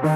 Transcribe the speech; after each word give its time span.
Warning 0.00 0.08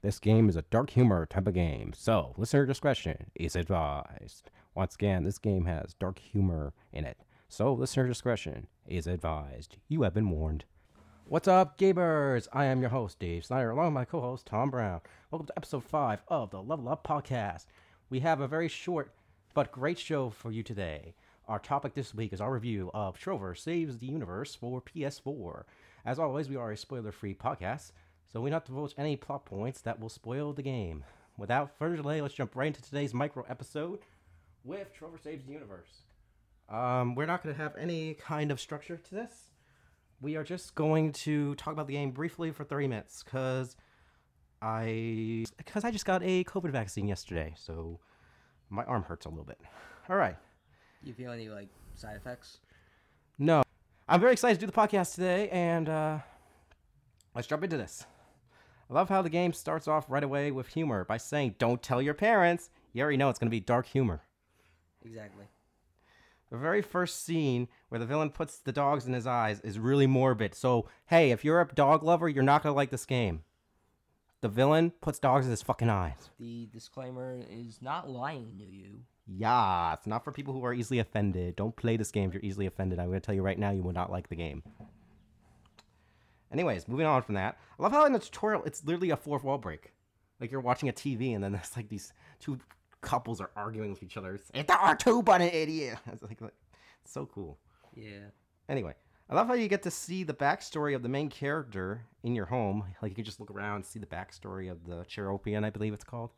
this 0.00 0.18
game 0.18 0.48
is 0.48 0.56
a 0.56 0.62
dark 0.70 0.88
humor 0.88 1.26
type 1.26 1.46
of 1.46 1.52
game, 1.52 1.92
so 1.94 2.32
listener 2.38 2.64
discretion 2.64 3.30
is 3.34 3.54
advised. 3.54 4.50
Once 4.74 4.94
again, 4.94 5.24
this 5.24 5.36
game 5.36 5.66
has 5.66 5.92
dark 5.92 6.18
humor 6.18 6.72
in 6.90 7.04
it, 7.04 7.18
so 7.50 7.74
listener 7.74 8.08
discretion 8.08 8.66
is 8.86 9.06
advised. 9.06 9.76
You 9.88 10.04
have 10.04 10.14
been 10.14 10.30
warned. 10.30 10.64
What's 11.28 11.48
up, 11.48 11.76
gamers? 11.76 12.46
I 12.52 12.66
am 12.66 12.80
your 12.80 12.90
host, 12.90 13.18
Dave 13.18 13.44
Snyder, 13.44 13.70
along 13.70 13.86
with 13.86 13.94
my 13.94 14.04
co 14.04 14.20
host, 14.20 14.46
Tom 14.46 14.70
Brown. 14.70 15.00
Welcome 15.32 15.48
to 15.48 15.56
episode 15.56 15.82
5 15.82 16.22
of 16.28 16.52
the 16.52 16.62
Level 16.62 16.88
Up 16.88 17.04
Podcast. 17.04 17.66
We 18.08 18.20
have 18.20 18.38
a 18.38 18.46
very 18.46 18.68
short 18.68 19.12
but 19.52 19.72
great 19.72 19.98
show 19.98 20.30
for 20.30 20.52
you 20.52 20.62
today. 20.62 21.16
Our 21.48 21.58
topic 21.58 21.94
this 21.94 22.14
week 22.14 22.32
is 22.32 22.40
our 22.40 22.54
review 22.54 22.92
of 22.94 23.18
Trover 23.18 23.56
Saves 23.56 23.98
the 23.98 24.06
Universe 24.06 24.54
for 24.54 24.80
PS4. 24.80 25.64
As 26.04 26.20
always, 26.20 26.48
we 26.48 26.54
are 26.54 26.70
a 26.70 26.76
spoiler 26.76 27.10
free 27.10 27.34
podcast, 27.34 27.90
so 28.32 28.40
we 28.40 28.48
not 28.48 28.64
divulge 28.64 28.94
any 28.96 29.16
plot 29.16 29.46
points 29.46 29.80
that 29.80 29.98
will 29.98 30.08
spoil 30.08 30.52
the 30.52 30.62
game. 30.62 31.02
Without 31.36 31.76
further 31.76 31.96
delay, 31.96 32.22
let's 32.22 32.34
jump 32.34 32.54
right 32.54 32.68
into 32.68 32.82
today's 32.82 33.12
micro 33.12 33.44
episode 33.48 33.98
with 34.62 34.94
Trover 34.94 35.18
Saves 35.18 35.44
the 35.44 35.54
Universe. 35.54 36.02
Um, 36.68 37.16
we're 37.16 37.26
not 37.26 37.42
going 37.42 37.52
to 37.52 37.60
have 37.60 37.74
any 37.74 38.14
kind 38.14 38.52
of 38.52 38.60
structure 38.60 38.96
to 38.96 39.14
this. 39.16 39.55
We 40.20 40.36
are 40.36 40.44
just 40.44 40.74
going 40.74 41.12
to 41.12 41.54
talk 41.56 41.72
about 41.72 41.86
the 41.86 41.92
game 41.92 42.10
briefly 42.10 42.50
for 42.50 42.64
30 42.64 42.88
minutes 42.88 43.22
because 43.22 43.76
I 44.62 45.44
because 45.58 45.84
I 45.84 45.90
just 45.90 46.06
got 46.06 46.22
a 46.22 46.44
COVID 46.44 46.70
vaccine 46.70 47.06
yesterday, 47.06 47.52
so 47.56 48.00
my 48.70 48.84
arm 48.84 49.02
hurts 49.02 49.26
a 49.26 49.28
little 49.28 49.44
bit. 49.44 49.60
All 50.08 50.16
right. 50.16 50.36
You 51.02 51.12
feel 51.12 51.30
any 51.30 51.48
like 51.48 51.68
side 51.94 52.16
effects? 52.16 52.60
No, 53.38 53.62
I'm 54.08 54.20
very 54.20 54.32
excited 54.32 54.58
to 54.58 54.66
do 54.66 54.66
the 54.66 54.72
podcast 54.72 55.14
today, 55.14 55.48
and 55.50 55.88
uh, 55.88 56.18
let's 57.34 57.46
jump 57.46 57.62
into 57.62 57.76
this. 57.76 58.06
I 58.88 58.94
love 58.94 59.08
how 59.08 59.20
the 59.20 59.30
game 59.30 59.52
starts 59.52 59.88
off 59.88 60.06
right 60.08 60.24
away 60.24 60.50
with 60.50 60.68
humor 60.68 61.04
by 61.04 61.18
saying, 61.18 61.56
"Don't 61.58 61.82
tell 61.82 62.00
your 62.00 62.14
parents." 62.14 62.70
You 62.92 63.02
already 63.02 63.18
know 63.18 63.28
it's 63.28 63.38
going 63.38 63.48
to 63.48 63.54
be 63.54 63.60
dark 63.60 63.86
humor. 63.86 64.22
Exactly. 65.04 65.44
The 66.50 66.56
very 66.56 66.80
first 66.82 67.24
scene 67.24 67.68
where 67.88 67.98
the 67.98 68.06
villain 68.06 68.30
puts 68.30 68.58
the 68.58 68.72
dogs 68.72 69.06
in 69.06 69.12
his 69.12 69.26
eyes 69.26 69.60
is 69.60 69.78
really 69.78 70.06
morbid. 70.06 70.54
So, 70.54 70.88
hey, 71.06 71.32
if 71.32 71.44
you're 71.44 71.60
a 71.60 71.66
dog 71.74 72.02
lover, 72.04 72.28
you're 72.28 72.44
not 72.44 72.62
going 72.62 72.72
to 72.72 72.76
like 72.76 72.90
this 72.90 73.06
game. 73.06 73.42
The 74.42 74.48
villain 74.48 74.92
puts 75.00 75.18
dogs 75.18 75.46
in 75.46 75.50
his 75.50 75.62
fucking 75.62 75.90
eyes. 75.90 76.30
The 76.38 76.68
disclaimer 76.72 77.40
is 77.50 77.82
not 77.82 78.08
lying 78.08 78.58
to 78.58 78.64
you. 78.64 79.00
Yeah, 79.26 79.92
it's 79.94 80.06
not 80.06 80.22
for 80.22 80.30
people 80.30 80.54
who 80.54 80.64
are 80.64 80.72
easily 80.72 81.00
offended. 81.00 81.56
Don't 81.56 81.74
play 81.74 81.96
this 81.96 82.12
game 82.12 82.28
if 82.28 82.34
you're 82.34 82.44
easily 82.44 82.66
offended. 82.66 83.00
I'm 83.00 83.06
going 83.08 83.20
to 83.20 83.26
tell 83.26 83.34
you 83.34 83.42
right 83.42 83.58
now, 83.58 83.70
you 83.70 83.82
will 83.82 83.92
not 83.92 84.12
like 84.12 84.28
the 84.28 84.36
game. 84.36 84.62
Anyways, 86.52 86.86
moving 86.86 87.06
on 87.06 87.22
from 87.22 87.34
that. 87.34 87.58
I 87.78 87.82
love 87.82 87.92
how 87.92 88.04
in 88.04 88.12
the 88.12 88.20
tutorial, 88.20 88.62
it's 88.64 88.84
literally 88.84 89.10
a 89.10 89.16
fourth 89.16 89.42
wall 89.42 89.58
break. 89.58 89.92
Like 90.40 90.52
you're 90.52 90.60
watching 90.60 90.88
a 90.88 90.92
TV 90.92 91.34
and 91.34 91.42
then 91.42 91.52
there's 91.52 91.76
like 91.76 91.88
these 91.88 92.12
two 92.38 92.60
couples 93.06 93.40
are 93.40 93.50
arguing 93.56 93.90
with 93.90 94.02
each 94.02 94.16
other. 94.16 94.34
It's, 94.34 94.50
it's 94.52 94.66
the 94.66 94.74
R2 94.74 95.24
button, 95.24 95.48
idiot. 95.48 95.98
It's 96.12 96.22
like, 96.22 96.40
like 96.40 96.52
it's 97.02 97.12
so 97.12 97.24
cool. 97.26 97.58
Yeah. 97.94 98.30
Anyway, 98.68 98.94
I 99.30 99.34
love 99.34 99.46
how 99.46 99.54
you 99.54 99.68
get 99.68 99.84
to 99.84 99.90
see 99.90 100.24
the 100.24 100.34
backstory 100.34 100.94
of 100.94 101.02
the 101.02 101.08
main 101.08 101.30
character 101.30 102.02
in 102.22 102.34
your 102.34 102.46
home. 102.46 102.84
Like 103.00 103.10
you 103.10 103.14
can 103.16 103.24
just 103.24 103.40
look 103.40 103.50
around 103.50 103.76
and 103.76 103.84
see 103.86 104.00
the 104.00 104.06
backstory 104.06 104.70
of 104.70 104.84
the 104.84 105.04
Chairorpian, 105.04 105.64
I 105.64 105.70
believe 105.70 105.94
it's 105.94 106.04
called. 106.04 106.32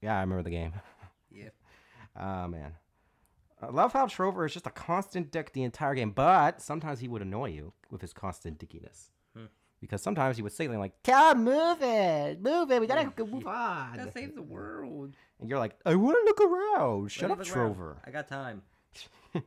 Yeah, 0.00 0.16
I 0.16 0.20
remember 0.20 0.44
the 0.44 0.50
game. 0.50 0.72
Yeah. 1.30 1.50
Ah 2.16 2.46
man. 2.46 2.72
I 3.60 3.66
love 3.66 3.92
how 3.92 4.06
Trover 4.06 4.46
is 4.46 4.54
just 4.54 4.66
a 4.66 4.70
constant 4.70 5.30
dick 5.30 5.52
the 5.52 5.62
entire 5.62 5.94
game, 5.94 6.10
but 6.10 6.62
sometimes 6.62 7.00
he 7.00 7.08
would 7.08 7.20
annoy 7.20 7.50
you 7.50 7.74
with 7.90 8.00
his 8.00 8.14
constant 8.14 8.58
dickiness. 8.58 9.10
Hmm. 9.36 9.44
Because 9.80 10.02
sometimes 10.02 10.36
he 10.36 10.42
would 10.42 10.52
say 10.52 10.64
something 10.64 10.80
like, 10.80 11.00
Come, 11.04 11.44
move 11.44 11.80
it, 11.82 12.40
move 12.42 12.70
it, 12.70 12.80
we 12.80 12.86
gotta 12.86 13.12
go 13.16 13.26
move 13.26 13.46
on. 13.46 13.96
Gotta 13.96 14.12
save 14.12 14.34
the 14.34 14.42
world. 14.42 15.14
And 15.40 15.48
you're 15.48 15.58
like, 15.58 15.76
I 15.86 15.94
wanna 15.94 16.18
look 16.24 16.40
around. 16.40 17.10
Shut 17.10 17.30
up, 17.30 17.38
me 17.38 17.44
look 17.44 17.56
around. 17.56 17.74
Trover. 17.74 17.96
I 18.04 18.10
got 18.10 18.28
time. 18.28 18.62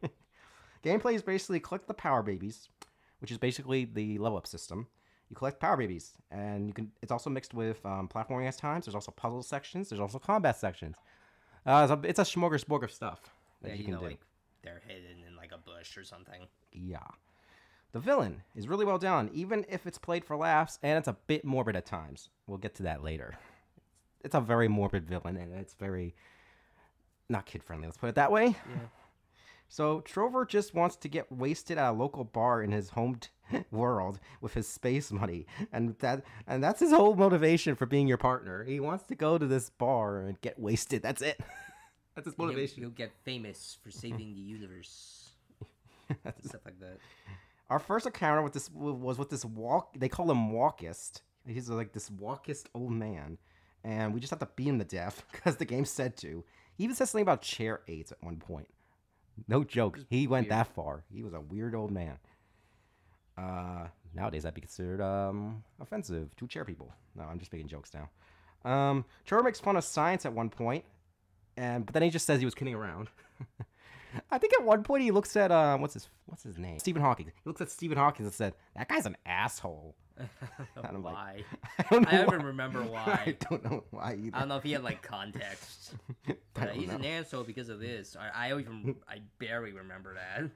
Gameplay 0.84 1.14
is 1.14 1.22
basically 1.22 1.60
collect 1.60 1.88
the 1.88 1.94
power 1.94 2.24
babies, 2.24 2.70
which 3.20 3.32
is 3.32 3.38
basically 3.38 3.86
the 3.86 4.18
level 4.18 4.38
up 4.38 4.48
system. 4.48 4.88
You 5.30 5.36
collect 5.36 5.60
power 5.60 5.78
babies, 5.78 6.12
and 6.32 6.68
you 6.68 6.74
can. 6.74 6.92
It's 7.02 7.12
also 7.12 7.30
mixed 7.30 7.54
with 7.54 7.86
um, 7.86 8.10
platforming 8.14 8.48
at 8.48 8.58
times. 8.58 8.86
There's 8.86 8.96
also 8.96 9.12
puzzle 9.12 9.44
sections. 9.44 9.90
There's 9.90 10.02
also 10.02 10.20
combat 10.20 10.58
sections. 10.58 10.98
Uh, 11.66 11.88
it's, 11.90 12.06
a, 12.06 12.10
it's 12.10 12.20
a 12.20 12.24
smorgasbord 12.24 12.84
of 12.84 12.92
stuff 12.92 13.22
that 13.62 13.70
Yeah, 13.70 13.74
you, 13.76 13.80
you, 13.80 13.86
can 13.86 13.94
know, 13.94 14.00
do. 14.02 14.06
like 14.08 14.20
they're 14.64 14.82
hidden 14.86 15.24
in 15.28 15.36
like 15.36 15.52
a 15.54 15.58
bush 15.58 15.96
or 15.98 16.04
something. 16.04 16.48
Yeah. 16.74 16.98
The 17.94 18.00
villain 18.00 18.44
is 18.56 18.68
really 18.68 18.86
well 18.86 18.98
done, 18.98 19.30
even 19.34 19.66
if 19.70 19.86
it's 19.86 19.98
played 19.98 20.24
for 20.24 20.38
laughs, 20.38 20.80
and 20.82 20.98
it's 20.98 21.08
a 21.10 21.18
bit 21.28 21.44
morbid 21.44 21.76
at 21.76 21.86
times. 21.86 22.30
We'll 22.48 22.58
get 22.58 22.76
to 22.76 22.84
that 22.84 23.04
later. 23.04 23.36
It's 24.24 24.36
a 24.36 24.40
very 24.42 24.68
morbid 24.68 25.06
villain, 25.08 25.36
and 25.36 25.54
it's 25.54 25.74
very 25.74 26.16
not 27.28 27.46
kid 27.46 27.64
friendly. 27.64 27.88
Let's 27.88 27.98
put 27.98 28.10
it 28.10 28.16
that 28.16 28.32
way. 28.32 28.48
Yeah. 28.48 28.54
So 29.74 30.02
Trover 30.02 30.46
just 30.46 30.74
wants 30.74 30.98
to 30.98 31.08
get 31.08 31.32
wasted 31.32 31.78
at 31.78 31.92
a 31.92 31.94
local 31.94 32.26
bar 32.26 32.62
in 32.62 32.74
his 32.74 32.90
home 32.90 33.16
t- 33.22 33.64
world 33.72 34.20
with 34.42 34.54
his 34.54 34.68
space 34.68 35.14
money, 35.14 35.46
and 35.72 35.98
that 36.00 36.26
and 36.46 36.62
that's 36.62 36.82
his 36.82 36.92
whole 36.92 37.16
motivation 37.16 37.76
for 37.78 37.86
being 37.86 38.06
your 38.06 38.18
partner. 38.18 38.66
He 38.66 38.82
wants 38.82 39.06
to 39.06 39.16
go 39.16 39.38
to 39.38 39.48
this 39.48 39.70
bar 39.70 40.24
and 40.24 40.42
get 40.42 40.60
wasted. 40.60 41.02
That's 41.02 41.22
it. 41.22 41.40
that's 42.16 42.26
his 42.26 42.36
You'll- 42.38 42.48
motivation. 42.48 42.82
You'll 42.82 42.92
get 42.92 43.14
famous 43.24 43.78
for 43.82 43.92
saving 43.92 44.34
the 44.34 44.42
universe. 44.42 45.30
stuff 46.44 46.62
like 46.66 46.78
that. 46.82 46.98
Our 47.72 47.80
first 47.80 48.06
encounter 48.06 48.42
with 48.42 48.52
this 48.52 48.70
was 48.70 49.18
with 49.18 49.30
this 49.30 49.46
walk. 49.46 49.98
They 49.98 50.10
call 50.10 50.30
him 50.30 50.52
Walkist. 50.52 51.22
He's 51.48 51.70
like 51.70 51.94
this 51.94 52.10
walkist 52.10 52.66
old 52.76 52.92
man, 52.92 53.38
and 53.86 54.14
we 54.14 54.20
just 54.20 54.30
have 54.30 54.40
to 54.40 54.50
beat 54.58 54.68
him 54.68 54.78
to 54.80 54.84
death 54.84 55.24
because 55.32 55.56
the 55.56 55.64
game 55.64 55.86
said 55.86 56.18
to. 56.18 56.44
He 56.76 56.84
even 56.84 56.98
says 56.98 57.12
something 57.12 57.24
about 57.24 57.42
chair 57.42 57.80
aids 57.88 58.12
at 58.12 58.22
one 58.22 58.36
point. 58.36 58.68
No 59.48 59.64
joke. 59.64 60.00
He 60.10 60.28
went 60.28 60.48
weird. 60.48 60.52
that 60.52 60.76
far. 60.76 61.06
He 61.10 61.24
was 61.24 61.34
a 61.34 61.40
weird 61.40 61.74
old 61.74 61.92
man. 61.92 62.18
Uh, 63.38 63.88
nowadays 64.14 64.44
that'd 64.44 64.54
be 64.54 64.60
considered 64.60 65.00
um 65.00 65.64
offensive 65.80 66.36
to 66.36 66.48
chair 66.48 66.66
people. 66.66 66.94
No, 67.16 67.24
I'm 67.24 67.40
just 67.40 67.54
making 67.54 67.70
jokes 67.70 67.92
now. 67.94 68.70
Um, 68.70 69.06
Trover 69.24 69.44
makes 69.44 69.62
fun 69.62 69.78
of 69.78 69.86
science 69.86 70.26
at 70.26 70.34
one 70.34 70.50
point, 70.50 70.84
and 71.56 71.86
but 71.86 71.94
then 71.94 72.04
he 72.04 72.10
just 72.10 72.26
says 72.26 72.40
he 72.40 72.46
was 72.46 72.54
kidding 72.54 72.76
around. 72.76 73.08
I 74.30 74.38
think 74.38 74.54
at 74.54 74.64
one 74.64 74.84
point 74.84 75.04
he 75.04 75.12
looks 75.12 75.36
at 75.36 75.52
um 75.52 75.82
what's 75.82 75.94
his 75.94 76.10
what's 76.26 76.44
his 76.44 76.58
name 76.58 76.80
Stephen 76.80 77.02
Hawking. 77.02 77.28
He 77.28 77.50
looks 77.50 77.62
at 77.62 77.70
Stephen 77.70 77.98
Hawking 77.98 78.26
and 78.26 78.34
said 78.34 78.54
that 78.76 78.88
guy's 78.88 79.06
an 79.06 79.18
asshole. 79.26 79.96
I'm 80.84 81.04
like, 81.04 81.14
why? 81.14 81.44
I 81.80 81.84
don't 81.90 82.04
know. 82.04 82.10
I 82.12 82.16
why. 82.16 82.34
even 82.34 82.46
remember 82.46 82.84
why. 82.84 83.24
I 83.26 83.38
don't 83.50 83.64
know 83.64 83.84
why 83.92 84.14
either. 84.14 84.36
I 84.36 84.40
don't 84.40 84.50
know 84.50 84.58
if 84.58 84.64
he 84.64 84.74
had 84.74 84.84
like 84.84 85.02
context. 85.02 85.96
But 86.54 86.72
he's 86.72 86.90
know. 86.90 86.96
an 86.96 87.06
asshole 87.06 87.44
because 87.44 87.70
of 87.70 87.80
this. 87.80 88.16
I, 88.20 88.50
I 88.50 88.60
even 88.60 88.96
I 89.10 89.22
barely 89.40 89.72
remember 89.72 90.16
that. 90.16 90.50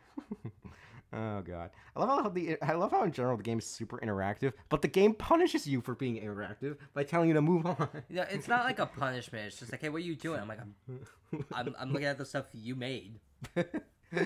Oh 1.14 1.42
god, 1.42 1.70
I 1.96 2.00
love 2.00 2.24
how 2.24 2.30
the 2.30 2.58
I 2.62 2.74
love 2.74 2.92
how 2.92 3.04
in 3.04 3.12
general 3.12 3.38
the 3.38 3.44
game 3.44 3.60
is 3.60 3.66
super 3.66 4.00
interactive, 4.00 4.52
but 4.68 4.82
the 4.82 4.90
game 4.90 5.14
punishes 5.14 5.66
you 5.66 5.80
for 5.80 5.96
being 5.96 6.16
interactive 6.16 6.76
by 6.94 7.04
telling 7.04 7.30
you 7.30 7.34
to 7.36 7.42
move 7.42 7.66
on. 7.66 7.88
Yeah, 8.10 8.26
it's 8.30 8.50
not 8.50 8.66
like 8.66 8.80
a 8.80 8.86
punishment. 8.86 9.46
It's 9.46 9.60
just 9.60 9.72
like, 9.72 9.82
hey, 9.82 9.90
what 9.90 10.02
are 10.02 10.06
you 10.06 10.16
doing? 10.16 10.42
I'm 10.42 10.48
like, 10.48 10.60
I'm, 10.60 11.46
I'm, 11.54 11.76
I'm 11.80 11.94
looking 11.94 12.08
at 12.08 12.18
the 12.18 12.26
stuff 12.26 12.46
you 12.54 12.76
made. 12.76 13.20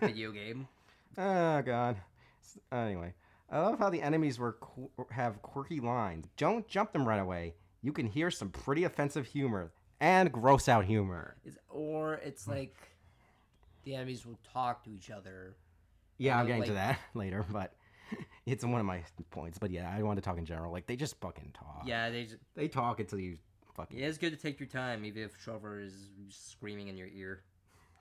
Video 0.00 0.32
game. 0.32 0.68
Oh 1.16 1.62
god. 1.62 1.96
Anyway, 2.72 3.14
I 3.50 3.60
love 3.60 3.78
how 3.78 3.90
the 3.90 4.02
enemies 4.02 4.38
were 4.38 4.52
qu- 4.52 4.90
have 5.10 5.40
quirky 5.42 5.80
lines. 5.80 6.26
Don't 6.36 6.66
jump 6.68 6.92
them 6.92 7.06
right 7.06 7.20
away. 7.20 7.54
You 7.82 7.92
can 7.92 8.06
hear 8.06 8.30
some 8.30 8.50
pretty 8.50 8.84
offensive 8.84 9.26
humor 9.26 9.72
and 10.00 10.32
gross 10.32 10.68
out 10.68 10.84
humor. 10.84 11.36
It's, 11.44 11.58
or 11.68 12.14
it's 12.14 12.44
hmm. 12.44 12.52
like 12.52 12.76
the 13.84 13.94
enemies 13.94 14.26
will 14.26 14.38
talk 14.52 14.84
to 14.84 14.90
each 14.90 15.10
other. 15.10 15.54
Yeah, 16.18 16.38
I'm 16.38 16.46
getting 16.46 16.64
to 16.64 16.74
that 16.74 16.98
later, 17.14 17.44
but 17.50 17.74
it's 18.46 18.64
one 18.64 18.80
of 18.80 18.86
my 18.86 19.02
points. 19.30 19.58
But 19.58 19.70
yeah, 19.70 19.92
I 19.94 20.02
want 20.02 20.16
to 20.18 20.22
talk 20.22 20.38
in 20.38 20.44
general. 20.44 20.72
Like 20.72 20.86
they 20.86 20.96
just 20.96 21.20
fucking 21.20 21.52
talk. 21.54 21.82
Yeah, 21.84 22.10
they. 22.10 22.24
Just, 22.24 22.38
They 22.54 22.68
talk 22.68 23.00
until 23.00 23.18
you 23.18 23.38
fucking. 23.74 23.98
yeah, 23.98 24.06
it's 24.06 24.18
good 24.18 24.30
to 24.30 24.36
take 24.36 24.58
your 24.60 24.68
time, 24.68 25.04
even 25.04 25.22
if 25.22 25.38
Trover 25.38 25.80
is 25.80 26.08
screaming 26.28 26.88
in 26.88 26.96
your 26.96 27.08
ear. 27.08 27.42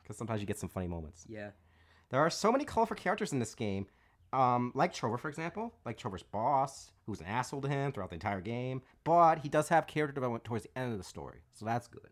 Because 0.01 0.17
sometimes 0.17 0.41
you 0.41 0.47
get 0.47 0.57
some 0.59 0.69
funny 0.69 0.87
moments. 0.87 1.25
Yeah. 1.29 1.51
There 2.09 2.19
are 2.19 2.29
so 2.29 2.51
many 2.51 2.65
colorful 2.65 2.95
characters 2.97 3.31
in 3.33 3.39
this 3.39 3.55
game, 3.55 3.87
um, 4.33 4.71
like 4.75 4.93
Trover, 4.93 5.17
for 5.17 5.29
example, 5.29 5.73
like 5.85 5.97
Trover's 5.97 6.23
boss, 6.23 6.91
who's 7.05 7.19
an 7.21 7.25
asshole 7.25 7.61
to 7.61 7.67
him 7.69 7.91
throughout 7.91 8.09
the 8.09 8.15
entire 8.15 8.41
game, 8.41 8.81
but 9.03 9.39
he 9.39 9.49
does 9.49 9.69
have 9.69 9.87
character 9.87 10.13
development 10.13 10.43
towards 10.43 10.63
the 10.65 10.77
end 10.77 10.91
of 10.91 10.97
the 10.97 11.03
story, 11.03 11.39
so 11.53 11.65
that's 11.65 11.87
good. 11.87 12.09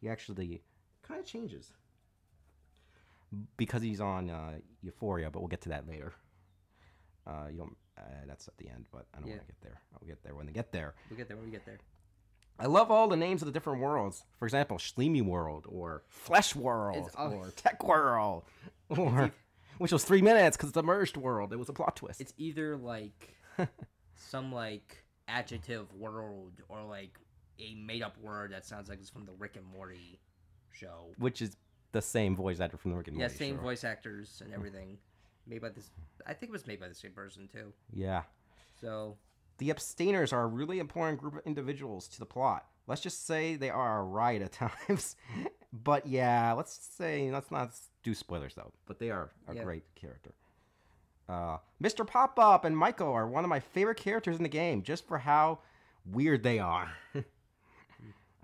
He 0.00 0.08
actually 0.08 0.62
kind 1.02 1.20
of 1.20 1.26
changes 1.26 1.72
because 3.56 3.82
he's 3.82 4.00
on 4.00 4.28
uh, 4.30 4.58
Euphoria, 4.82 5.30
but 5.30 5.40
we'll 5.40 5.48
get 5.48 5.60
to 5.62 5.68
that 5.70 5.86
later. 5.88 6.12
Uh, 7.26 7.46
you 7.50 7.58
don't. 7.58 7.76
Uh, 7.98 8.02
that's 8.26 8.48
at 8.48 8.56
the 8.56 8.68
end, 8.68 8.86
but 8.90 9.06
I 9.14 9.18
don't 9.20 9.28
Yeah. 9.28 9.34
want 9.36 9.46
to 9.48 9.52
get 9.52 9.60
there. 9.60 9.80
I'll 9.92 10.06
get 10.08 10.22
there 10.22 10.34
when 10.34 10.46
they 10.46 10.52
get 10.52 10.72
there. 10.72 10.94
We'll 11.10 11.18
get 11.18 11.28
there 11.28 11.36
when 11.36 11.44
we 11.46 11.52
get 11.52 11.66
there. 11.66 11.78
I 12.60 12.66
love 12.66 12.90
all 12.90 13.08
the 13.08 13.16
names 13.16 13.40
of 13.42 13.46
the 13.46 13.52
different 13.52 13.80
worlds. 13.80 14.24
For 14.38 14.44
example, 14.46 14.76
Schleemy 14.76 15.22
World 15.22 15.66
or 15.68 16.02
Flesh 16.08 16.54
World 16.54 17.10
all- 17.16 17.32
oh. 17.32 17.36
or 17.36 17.50
Tech 17.50 17.82
World, 17.82 18.44
or 18.90 19.30
which 19.78 19.92
was 19.92 20.04
three 20.04 20.20
minutes 20.22 20.56
because 20.56 20.68
it's 20.68 20.76
a 20.76 20.82
merged 20.82 21.16
world. 21.16 21.52
It 21.52 21.56
was 21.58 21.68
a 21.68 21.72
plot 21.72 21.96
twist. 21.96 22.20
It's 22.20 22.34
either 22.36 22.76
like 22.76 23.34
some 24.14 24.52
like 24.52 25.04
adjective 25.28 25.92
world 25.94 26.52
or 26.68 26.82
like 26.82 27.18
a 27.58 27.74
made 27.74 28.02
up 28.02 28.18
word 28.18 28.52
that 28.52 28.66
sounds 28.66 28.88
like 28.88 28.98
it's 29.00 29.10
from 29.10 29.24
the 29.24 29.32
Rick 29.38 29.56
and 29.56 29.66
Morty 29.66 30.20
show. 30.72 31.06
which 31.18 31.40
is 31.42 31.56
the 31.92 32.02
same 32.02 32.36
voice 32.36 32.60
actor 32.60 32.76
from 32.76 32.90
the 32.92 32.96
Rick 32.96 33.08
and 33.08 33.16
Yeah, 33.16 33.22
Morty 33.24 33.34
Yeah, 33.34 33.38
same 33.38 33.56
show. 33.56 33.62
voice 33.62 33.84
actors 33.84 34.42
and 34.44 34.52
everything. 34.54 34.98
Made 35.46 35.62
by 35.62 35.70
this 35.70 35.90
I 36.26 36.34
think 36.34 36.50
it 36.50 36.52
was 36.52 36.66
made 36.66 36.80
by 36.80 36.88
the 36.88 36.94
same 36.94 37.12
person 37.12 37.48
too. 37.52 37.72
Yeah. 37.92 38.22
So 38.80 39.16
The 39.60 39.70
abstainers 39.70 40.32
are 40.32 40.42
a 40.42 40.46
really 40.46 40.78
important 40.78 41.18
group 41.20 41.36
of 41.36 41.42
individuals 41.46 42.08
to 42.08 42.18
the 42.18 42.26
plot. 42.26 42.66
Let's 42.86 43.00
just 43.02 43.26
say 43.26 43.56
they 43.56 43.70
are 43.70 44.00
a 44.00 44.02
riot 44.04 44.42
at 44.42 44.52
times. 44.88 45.16
but 45.72 46.06
yeah, 46.06 46.52
let's 46.54 46.72
say, 46.96 47.30
let's 47.30 47.50
not 47.50 47.70
do 48.02 48.14
spoilers 48.14 48.54
though. 48.54 48.72
But 48.86 48.98
they 48.98 49.10
are 49.10 49.30
a 49.48 49.54
Yeah. 49.54 49.62
great 49.64 49.84
character. 49.94 50.32
Uh, 51.28 51.58
Mr. 51.80 52.04
Pop 52.06 52.38
Up 52.38 52.64
and 52.64 52.76
Michael 52.76 53.12
are 53.12 53.26
one 53.28 53.44
of 53.44 53.50
my 53.50 53.60
favorite 53.60 53.98
characters 53.98 54.36
in 54.36 54.42
the 54.42 54.48
game 54.48 54.82
just 54.82 55.06
for 55.06 55.18
how 55.18 55.60
weird 56.04 56.42
they 56.42 56.58
are. 56.58 56.90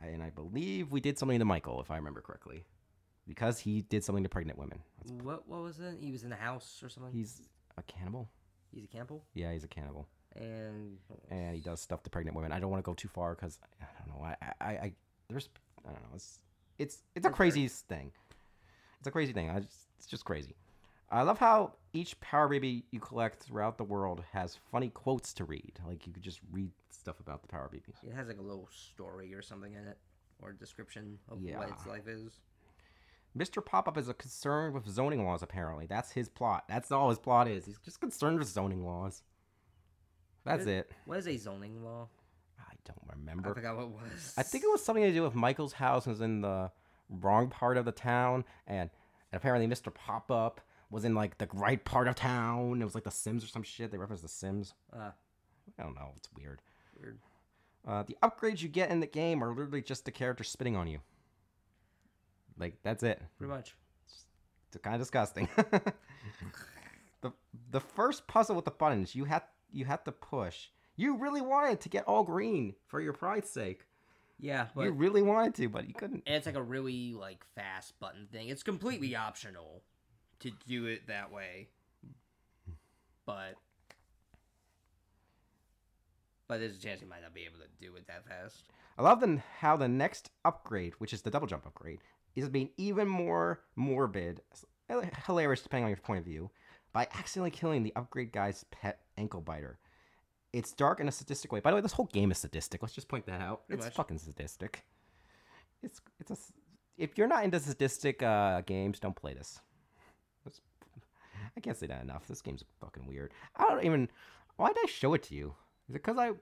and 0.02 0.22
I 0.22 0.30
believe 0.30 0.92
we 0.92 1.00
did 1.00 1.18
something 1.18 1.38
to 1.38 1.44
Michael, 1.44 1.80
if 1.80 1.90
I 1.90 1.96
remember 1.96 2.20
correctly. 2.20 2.64
Because 3.26 3.58
he 3.58 3.82
did 3.82 4.04
something 4.04 4.22
to 4.22 4.28
pregnant 4.30 4.56
women. 4.58 4.78
what 5.22 5.48
what 5.48 5.62
was 5.62 5.80
it? 5.80 5.96
He 6.00 6.12
was 6.12 6.22
in 6.22 6.30
the 6.30 6.36
house 6.36 6.80
or 6.82 6.88
something. 6.88 7.12
He's 7.12 7.42
a 7.76 7.82
cannibal? 7.82 8.28
He's 8.70 8.84
a 8.84 8.86
cannibal. 8.88 9.24
Yeah, 9.34 9.52
he's 9.52 9.64
a 9.64 9.68
cannibal. 9.68 10.06
And 10.36 10.98
and 11.30 11.54
he 11.54 11.60
does 11.60 11.80
stuff 11.80 12.02
to 12.04 12.10
pregnant 12.10 12.36
women. 12.36 12.52
I 12.52 12.60
don't 12.60 12.70
want 12.70 12.82
to 12.84 12.88
go 12.88 12.94
too 12.94 13.08
far 13.08 13.34
because 13.34 13.58
I 13.80 13.86
don't 13.98 14.16
know. 14.18 14.24
I, 14.24 14.36
I, 14.60 14.66
I, 14.70 14.92
there's, 15.28 15.48
I 15.86 15.92
don't 15.92 16.02
know. 16.02 16.08
It's, 16.14 16.38
it's, 16.78 17.02
it's 17.14 17.26
a 17.26 17.30
crazy 17.30 17.66
thing. 17.68 18.12
It's 18.98 19.06
a 19.06 19.10
crazy 19.10 19.32
thing. 19.32 19.50
I 19.50 19.60
just, 19.60 19.88
it's 19.98 20.06
just 20.06 20.24
crazy. 20.24 20.54
I 21.10 21.22
love 21.22 21.38
how 21.38 21.74
each 21.92 22.18
Power 22.20 22.48
Baby 22.48 22.84
you 22.90 22.98
collect 23.00 23.42
throughout 23.42 23.78
the 23.78 23.84
world 23.84 24.22
has 24.32 24.58
funny 24.72 24.88
quotes 24.88 25.32
to 25.34 25.44
read. 25.44 25.72
Like 25.86 26.06
you 26.06 26.12
could 26.12 26.22
just 26.22 26.40
read 26.50 26.70
stuff 26.90 27.20
about 27.20 27.42
the 27.42 27.48
Power 27.48 27.68
Babies. 27.70 27.94
it 28.06 28.12
has 28.12 28.28
like 28.28 28.38
a 28.38 28.42
little 28.42 28.68
story 28.72 29.32
or 29.34 29.42
something 29.42 29.72
in 29.74 29.84
it 29.86 29.98
or 30.42 30.52
description 30.52 31.18
of 31.30 31.40
Yeah. 31.40 31.58
what 31.58 31.70
its 31.70 31.86
life 31.86 32.08
is. 32.08 32.40
Mr. 33.38 33.64
Pop 33.64 33.86
Up 33.86 33.98
is 33.98 34.08
a 34.08 34.14
concerned 34.14 34.74
with 34.74 34.88
zoning 34.88 35.24
laws. 35.24 35.42
Apparently, 35.42 35.86
that's 35.86 36.10
his 36.10 36.28
plot. 36.28 36.64
That's 36.68 36.90
all 36.90 37.10
his 37.10 37.18
plot 37.18 37.48
is. 37.48 37.66
He's 37.66 37.78
just 37.78 38.00
concerned 38.00 38.38
with 38.38 38.48
zoning 38.48 38.84
laws. 38.84 39.22
That's 40.46 40.64
What- 40.64 40.68
it. 40.74 40.92
What 41.04 41.18
is 41.18 41.28
a 41.28 41.36
zoning 41.36 41.84
law? 41.84 42.08
I 42.58 42.72
don't 42.84 43.02
remember. 43.18 43.50
I 43.50 43.54
forgot 43.54 43.76
what 43.76 43.82
it 43.84 43.90
was. 43.90 44.34
I 44.38 44.42
think 44.42 44.64
it 44.64 44.70
was 44.70 44.82
something 44.84 45.04
to 45.04 45.12
do 45.12 45.22
with 45.22 45.34
Michael's 45.34 45.74
house 45.74 46.06
was 46.06 46.20
in 46.20 46.40
the 46.40 46.70
wrong 47.10 47.48
part 47.50 47.76
of 47.76 47.84
the 47.84 47.92
town, 47.92 48.44
and, 48.66 48.90
and 49.32 49.38
apparently 49.38 49.66
Mr. 49.68 49.92
Pop 49.92 50.30
Up 50.30 50.60
was 50.90 51.04
in 51.04 51.14
like 51.14 51.36
the 51.38 51.48
right 51.52 51.84
part 51.84 52.06
of 52.08 52.14
town. 52.14 52.80
It 52.80 52.84
was 52.84 52.94
like 52.94 53.04
The 53.04 53.10
Sims 53.10 53.42
or 53.44 53.48
some 53.48 53.62
shit. 53.64 53.90
They 53.90 53.98
referenced 53.98 54.22
The 54.22 54.28
Sims. 54.28 54.72
uh, 54.92 55.10
I 55.78 55.82
don't 55.82 55.94
know. 55.96 56.12
It's 56.16 56.28
weird. 56.32 56.62
weird. 56.98 57.18
Uh, 57.86 58.04
the 58.04 58.16
upgrades 58.22 58.62
you 58.62 58.68
get 58.68 58.90
in 58.90 59.00
the 59.00 59.06
game 59.06 59.42
are 59.42 59.48
literally 59.50 59.82
just 59.82 60.04
the 60.04 60.10
character 60.12 60.44
spitting 60.44 60.76
on 60.76 60.86
you. 60.86 61.00
Like 62.58 62.78
that's 62.82 63.02
it. 63.02 63.20
Pretty 63.36 63.52
much. 63.52 63.74
It's 64.72 64.82
kind 64.82 64.94
of 64.94 65.00
disgusting. 65.00 65.48
the 67.20 67.32
the 67.70 67.80
first 67.80 68.26
puzzle 68.26 68.56
with 68.56 68.64
the 68.64 68.70
buttons 68.70 69.14
you 69.14 69.24
had 69.24 69.42
you 69.72 69.84
have 69.84 70.04
to 70.04 70.12
push. 70.12 70.68
You 70.96 71.16
really 71.16 71.40
wanted 71.42 71.80
to 71.82 71.88
get 71.88 72.04
all 72.04 72.24
green 72.24 72.74
for 72.86 73.00
your 73.00 73.12
pride's 73.12 73.50
sake. 73.50 73.86
Yeah, 74.38 74.66
but 74.74 74.84
you 74.84 74.92
really 74.92 75.22
wanted 75.22 75.54
to, 75.56 75.68
but 75.68 75.88
you 75.88 75.94
couldn't. 75.94 76.22
and 76.26 76.36
it's 76.36 76.46
like 76.46 76.56
a 76.56 76.62
really 76.62 77.14
like 77.14 77.44
fast 77.54 77.98
button 78.00 78.26
thing. 78.30 78.48
It's 78.48 78.62
completely 78.62 79.16
optional 79.16 79.82
to 80.40 80.50
do 80.66 80.86
it 80.86 81.06
that 81.08 81.32
way. 81.32 81.68
But 83.24 83.54
but 86.48 86.60
there's 86.60 86.76
a 86.76 86.80
chance 86.80 87.00
you 87.00 87.08
might 87.08 87.22
not 87.22 87.34
be 87.34 87.44
able 87.44 87.58
to 87.58 87.68
do 87.80 87.96
it 87.96 88.06
that 88.06 88.26
fast. 88.26 88.64
I 88.98 89.02
love 89.02 89.20
the, 89.20 89.42
how 89.58 89.76
the 89.76 89.88
next 89.88 90.30
upgrade, 90.44 90.94
which 90.98 91.12
is 91.12 91.22
the 91.22 91.30
double 91.30 91.46
jump 91.46 91.66
upgrade, 91.66 91.98
is 92.34 92.48
being 92.48 92.70
even 92.76 93.08
more 93.08 93.62
morbid, 93.74 94.40
eh, 94.88 95.02
hilarious 95.26 95.62
depending 95.62 95.84
on 95.84 95.90
your 95.90 95.96
point 95.98 96.20
of 96.20 96.24
view, 96.24 96.50
by 96.92 97.08
accidentally 97.14 97.50
killing 97.50 97.82
the 97.82 97.92
upgrade 97.96 98.32
guy's 98.32 98.64
pet 98.70 99.00
ankle 99.16 99.40
biter. 99.40 99.78
It's 100.52 100.72
dark 100.72 101.00
in 101.00 101.08
a 101.08 101.12
sadistic 101.12 101.52
way. 101.52 101.60
By 101.60 101.70
the 101.70 101.76
way, 101.76 101.80
this 101.82 101.92
whole 101.92 102.06
game 102.06 102.30
is 102.30 102.38
sadistic. 102.38 102.82
Let's 102.82 102.94
just 102.94 103.08
point 103.08 103.26
that 103.26 103.40
out. 103.40 103.66
Pretty 103.66 103.78
it's 103.80 103.86
much. 103.86 103.94
fucking 103.94 104.18
sadistic. 104.18 104.84
It's 105.82 106.00
it's 106.18 106.30
a 106.30 106.36
if 106.96 107.18
you're 107.18 107.26
not 107.28 107.44
into 107.44 107.60
sadistic 107.60 108.22
uh, 108.22 108.62
games, 108.62 108.98
don't 108.98 109.14
play 109.16 109.34
this. 109.34 109.60
That's- 110.44 110.60
I 111.56 111.60
can't 111.60 111.76
say 111.76 111.86
that 111.86 112.02
enough. 112.02 112.26
This 112.26 112.42
game's 112.42 112.64
fucking 112.80 113.06
weird. 113.06 113.32
I 113.56 113.68
don't 113.68 113.84
even. 113.84 114.08
Why 114.56 114.68
did 114.68 114.78
I 114.82 114.86
show 114.88 115.12
it 115.14 115.22
to 115.24 115.34
you? 115.34 115.54
Is 115.88 115.94
it 115.94 116.02
because 116.04 116.16
I 116.18 116.32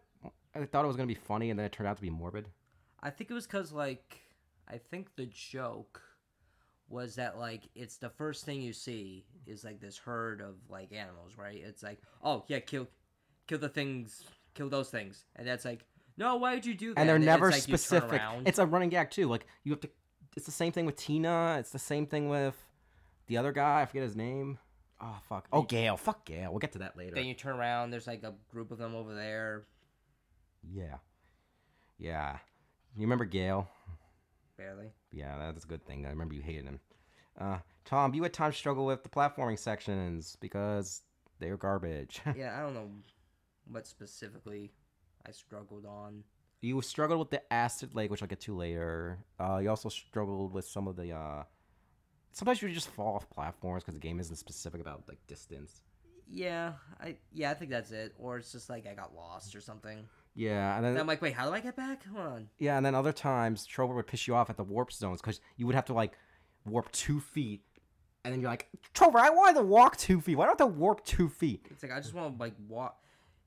I 0.55 0.65
thought 0.67 0.85
it 0.85 0.89
was 0.89 0.97
gonna 0.97 1.07
be 1.09 1.15
funny 1.15 1.51
and 1.51 1.59
then 1.59 1.67
it 1.67 1.73
turned 1.73 1.89
out 1.89 1.97
to 1.97 2.03
be 2.03 2.11
morbid? 2.11 2.49
I 3.03 3.11
think 3.11 3.31
it 3.31 3.35
was 3.35 3.47
cuz 3.47 3.73
like 3.73 4.21
I 4.69 4.79
think 4.79 5.17
the 5.17 5.27
joke 5.27 6.01
was 6.89 7.17
that 7.17 7.39
like 7.39 7.63
it's 7.75 7.97
the 7.97 8.11
first 8.11 8.45
thing 8.45 8.61
you 8.61 8.73
see 8.73 9.25
is 9.47 9.65
like 9.65 9.81
this 9.81 9.97
herd 9.99 10.41
of 10.41 10.57
like 10.69 10.93
animals, 10.93 11.33
right? 11.37 11.61
It's 11.63 11.83
like, 11.83 12.01
"Oh, 12.23 12.45
yeah, 12.49 12.61
kill 12.61 12.87
kill 13.47 13.59
the 13.59 13.69
things, 13.69 14.25
kill 14.55 14.69
those 14.69 14.91
things." 14.91 15.25
And 15.37 15.47
that's 15.47 15.65
like, 15.65 15.85
"No, 16.17 16.37
why 16.37 16.55
would 16.55 16.67
you 16.67 16.75
do 16.75 16.95
that?" 16.95 17.01
and 17.01 17.09
they're 17.09 17.17
it's 17.17 17.25
never 17.25 17.51
like 17.51 17.63
specific. 17.63 18.21
It's 18.47 18.59
a 18.59 18.67
running 18.67 18.91
gag 18.91 19.11
too. 19.11 19.29
Like 19.29 19.47
you 19.65 19.73
have 19.73 19.81
to. 19.81 19.91
It's 20.37 20.47
the 20.47 20.53
same 20.53 20.73
thing 20.73 20.85
with 20.87 20.97
Tina. 20.97 21.57
It's 21.61 21.71
the 21.71 21.79
same 21.79 22.07
thing 22.07 22.29
with 22.29 22.57
the 23.27 23.37
other 23.37 23.53
guy. 23.53 23.83
I 23.83 23.87
forget 23.87 24.03
his 24.03 24.17
name. 24.17 24.59
Oh 25.01 25.19
fuck. 25.29 25.47
Oh 25.53 25.63
Gail. 25.63 25.97
Fuck 25.97 26.25
Gail. 26.25 26.51
We'll 26.51 26.61
get 26.61 26.73
to 26.73 26.79
that 26.79 26.97
later. 26.97 27.15
then 27.15 27.27
you 27.27 27.35
turn 27.35 27.57
around, 27.57 27.91
there's 27.91 28.07
like 28.07 28.23
a 28.23 28.35
group 28.51 28.71
of 28.71 28.79
them 28.79 28.95
over 28.95 29.15
there. 29.15 29.67
Yeah. 30.73 30.97
Yeah. 31.99 32.39
You 32.97 33.03
remember 33.03 33.25
Gail? 33.25 33.69
Barely. 34.57 34.93
Yeah, 35.13 35.37
that's 35.39 35.65
a 35.65 35.69
good 35.69 35.85
thing. 35.87 36.07
I 36.07 36.11
remember 36.11 36.35
you 36.35 36.43
hated 36.43 36.65
him. 36.65 36.81
Uh, 37.39 37.59
Tom, 37.85 38.15
you 38.15 38.25
at 38.25 38.33
times 38.33 38.57
struggle 38.57 38.87
with 38.87 39.03
the 39.03 39.09
platforming 39.09 39.59
sections 39.59 40.37
because 40.41 41.03
they're 41.41 41.57
garbage. 41.57 42.21
yeah, 42.37 42.57
I 42.57 42.63
don't 42.63 42.75
know 42.75 42.91
what 43.71 43.87
specifically 43.87 44.71
I 45.27 45.33
struggled 45.33 45.87
on. 45.87 46.23
you 46.61 46.81
struggled 46.83 47.19
with 47.19 47.31
the 47.31 47.53
acid 47.53 47.95
lake, 47.95 48.11
which 48.11 48.23
I'll 48.23 48.29
get 48.29 48.41
to 48.43 48.57
later. 48.57 49.19
Uh, 49.41 49.59
you 49.59 49.69
also 49.71 49.89
struggled 49.89 50.53
with 50.53 50.65
some 50.67 50.87
of 50.87 50.97
the. 50.97 51.13
Uh, 51.13 51.43
sometimes 52.33 52.63
you 52.63 52.69
just 52.71 52.89
fall 52.91 53.17
off 53.17 53.29
platforms 53.31 53.83
because 53.83 53.95
the 53.95 54.01
game 54.01 54.21
isn't 54.21 54.37
specific 54.37 54.81
about 54.81 55.03
like 55.09 55.19
distance. 55.27 55.83
Yeah, 56.31 56.75
I 57.01 57.17
yeah, 57.33 57.51
I 57.51 57.55
think 57.55 57.71
that's 57.71 57.91
it. 57.91 58.15
Or 58.19 58.39
it's 58.39 58.53
just 58.53 58.71
like 58.71 58.87
I 58.87 58.95
got 58.95 59.15
lost 59.15 59.55
or 59.57 59.61
something. 59.61 60.07
Yeah, 60.35 60.77
and 60.77 60.85
And 60.85 60.97
then 60.97 61.01
I'm 61.01 61.07
like, 61.07 61.23
wait, 61.23 61.35
how 61.35 61.47
do 61.49 61.55
I 61.55 61.61
get 61.61 61.77
back? 61.77 62.05
Hold 62.13 62.27
on. 62.27 62.49
yeah, 62.59 62.77
and 62.77 62.85
then 62.85 62.95
other 62.95 63.13
times 63.13 63.65
Trover 63.67 63.95
would 63.95 64.07
piss 64.07 64.27
you 64.27 64.35
off 64.35 64.51
at 64.51 64.57
the 64.57 64.65
warp 64.65 64.93
zones 64.93 65.21
because 65.21 65.41
you 65.57 65.67
would 65.67 65.75
have 65.77 65.85
to 65.87 65.93
like 65.95 66.13
warp 66.67 66.91
two 66.93 67.21
feet, 67.21 67.63
and 68.25 68.33
then 68.33 68.41
you're 68.41 68.51
like, 68.51 68.69
Trover, 68.95 69.19
I 69.19 69.31
wanted 69.31 69.59
to 69.59 69.65
walk 69.65 69.97
two 69.97 70.21
feet. 70.21 70.37
Why 70.37 70.47
don't 70.47 70.61
I 70.61 70.65
have 70.65 70.73
to 70.73 70.79
warp 70.79 71.05
two 71.05 71.29
feet? 71.29 71.67
It's 71.71 71.83
like 71.83 71.93
I 71.93 72.01
just 72.01 72.15
want 72.15 72.37
to 72.37 72.41
like 72.41 72.55
walk. 72.69 72.99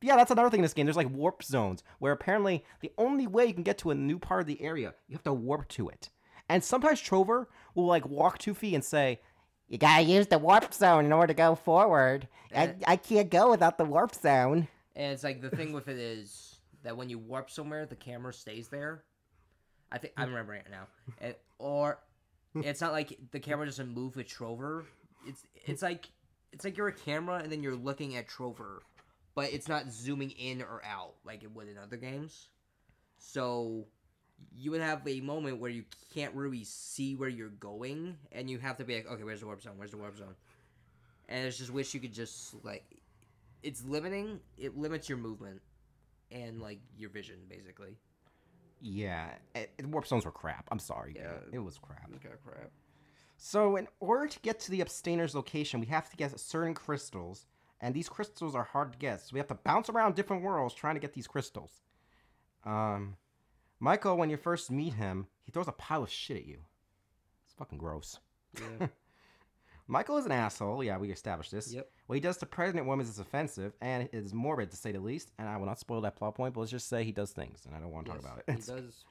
Yeah, 0.01 0.15
that's 0.15 0.29
another 0.32 0.50
thing 0.51 0.60
in 0.60 0.63
this 0.63 0.74
game. 0.75 0.86
There's 0.86 0.96
like 0.96 1.10
warp 1.10 1.44
zones 1.44 1.84
where 2.00 2.13
apparently 2.13 2.63
the 2.82 2.91
only 3.00 3.25
way 3.27 3.48
you 3.48 3.53
can 3.53 3.63
get 3.63 3.79
to 3.79 3.89
a 3.91 3.96
new 3.96 4.20
part 4.20 4.41
of 4.41 4.48
the 4.48 4.62
area, 4.62 4.94
you 5.08 5.15
have 5.15 5.24
to 5.24 5.34
warp 5.34 5.67
to 5.70 5.89
it. 5.89 6.10
And 6.48 6.63
sometimes 6.63 7.01
Trover 7.01 7.50
will 7.74 7.88
like 7.88 8.08
walk 8.08 8.38
two 8.38 8.53
feet 8.53 8.75
and 8.75 8.86
say, 8.86 9.20
"You 9.67 9.77
gotta 9.77 10.03
use 10.03 10.27
the 10.27 10.38
warp 10.38 10.74
zone 10.74 11.03
in 11.03 11.12
order 11.12 11.27
to 11.27 11.34
go 11.34 11.56
forward. 11.56 12.27
I, 12.56 12.75
I 12.86 12.96
can't 12.96 13.29
go 13.29 13.50
without 13.50 13.77
the 13.77 13.84
warp 13.86 14.13
zone." 14.15 14.67
And 14.96 15.12
it's 15.13 15.24
like 15.24 15.41
the 15.41 15.50
thing 15.50 15.74
with 15.74 15.88
it 15.88 15.98
is 15.98 16.47
that 16.88 16.96
when 16.96 17.10
you 17.10 17.20
warp 17.20 17.51
somewhere, 17.51 17.86
the 17.86 17.98
camera 17.98 18.32
stays 18.32 18.70
there. 18.70 19.03
I 19.91 19.98
think 19.98 20.13
I'm 20.15 20.29
hmm. 20.29 20.36
remembering 20.36 20.62
it 20.62 20.72
now. 20.72 20.88
And, 21.20 21.36
or 21.60 22.00
it's 22.56 22.79
not 22.79 22.94
like 22.94 23.17
the 23.32 23.41
camera 23.41 23.65
doesn't 23.65 23.94
move 23.94 24.15
with 24.15 24.27
Trover. 24.27 24.86
It's 25.27 25.44
it's 25.65 25.82
like 25.82 26.08
it's 26.53 26.63
like 26.63 26.77
you're 26.77 26.88
a 26.88 26.94
camera 26.94 27.41
and 27.44 27.51
then 27.51 27.62
you're 27.62 27.75
looking 27.75 28.15
at 28.15 28.29
Trover, 28.29 28.82
but 29.36 29.51
it's 29.51 29.67
not 29.67 29.91
zooming 29.91 30.32
in 30.32 30.62
or 30.62 30.82
out 30.86 31.15
like 31.25 31.44
it 31.44 31.53
would 31.53 31.67
in 31.67 31.77
other 31.77 31.98
games. 31.98 32.48
So 33.17 33.88
you 34.56 34.72
would 34.72 34.82
have 34.82 35.06
a 35.06 35.20
moment 35.20 35.60
where 35.60 35.72
you 35.72 35.84
can't 36.13 36.34
really 36.36 36.63
see 36.63 37.15
where 37.15 37.27
you're 37.27 37.50
going, 37.50 38.15
and 38.32 38.50
you 38.50 38.60
have 38.60 38.77
to 38.77 38.86
be 38.86 38.96
like, 38.96 39.12
okay, 39.12 39.24
where's 39.25 39.41
the 39.41 39.46
warp 39.46 39.62
zone? 39.62 39.74
Where's 39.75 39.91
the 39.91 39.98
warp 39.98 40.17
zone? 40.17 40.36
And 41.27 41.46
it's 41.46 41.58
just 41.58 41.70
wish 41.70 41.94
you 41.94 42.00
could 42.00 42.13
just 42.13 42.53
like, 42.63 42.86
it's 43.62 43.84
limiting. 43.84 44.39
It 44.58 44.77
limits 44.77 45.10
your 45.10 45.17
movement 45.17 45.60
and 46.31 46.62
like 46.62 46.79
your 46.98 47.10
vision, 47.10 47.38
basically. 47.50 47.98
Yeah, 48.81 49.29
it, 49.55 49.72
it- 49.77 49.86
warp 49.88 50.05
zones 50.07 50.25
were 50.25 50.31
crap. 50.31 50.67
I'm 50.72 50.79
sorry, 50.79 51.13
Yeah. 51.15 51.24
yeah, 51.51 51.55
it 51.57 51.60
was 51.60 51.77
crap. 51.77 52.12
of 52.13 52.22
crap. 52.22 52.72
So, 53.38 53.75
in 53.75 53.88
order 54.00 54.27
to 54.27 54.39
get 54.39 54.60
to 54.62 54.72
the 54.72 54.81
abstainer's 54.81 55.36
location, 55.36 55.79
we 55.79 55.86
have 55.88 56.10
to 56.10 56.17
get 56.17 56.39
certain 56.39 56.74
crystals, 56.74 57.46
and 57.81 57.93
these 57.93 58.10
crystals 58.10 58.55
are 58.55 58.63
hard 58.63 58.93
to 58.93 58.98
get. 58.98 59.22
So 59.22 59.29
we 59.34 59.39
have 59.39 59.48
to 59.50 59.53
bounce 59.55 59.89
around 59.89 60.15
different 60.15 60.41
worlds 60.43 60.74
trying 60.74 60.96
to 60.96 61.00
get 61.00 61.13
these 61.13 61.27
crystals. 61.27 61.81
Um, 62.65 63.15
Michael, 63.79 64.17
when 64.17 64.29
you 64.31 64.38
first 64.38 64.72
meet 64.72 64.93
him, 64.93 65.27
he 65.43 65.51
throws 65.51 65.67
a 65.67 65.72
pile 65.72 66.01
of 66.03 66.10
shit 66.10 66.38
at 66.38 66.46
you. 66.48 66.60
It's 67.46 67.53
fucking 67.53 67.77
gross. 67.77 68.19
Yeah. 68.60 68.88
Michael 69.88 70.17
is 70.17 70.25
an 70.25 70.32
asshole. 70.34 70.84
Yeah, 70.84 70.98
we 70.98 71.12
established 71.12 71.51
this. 71.51 71.74
Yep. 71.74 71.89
What 72.08 72.15
he 72.15 72.20
does 72.20 72.38
to 72.38 72.46
pregnant 72.46 72.88
women 72.88 73.06
is 73.06 73.20
offensive 73.20 73.74
and 73.82 74.10
is 74.12 74.34
morbid 74.34 74.72
to 74.72 74.77
say 74.77 74.91
the 74.91 75.00
least. 75.00 75.32
And 75.39 75.48
I 75.48 75.56
will 75.58 75.65
not 75.65 75.79
spoil 75.79 76.01
that 76.01 76.15
plot 76.17 76.36
point, 76.36 76.53
but 76.53 76.60
let's 76.62 76.72
just 76.72 76.89
say 76.89 77.03
he 77.03 77.12
does 77.12 77.32
things, 77.32 77.62
and 77.65 77.74
I 77.75 77.79
don't 77.79 77.91
want 77.91 78.06
to 78.08 78.13
Yes, 78.13 78.22
talk 78.22 78.32
about 78.32 78.44
it. 78.48 78.56
He 78.56 78.62
does. 78.74 79.03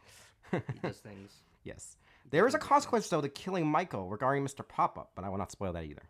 He 0.74 0.78
does 0.80 0.98
things. 0.98 1.32
yes. 1.64 1.96
There 2.30 2.46
is 2.46 2.54
a 2.54 2.58
consequence, 2.58 3.08
though, 3.08 3.20
to 3.20 3.28
killing 3.28 3.66
Michael 3.66 4.08
regarding 4.08 4.44
Mr. 4.44 4.66
Pop 4.66 4.96
Up, 4.98 5.10
but 5.14 5.24
I 5.24 5.28
will 5.28 5.38
not 5.38 5.50
spoil 5.50 5.72
that 5.72 5.84
either. 5.84 6.02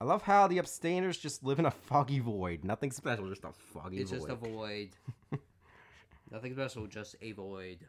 I 0.00 0.04
love 0.04 0.22
how 0.22 0.46
the 0.46 0.58
abstainers 0.58 1.18
just 1.18 1.44
live 1.44 1.58
in 1.58 1.66
a 1.66 1.70
foggy 1.70 2.18
void. 2.20 2.64
Nothing 2.64 2.90
special, 2.90 3.28
just 3.28 3.44
a 3.44 3.52
foggy 3.52 3.98
It's 3.98 4.10
void. 4.10 4.16
just 4.18 4.28
a 4.30 4.34
void. 4.34 4.90
Nothing 6.30 6.52
special, 6.54 6.86
just 6.86 7.16
a 7.20 7.32
void. 7.32 7.86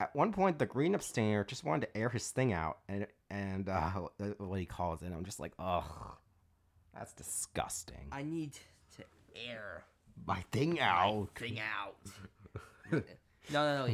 At 0.00 0.14
one 0.14 0.32
point, 0.32 0.58
the 0.58 0.66
green 0.66 0.94
abstainer 0.94 1.42
just 1.44 1.64
wanted 1.64 1.86
to 1.88 1.96
air 1.96 2.08
his 2.08 2.30
thing 2.30 2.52
out, 2.52 2.78
and 2.88 3.06
and 3.30 3.68
uh, 3.68 3.90
what 4.38 4.60
he 4.60 4.66
calls 4.66 5.02
it. 5.02 5.12
I'm 5.12 5.24
just 5.24 5.40
like, 5.40 5.52
ugh, 5.58 5.84
that's 6.94 7.12
disgusting. 7.12 8.08
I 8.12 8.22
need 8.22 8.52
to 8.96 9.04
air 9.48 9.84
My 10.26 10.42
thing 10.52 10.74
my 10.74 10.82
out. 10.82 11.28
thing 11.36 11.58
out. 11.60 11.96
no, 12.92 13.00
no, 13.52 13.86
no. 13.86 13.92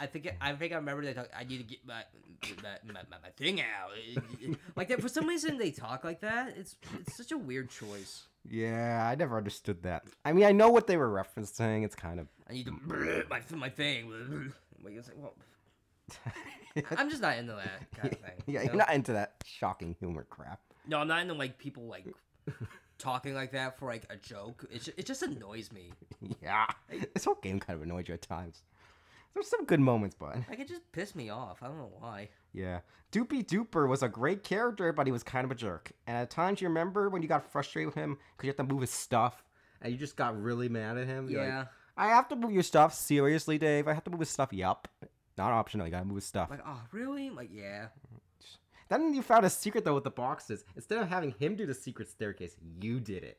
I 0.00 0.06
think 0.06 0.28
I 0.40 0.52
think 0.52 0.72
I 0.72 0.76
remember 0.76 1.04
they 1.04 1.14
talk. 1.14 1.28
I 1.36 1.44
need 1.44 1.58
to 1.58 1.64
get 1.64 1.78
my 1.86 2.02
my, 2.62 2.68
my, 2.84 2.92
my, 3.10 3.16
my 3.22 3.28
thing 3.36 3.60
out. 3.60 3.90
like 4.76 4.88
that 4.88 5.00
for 5.00 5.08
some 5.08 5.26
reason 5.26 5.56
they 5.58 5.70
talk 5.70 6.04
like 6.04 6.20
that. 6.20 6.54
It's 6.58 6.76
it's 7.00 7.16
such 7.16 7.32
a 7.32 7.38
weird 7.38 7.70
choice. 7.70 8.24
Yeah, 8.50 9.06
I 9.10 9.14
never 9.14 9.36
understood 9.36 9.82
that. 9.82 10.04
I 10.24 10.32
mean, 10.32 10.44
I 10.44 10.52
know 10.52 10.70
what 10.70 10.86
they 10.86 10.96
were 10.96 11.08
referencing. 11.08 11.84
It's 11.84 11.94
kind 11.94 12.20
of. 12.20 12.28
I 12.48 12.52
need 12.52 12.66
to 12.66 13.24
my 13.30 13.42
my 13.56 13.68
thing. 13.70 14.52
Like, 14.82 14.94
it's 14.96 15.08
like, 15.08 15.16
well, 15.18 15.34
I'm 16.96 17.10
just 17.10 17.22
not 17.22 17.36
into 17.38 17.52
that 17.52 17.90
kind 18.00 18.12
of 18.12 18.18
thing. 18.20 18.42
yeah, 18.46 18.62
you 18.62 18.66
you're 18.68 18.76
not 18.76 18.92
into 18.92 19.12
that 19.12 19.34
shocking 19.44 19.94
humor 19.98 20.26
crap. 20.28 20.60
No, 20.86 20.98
I'm 20.98 21.08
not 21.08 21.20
into 21.22 21.34
like 21.34 21.58
people 21.58 21.84
like 21.86 22.06
talking 22.98 23.34
like 23.34 23.52
that 23.52 23.78
for 23.78 23.86
like 23.86 24.04
a 24.10 24.16
joke. 24.16 24.64
It 24.70 24.82
ju- 24.82 24.92
it 24.96 25.06
just 25.06 25.22
annoys 25.22 25.70
me. 25.72 25.92
Yeah, 26.42 26.66
this 27.14 27.24
whole 27.24 27.34
game 27.42 27.60
kind 27.60 27.76
of 27.76 27.82
annoyed 27.82 28.08
you 28.08 28.14
at 28.14 28.22
times. 28.22 28.62
There's 29.34 29.48
some 29.48 29.66
good 29.66 29.80
moments, 29.80 30.16
but 30.18 30.36
Like 30.48 30.58
it 30.58 30.68
just 30.68 30.90
pissed 30.92 31.14
me 31.14 31.28
off. 31.30 31.62
I 31.62 31.66
don't 31.66 31.78
know 31.78 31.92
why. 31.98 32.30
yeah. 32.52 32.80
Doopy 33.12 33.46
Dooper 33.46 33.88
was 33.88 34.02
a 34.02 34.08
great 34.08 34.42
character, 34.44 34.92
but 34.92 35.06
he 35.06 35.12
was 35.12 35.22
kind 35.22 35.44
of 35.44 35.50
a 35.50 35.54
jerk. 35.54 35.92
And 36.06 36.16
at 36.16 36.28
times, 36.30 36.60
you 36.60 36.68
remember 36.68 37.08
when 37.08 37.22
you 37.22 37.28
got 37.28 37.50
frustrated 37.50 37.86
with 37.86 37.94
him 37.94 38.18
because 38.36 38.46
you 38.46 38.50
had 38.50 38.56
to 38.58 38.64
move 38.74 38.82
his 38.82 38.90
stuff, 38.90 39.42
and 39.80 39.90
you 39.92 39.98
just 39.98 40.16
got 40.16 40.40
really 40.42 40.68
mad 40.68 40.98
at 40.98 41.06
him. 41.06 41.28
You're 41.28 41.40
like, 41.40 41.48
Yeah. 41.50 41.64
I 41.98 42.06
have 42.08 42.28
to 42.28 42.36
move 42.36 42.52
your 42.52 42.62
stuff. 42.62 42.94
Seriously, 42.94 43.58
Dave, 43.58 43.88
I 43.88 43.92
have 43.92 44.04
to 44.04 44.10
move 44.10 44.20
his 44.20 44.30
stuff. 44.30 44.52
Yup. 44.52 44.88
Not 45.36 45.52
optional. 45.52 45.86
You 45.86 45.90
gotta 45.92 46.04
move 46.04 46.16
his 46.16 46.24
stuff. 46.26 46.48
Like, 46.50 46.62
oh 46.66 46.80
really? 46.92 47.28
Like, 47.30 47.50
yeah. 47.52 47.88
Then 48.88 49.12
you 49.12 49.20
found 49.22 49.44
a 49.44 49.50
secret 49.50 49.84
though 49.84 49.94
with 49.94 50.04
the 50.04 50.10
boxes. 50.10 50.64
Instead 50.76 50.98
of 50.98 51.08
having 51.08 51.32
him 51.32 51.56
do 51.56 51.66
the 51.66 51.74
secret 51.74 52.08
staircase, 52.08 52.56
you 52.80 53.00
did 53.00 53.22
it, 53.24 53.38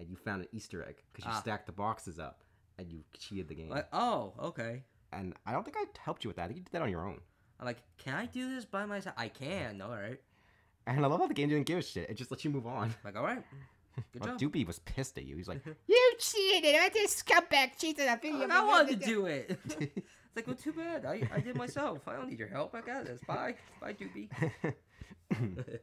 and 0.00 0.08
you 0.08 0.16
found 0.16 0.42
an 0.42 0.48
Easter 0.52 0.82
egg 0.82 0.96
because 1.12 1.26
you 1.26 1.32
Ah. 1.34 1.40
stacked 1.40 1.66
the 1.66 1.72
boxes 1.72 2.18
up 2.18 2.42
and 2.78 2.90
you 2.90 3.02
cheated 3.18 3.48
the 3.48 3.54
game. 3.54 3.68
Like, 3.68 3.88
oh, 3.92 4.32
okay. 4.40 4.82
And 5.12 5.34
I 5.46 5.52
don't 5.52 5.64
think 5.64 5.76
I 5.78 5.84
helped 6.00 6.24
you 6.24 6.28
with 6.28 6.36
that. 6.36 6.44
I 6.44 6.46
think 6.46 6.58
you 6.58 6.64
did 6.64 6.72
that 6.72 6.82
on 6.82 6.90
your 6.90 7.06
own. 7.06 7.20
I'm 7.60 7.66
like, 7.66 7.82
can 7.98 8.14
I 8.14 8.26
do 8.26 8.54
this 8.54 8.64
by 8.64 8.84
myself? 8.86 9.14
I 9.18 9.28
can. 9.28 9.80
All 9.80 9.90
right. 9.90 10.20
And 10.86 11.04
I 11.04 11.08
love 11.08 11.20
how 11.20 11.26
the 11.26 11.34
game 11.34 11.48
didn't 11.48 11.66
give 11.66 11.78
a 11.78 11.82
shit. 11.82 12.08
It 12.10 12.14
just 12.14 12.30
lets 12.30 12.44
you 12.44 12.50
move 12.50 12.66
on. 12.66 12.94
Like, 13.04 13.16
all 13.16 13.22
right. 13.24 13.42
Good 14.12 14.20
But 14.20 14.38
job. 14.38 14.40
Doopy 14.40 14.66
was 14.66 14.78
pissed 14.80 15.16
at 15.18 15.24
you. 15.24 15.36
He's 15.36 15.48
like, 15.48 15.60
mm-hmm. 15.60 15.72
You 15.86 16.14
cheated! 16.18 16.74
I 16.74 16.88
just 16.90 17.26
scumbag 17.26 17.78
cheated 17.78 18.06
a 18.06 18.18
video. 18.20 18.46
I 18.50 18.64
wanted 18.64 19.00
to 19.00 19.06
do 19.06 19.26
it. 19.26 19.58
it's 19.64 20.36
like, 20.36 20.46
well, 20.46 20.56
too 20.56 20.72
bad. 20.72 21.06
I, 21.06 21.28
I 21.34 21.40
did 21.40 21.56
myself. 21.56 22.06
I 22.06 22.16
don't 22.16 22.28
need 22.28 22.38
your 22.38 22.48
help. 22.48 22.74
I 22.74 22.80
got 22.82 23.06
this. 23.06 23.20
Bye. 23.26 23.54
Bye, 23.80 23.94
Doobie. 23.94 24.28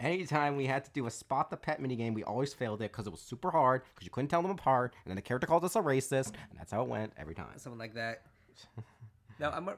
anytime 0.00 0.56
we 0.56 0.66
had 0.66 0.84
to 0.84 0.90
do 0.92 1.06
a 1.06 1.10
spot 1.10 1.50
the 1.50 1.56
pet 1.56 1.80
minigame, 1.80 2.14
we 2.14 2.24
always 2.24 2.52
failed 2.52 2.82
it 2.82 2.90
because 2.90 3.06
it 3.06 3.10
was 3.10 3.20
super 3.20 3.50
hard 3.50 3.82
because 3.94 4.04
you 4.04 4.10
couldn't 4.10 4.28
tell 4.28 4.42
them 4.42 4.50
apart. 4.50 4.94
And 5.04 5.10
then 5.10 5.16
the 5.16 5.22
character 5.22 5.46
called 5.46 5.64
us 5.64 5.76
a 5.76 5.80
racist, 5.80 6.34
and 6.50 6.58
that's 6.58 6.72
how 6.72 6.82
it 6.82 6.88
went 6.88 7.12
every 7.16 7.34
time. 7.34 7.56
Something 7.56 7.78
like 7.78 7.94
that. 7.94 8.22
No, 9.38 9.50
I'm. 9.50 9.68
A, 9.68 9.76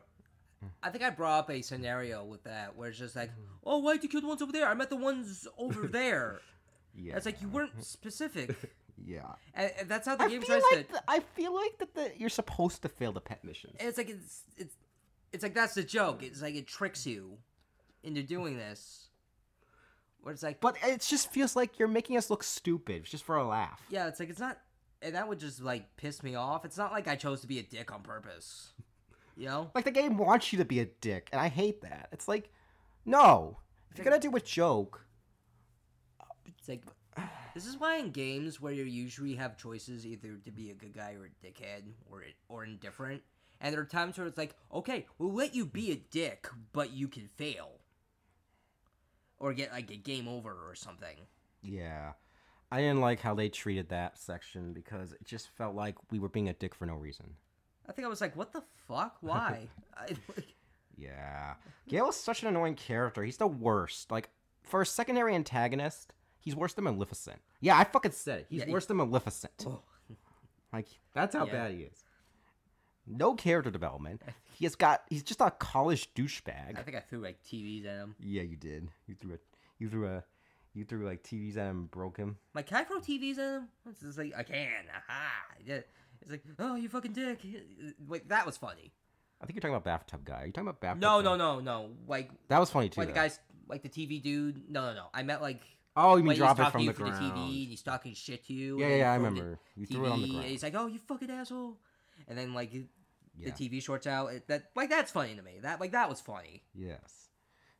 I 0.82 0.90
think 0.90 1.02
I 1.02 1.10
brought 1.10 1.40
up 1.40 1.50
a 1.50 1.60
scenario 1.60 2.24
with 2.24 2.44
that 2.44 2.76
where 2.76 2.88
it's 2.88 2.98
just 2.98 3.16
like, 3.16 3.30
mm. 3.30 3.44
oh, 3.64 3.78
why'd 3.78 4.02
you 4.02 4.08
kill 4.08 4.20
the 4.20 4.28
ones 4.28 4.42
over 4.42 4.52
there? 4.52 4.68
I 4.68 4.74
met 4.74 4.90
the 4.90 4.96
ones 4.96 5.46
over 5.58 5.86
there. 5.88 6.40
Yeah, 6.94 7.16
It's 7.16 7.26
like 7.26 7.40
you 7.40 7.48
weren't 7.48 7.82
specific, 7.84 8.54
yeah. 9.04 9.32
and, 9.54 9.72
and 9.80 9.88
that's 9.88 10.06
how 10.06 10.16
the 10.16 10.24
I 10.24 10.28
game 10.28 10.42
tries 10.42 10.62
like 10.72 10.86
to. 10.88 10.92
the, 10.92 11.02
I 11.08 11.20
feel 11.20 11.54
like 11.54 11.78
that 11.78 11.94
the, 11.94 12.12
you're 12.18 12.28
supposed 12.28 12.82
to 12.82 12.88
fail 12.88 13.12
the 13.12 13.20
pet 13.20 13.42
missions. 13.44 13.76
It's 13.80 13.96
like 13.98 14.10
it's 14.10 14.42
it's 14.56 14.76
it's 15.32 15.42
like 15.42 15.54
that's 15.54 15.74
the 15.74 15.82
joke. 15.82 16.22
It's 16.22 16.42
like 16.42 16.54
it 16.54 16.66
tricks 16.66 17.06
you 17.06 17.38
into 18.02 18.22
doing 18.22 18.56
this. 18.56 19.08
Where 20.22 20.32
it's 20.32 20.42
like, 20.42 20.60
But 20.60 20.76
it 20.84 21.00
just 21.00 21.32
feels 21.32 21.56
like 21.56 21.78
you're 21.80 21.88
making 21.88 22.16
us 22.16 22.30
look 22.30 22.44
stupid 22.44 23.02
It's 23.02 23.10
just 23.10 23.24
for 23.24 23.36
a 23.36 23.44
laugh. 23.44 23.82
yeah, 23.90 24.06
it's 24.06 24.20
like 24.20 24.30
it's 24.30 24.38
not, 24.38 24.56
and 25.00 25.16
that 25.16 25.26
would 25.28 25.40
just 25.40 25.60
like 25.62 25.96
piss 25.96 26.22
me 26.22 26.34
off. 26.36 26.64
It's 26.64 26.78
not 26.78 26.92
like 26.92 27.08
I 27.08 27.16
chose 27.16 27.40
to 27.40 27.48
be 27.48 27.58
a 27.58 27.62
dick 27.64 27.92
on 27.92 28.02
purpose. 28.02 28.72
You 29.36 29.46
know? 29.46 29.70
Like 29.74 29.84
the 29.84 29.90
game 29.90 30.18
wants 30.18 30.52
you 30.52 30.58
to 30.58 30.64
be 30.64 30.78
a 30.80 30.84
dick, 30.84 31.28
and 31.32 31.40
I 31.40 31.48
hate 31.48 31.80
that. 31.82 32.08
It's 32.12 32.28
like, 32.28 32.50
no. 33.04 33.58
If 33.90 33.98
you're 33.98 34.04
gonna 34.04 34.20
do 34.20 34.34
a 34.36 34.40
joke, 34.40 35.04
It's 36.62 36.68
like 36.68 36.84
this 37.54 37.66
is 37.66 37.78
why 37.78 37.96
in 37.96 38.10
games 38.10 38.60
where 38.60 38.72
you 38.72 38.84
usually 38.84 39.34
have 39.34 39.56
choices 39.56 40.06
either 40.06 40.36
to 40.44 40.50
be 40.50 40.70
a 40.70 40.74
good 40.74 40.94
guy 40.94 41.14
or 41.14 41.26
a 41.26 41.46
dickhead 41.46 41.82
or 42.10 42.22
or 42.48 42.64
indifferent, 42.64 43.22
and 43.60 43.74
there 43.74 43.82
are 43.82 43.86
times 43.86 44.16
where 44.16 44.26
it's 44.26 44.38
like, 44.38 44.54
okay, 44.72 45.06
we'll 45.18 45.32
let 45.32 45.54
you 45.54 45.66
be 45.66 45.90
a 45.90 45.96
dick, 45.96 46.48
but 46.72 46.92
you 46.92 47.08
can 47.08 47.28
fail 47.36 47.80
or 49.40 49.52
get 49.52 49.72
like 49.72 49.90
a 49.90 49.96
game 49.96 50.28
over 50.28 50.50
or 50.50 50.74
something. 50.76 51.16
yeah, 51.62 52.12
I 52.70 52.80
didn't 52.80 53.00
like 53.00 53.20
how 53.20 53.34
they 53.34 53.48
treated 53.48 53.88
that 53.88 54.16
section 54.16 54.72
because 54.72 55.12
it 55.12 55.24
just 55.24 55.48
felt 55.56 55.74
like 55.74 55.96
we 56.12 56.20
were 56.20 56.28
being 56.28 56.48
a 56.48 56.54
dick 56.54 56.76
for 56.76 56.86
no 56.86 56.94
reason. 56.94 57.34
I 57.88 57.92
think 57.92 58.06
I 58.06 58.08
was 58.08 58.20
like, 58.20 58.36
what 58.36 58.52
the 58.52 58.62
fuck? 58.86 59.16
Why? 59.20 59.66
I, 59.96 60.06
like, 60.36 60.54
Yeah, 60.96 61.54
Gale 61.88 62.10
is 62.10 62.16
such 62.16 62.42
an 62.42 62.48
annoying 62.48 62.76
character. 62.76 63.24
He's 63.24 63.36
the 63.36 63.48
worst. 63.48 64.12
Like 64.12 64.30
for 64.62 64.80
a 64.80 64.86
secondary 64.86 65.34
antagonist, 65.34 66.12
he's 66.42 66.54
worse 66.54 66.74
than 66.74 66.84
Maleficent. 66.84 67.40
Yeah, 67.60 67.78
I 67.78 67.84
fucking 67.84 68.12
said 68.12 68.40
it. 68.40 68.46
He's 68.50 68.60
Yeah, 68.60 68.66
he- 68.66 68.72
worse 68.72 68.86
than 68.86 68.98
Maleficent. 68.98 69.64
oh, 69.66 69.82
Like 70.72 70.88
that's 71.14 71.34
how 71.34 71.46
Yeah. 71.46 71.52
bad 71.52 71.72
he 71.72 71.78
is. 71.82 72.04
No 73.06 73.34
character 73.34 73.70
development. 73.70 74.22
He 74.54 74.64
has 74.64 74.76
got. 74.76 75.02
He's 75.08 75.22
just 75.24 75.40
a 75.40 75.50
college 75.50 76.14
douchebag. 76.14 76.78
I 76.78 76.82
think 76.82 76.96
I 76.96 77.00
threw 77.00 77.18
like 77.20 77.42
TVs 77.42 77.84
at 77.86 77.96
him. 77.96 78.14
Yeah, 78.20 78.42
you 78.42 78.56
did. 78.56 78.88
You 79.06 79.16
threw 79.16 79.34
a. 79.34 79.38
You 79.78 79.88
threw 79.88 80.06
a. 80.06 80.24
You 80.74 80.84
threw 80.84 81.04
like 81.06 81.22
TVs 81.24 81.56
at 81.56 81.66
him, 81.68 81.78
and 81.80 81.90
broke 81.90 82.16
him. 82.16 82.38
Like, 82.54 82.66
can 82.66 82.78
I 82.78 82.84
throw 82.84 82.98
TVs 83.00 83.38
at 83.38 83.60
him? 83.60 83.68
It's 83.90 84.00
just 84.00 84.18
like 84.18 84.32
I 84.36 84.42
can. 84.44 84.68
Aha! 84.96 85.30
Yeah. 85.66 85.80
It's 86.20 86.30
like, 86.30 86.44
oh, 86.60 86.76
you 86.76 86.88
fucking 86.88 87.12
dick. 87.12 87.40
Wait, 88.06 88.28
that 88.28 88.46
was 88.46 88.56
funny. 88.56 88.92
I 89.40 89.46
think 89.46 89.56
you're 89.56 89.60
talking 89.60 89.74
about 89.74 89.84
bathtub 89.84 90.24
guy. 90.24 90.42
Are 90.42 90.46
you 90.46 90.52
talking 90.52 90.68
about 90.68 90.80
bathtub? 90.80 91.00
No, 91.02 91.18
guy? 91.20 91.24
no, 91.24 91.36
no, 91.36 91.60
no. 91.60 91.90
Like, 92.06 92.30
That 92.46 92.60
was 92.60 92.70
funny 92.70 92.88
too. 92.88 93.00
like 93.00 93.08
the 93.08 93.14
guys, 93.14 93.40
like 93.68 93.82
the 93.82 93.88
TV 93.88 94.22
dude. 94.22 94.70
No, 94.70 94.82
no, 94.86 94.94
no. 94.94 95.06
I 95.12 95.24
meant 95.24 95.42
like 95.42 95.62
Oh, 95.94 96.16
you 96.16 96.24
mean 96.24 96.36
drop 96.36 96.58
it 96.58 96.70
from 96.70 96.86
the 96.86 96.92
ground? 96.92 97.14
the 97.14 97.18
TV 97.20 97.62
and 97.62 97.70
he's 97.70 97.82
talking 97.82 98.14
shit 98.14 98.46
to 98.46 98.52
you. 98.54 98.78
Yeah, 98.80 98.88
yeah, 98.96 99.12
I 99.12 99.16
you 99.16 99.20
throw 99.20 99.22
the 99.22 99.28
remember. 99.30 99.58
You 99.76 99.86
threw 99.86 100.06
it 100.06 100.10
on 100.10 100.22
the 100.22 100.28
ground. 100.28 100.44
He's 100.46 100.62
like, 100.62 100.74
oh, 100.74 100.86
you 100.86 100.98
fucking 100.98 101.30
asshole. 101.30 101.76
And 102.28 102.38
then 102.38 102.54
like 102.54 102.72
the 102.72 102.86
Yeah. 103.38 103.50
TV 103.50 103.82
shorts 103.82 104.06
out. 104.06 104.28
It, 104.32 104.46
that 104.48 104.70
like 104.74 104.88
that's 104.90 105.10
funny 105.10 105.34
to 105.34 105.42
me. 105.42 105.58
That 105.62 105.80
like 105.80 105.92
that 105.92 106.08
was 106.08 106.20
funny. 106.20 106.62
Yes. 106.74 107.28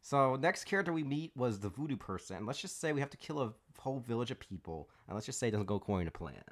So 0.03 0.35
next 0.37 0.65
character 0.65 0.93
we 0.93 1.05
meet 1.05 1.31
was 1.37 1.61
the 1.61 1.69
voodoo 1.69 1.97
person. 1.97 2.45
Let's 2.45 2.61
just 2.61 2.81
say 2.81 2.93
we 2.93 3.01
have 3.01 3.11
to 3.11 3.17
kill 3.17 3.41
a 3.41 3.53
whole 3.79 4.01
village 4.01 4.31
of 4.31 4.41
people, 4.41 4.91
and 5.07 5.15
let's 5.15 5.27
just 5.27 5.39
say 5.39 5.49
it 5.49 5.53
doesn't 5.53 5.67
go 5.67 5.77
according 5.77 6.07
to 6.07 6.11
plan. 6.11 6.43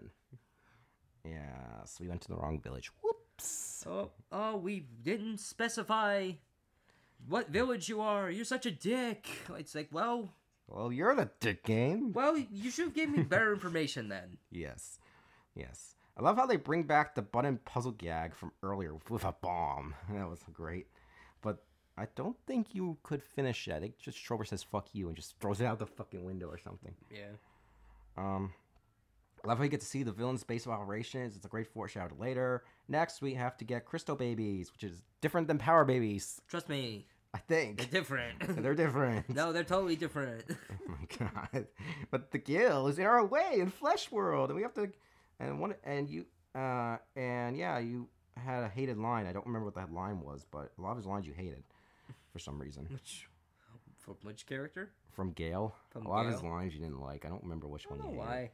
Yeah, 1.25 1.85
so 1.85 1.99
we 2.01 2.09
went 2.09 2.23
to 2.23 2.29
the 2.29 2.37
wrong 2.37 2.61
village. 2.61 2.91
Whoops. 3.03 3.85
Oh, 3.87 4.11
oh, 4.33 4.57
we 4.57 4.87
didn't 5.03 5.39
specify 5.39 6.33
what 7.29 7.49
village 7.51 7.89
you 7.89 8.01
are. 8.01 8.31
You're 8.31 8.45
such 8.45 8.67
a 8.67 8.71
dick. 8.71 9.27
It's 9.59 9.75
like, 9.75 9.89
well, 9.93 10.33
Well, 10.71 10.93
you're 10.93 11.15
the 11.15 11.31
dick 11.41 11.65
game. 11.65 12.13
well, 12.13 12.37
you 12.37 12.71
should 12.71 12.85
have 12.87 12.95
given 12.95 13.17
me 13.17 13.23
better 13.23 13.53
information 13.53 14.09
then. 14.09 14.39
Yes. 14.51 14.99
Yes. 15.55 15.95
I 16.17 16.23
love 16.23 16.37
how 16.37 16.47
they 16.47 16.57
bring 16.57 16.85
back 16.85 17.15
the 17.15 17.23
button 17.23 17.59
puzzle 17.65 17.93
gag 17.93 18.35
from 18.35 18.53
earlier 18.63 18.95
with 19.09 19.25
a 19.25 19.35
bomb. 19.41 19.95
That 20.13 20.29
was 20.29 20.41
great. 20.53 20.87
But 21.43 21.63
I 21.99 22.07
don't 22.15 22.37
think 22.47 22.69
you 22.75 22.99
could 23.03 23.23
finish 23.23 23.67
that. 23.67 23.83
it. 23.83 23.99
Just 23.99 24.19
Trover 24.25 24.45
says 24.45 24.63
fuck 24.63 24.89
you 24.93 25.09
and 25.09 25.17
just 25.17 25.39
throws 25.41 25.61
it 25.61 25.65
out 25.67 25.79
the 25.79 25.87
fucking 25.87 26.25
window 26.25 26.47
or 26.49 26.59
something. 26.59 26.95
Yeah. 27.11 27.33
Um, 28.17 28.53
I 29.45 29.49
love 29.49 29.59
how 29.59 29.65
you 29.65 29.71
get 29.71 29.81
to 29.81 29.87
see 29.87 30.03
the 30.03 30.13
villain's 30.13 30.45
base 30.45 30.67
of 30.67 30.73
operations. 30.73 31.35
It's 31.37 31.47
a 31.47 31.49
great 31.49 31.67
foreshadow 31.67 32.15
later. 32.19 32.63
Next, 32.89 33.23
we 33.23 33.35
have 33.35 33.57
to 33.59 33.65
get 33.65 33.87
Crystal 33.87 34.15
Babies, 34.17 34.71
which 34.73 34.85
is 34.85 35.03
different 35.23 35.49
than 35.49 35.57
Power 35.59 35.85
Babies, 35.85 36.41
Trust 36.49 36.69
me, 36.69 37.07
I 37.33 37.39
they're 37.47 37.59
think. 37.59 37.91
different. 37.91 38.39
They're 38.63 38.75
different. 38.75 39.29
no, 39.29 39.53
they're 39.53 39.63
totally 39.65 39.97
different. 39.97 40.45
Oh 40.89 40.95
my 41.19 41.29
god! 41.53 41.67
But 42.11 42.33
the 42.33 42.39
gill 42.39 42.89
is 42.89 42.99
in 42.99 43.07
our 43.07 43.25
way 43.25 43.59
in 43.61 43.71
Flesh 43.71 44.11
World, 44.11 44.51
and 44.51 44.57
we 44.57 44.63
have 44.63 44.75
to, 44.75 44.91
and 45.39 45.61
one, 45.61 45.75
and 45.85 46.11
you, 46.11 46.27
uh, 46.57 46.97
and 47.15 47.57
yeah, 47.57 47.79
you 47.79 48.09
had 48.37 48.65
a 48.65 48.69
hated 48.69 48.99
line. 48.99 49.27
I 49.27 49.33
don't 49.33 49.47
remember 49.47 49.67
what 49.67 49.77
that 49.77 49.93
line 49.93 50.21
was, 50.21 50.45
but 50.51 50.73
a 50.77 50.83
lot 50.83 50.93
of 50.93 50.97
his 50.97 51.07
lines 51.07 51.27
you 51.29 51.33
hated 51.33 51.63
for 52.33 52.41
some 52.41 52.59
reason. 52.59 52.89
Which, 52.91 53.29
from 53.99 54.17
which 54.23 54.47
character? 54.47 54.91
From 55.13 55.31
Gale, 55.33 55.75
From 55.91 56.07
a 56.07 56.09
lot 56.09 56.27
of 56.27 56.33
his 56.33 56.43
lines 56.43 56.75
you 56.75 56.81
didn't 56.81 57.01
like. 57.01 57.25
I 57.25 57.29
don't 57.29 57.43
remember 57.45 57.69
which 57.69 57.87
I 57.87 57.91
one 57.91 57.99
don't 58.01 58.11
you 58.11 58.17
know 58.17 58.23
why. 58.23 58.51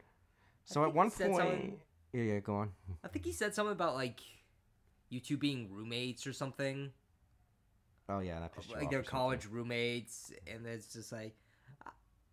So 0.65 0.85
at 0.85 0.93
one 0.95 1.11
point, 1.11 1.37
something- 1.37 1.81
yeah, 2.13 2.23
yeah, 2.23 2.39
go 2.41 2.57
on. 2.57 2.73
I 3.05 3.09
think 3.09 3.25
he 3.25 3.33
said 3.33 3.55
something 3.55 3.73
about 3.73 3.95
like 3.95 4.21
you 5.09 5.21
two 5.21 5.37
being 5.39 5.71
roommates 5.73 6.27
or 6.27 6.33
something. 6.35 6.93
Oh 8.09 8.21
yeah, 8.21 8.41
that 8.41 8.55
pissed 8.55 8.69
you 8.69 8.75
like 8.77 8.85
off 8.85 8.91
they're 8.91 9.01
or 9.01 9.03
something. 9.05 9.19
college 9.19 9.47
roommates, 9.47 10.33
and 10.47 10.67
it's 10.67 10.93
just 10.93 11.11
like 11.13 11.37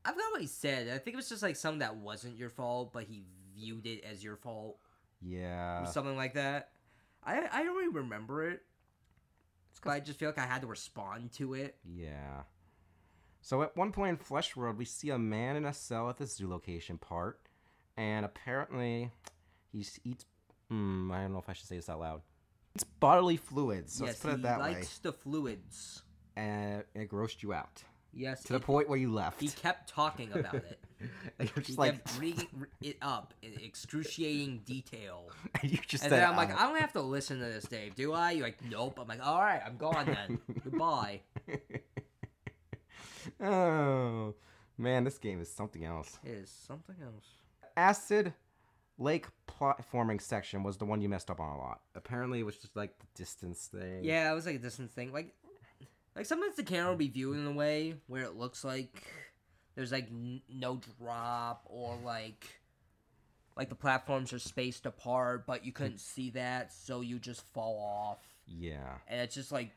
I- 0.05 0.11
forgot 0.11 0.31
what 0.31 0.41
he 0.41 0.47
said. 0.47 0.87
I 0.89 0.97
think 0.99 1.13
it 1.13 1.17
was 1.17 1.29
just 1.29 1.41
like 1.43 1.55
something 1.55 1.79
that 1.79 1.95
wasn't 1.95 2.37
your 2.37 2.49
fault, 2.49 2.91
but 2.93 3.03
he 3.05 3.23
viewed 3.55 3.85
it 3.87 4.03
as 4.03 4.23
your 4.23 4.35
fault, 4.35 4.77
Yeah, 5.21 5.83
or 5.83 5.87
something 5.87 6.15
like 6.15 6.33
that. 6.35 6.69
I 7.23 7.47
I 7.51 7.63
don't 7.63 7.75
really 7.75 7.93
remember 7.93 8.49
it, 8.49 8.61
but 9.83 9.91
I 9.91 9.99
just 9.99 10.19
feel 10.19 10.29
like 10.29 10.37
I 10.39 10.45
had 10.45 10.61
to 10.61 10.67
respond 10.67 11.31
to 11.33 11.53
it. 11.55 11.77
yeah. 11.85 12.43
So 13.45 13.61
at 13.61 13.75
one 13.75 13.91
point 13.91 14.11
in 14.11 14.15
Flesh 14.17 14.55
World, 14.55 14.77
we 14.77 14.85
see 14.85 15.09
a 15.09 15.17
man 15.19 15.57
in 15.57 15.65
a 15.65 15.73
cell 15.73 16.09
at 16.09 16.17
the 16.17 16.25
zoo 16.25 16.47
location 16.49 16.97
part, 16.97 17.41
and 17.97 18.25
apparently 18.25 19.11
he 19.71 19.85
eats. 20.05 20.25
Hmm, 20.69 21.11
I 21.11 21.21
don't 21.23 21.33
know 21.33 21.39
if 21.39 21.49
I 21.49 21.53
should 21.53 21.67
say 21.67 21.75
this 21.75 21.89
out 21.89 21.99
loud. 21.99 22.21
It's 22.75 22.83
bodily 22.83 23.37
fluids. 23.37 23.93
So 23.93 24.05
yes, 24.05 24.13
let's 24.13 24.19
put 24.21 24.33
it 24.33 24.41
that 24.43 24.59
way. 24.59 24.69
He 24.69 24.75
likes 24.75 24.97
the 24.99 25.13
fluids. 25.13 26.01
And 26.35 26.83
it 26.95 27.09
grossed 27.09 27.43
you 27.43 27.53
out 27.53 27.83
Yes, 28.15 28.43
to 28.43 28.53
the 28.53 28.55
it- 28.59 28.63
point 28.63 28.89
where 28.89 28.97
you 28.97 29.11
left. 29.13 29.39
he 29.41 29.47
kept 29.49 29.89
talking 29.89 30.31
about 30.33 30.55
it. 30.55 30.79
and 31.39 31.51
you're 31.55 31.63
He 31.63 31.73
like, 31.75 31.93
kept 32.03 32.17
bringing 32.17 32.47
it 32.81 32.97
up 33.01 33.33
in 33.43 33.53
excruciating 33.61 34.61
detail. 34.65 35.29
and 35.61 35.71
you 35.71 35.77
just 35.87 36.03
And 36.03 36.09
said, 36.09 36.21
then 36.21 36.29
I'm 36.29 36.35
like, 36.35 36.49
"Uh, 36.51 36.55
I 36.57 36.63
don't 36.67 36.79
have 36.79 36.93
to 36.93 37.01
listen 37.01 37.39
to 37.39 37.45
this, 37.45 37.65
Dave, 37.65 37.93
do 37.95 38.13
I? 38.13 38.31
You're 38.31 38.45
like, 38.47 38.63
nope. 38.67 38.97
I'm 38.99 39.07
like, 39.07 39.23
all 39.25 39.39
right, 39.39 39.61
I'm 39.63 39.77
gone 39.77 40.05
then. 40.05 40.39
Goodbye. 40.63 41.21
oh 43.41 44.33
man, 44.77 45.03
this 45.03 45.17
game 45.17 45.41
is 45.41 45.51
something 45.51 45.83
else. 45.85 46.17
It 46.23 46.31
is 46.31 46.49
something 46.49 46.95
else. 47.03 47.25
Acid 47.77 48.33
Lake 48.97 49.25
platforming 49.47 50.21
section 50.21 50.63
was 50.63 50.77
the 50.77 50.85
one 50.85 51.01
you 51.01 51.09
messed 51.09 51.29
up 51.29 51.39
on 51.39 51.55
a 51.55 51.57
lot. 51.57 51.81
Apparently, 51.95 52.39
it 52.39 52.45
was 52.45 52.57
just 52.57 52.75
like 52.75 52.97
the 52.99 53.07
distance 53.15 53.67
thing. 53.67 54.03
Yeah, 54.03 54.31
it 54.31 54.35
was 54.35 54.45
like 54.45 54.55
a 54.55 54.59
distance 54.59 54.91
thing. 54.91 55.11
Like, 55.11 55.33
like 56.15 56.25
sometimes 56.25 56.55
the 56.55 56.63
camera 56.63 56.91
will 56.91 56.97
be 56.97 57.07
viewed 57.07 57.37
in 57.37 57.47
a 57.47 57.51
way 57.51 57.95
where 58.07 58.23
it 58.23 58.35
looks 58.35 58.63
like 58.63 59.03
there's 59.75 59.91
like 59.91 60.07
n- 60.09 60.41
no 60.47 60.79
drop 60.99 61.65
or 61.65 61.97
like 62.03 62.61
like 63.55 63.69
the 63.69 63.75
platforms 63.75 64.33
are 64.33 64.39
spaced 64.39 64.85
apart, 64.85 65.45
but 65.45 65.65
you 65.65 65.71
couldn't 65.71 65.93
hmm. 65.93 65.97
see 65.97 66.29
that, 66.31 66.73
so 66.73 67.01
you 67.01 67.19
just 67.19 67.41
fall 67.53 67.77
off, 67.79 68.19
Yeah. 68.47 68.97
and 69.07 69.21
it's 69.21 69.35
just 69.35 69.51
like 69.51 69.71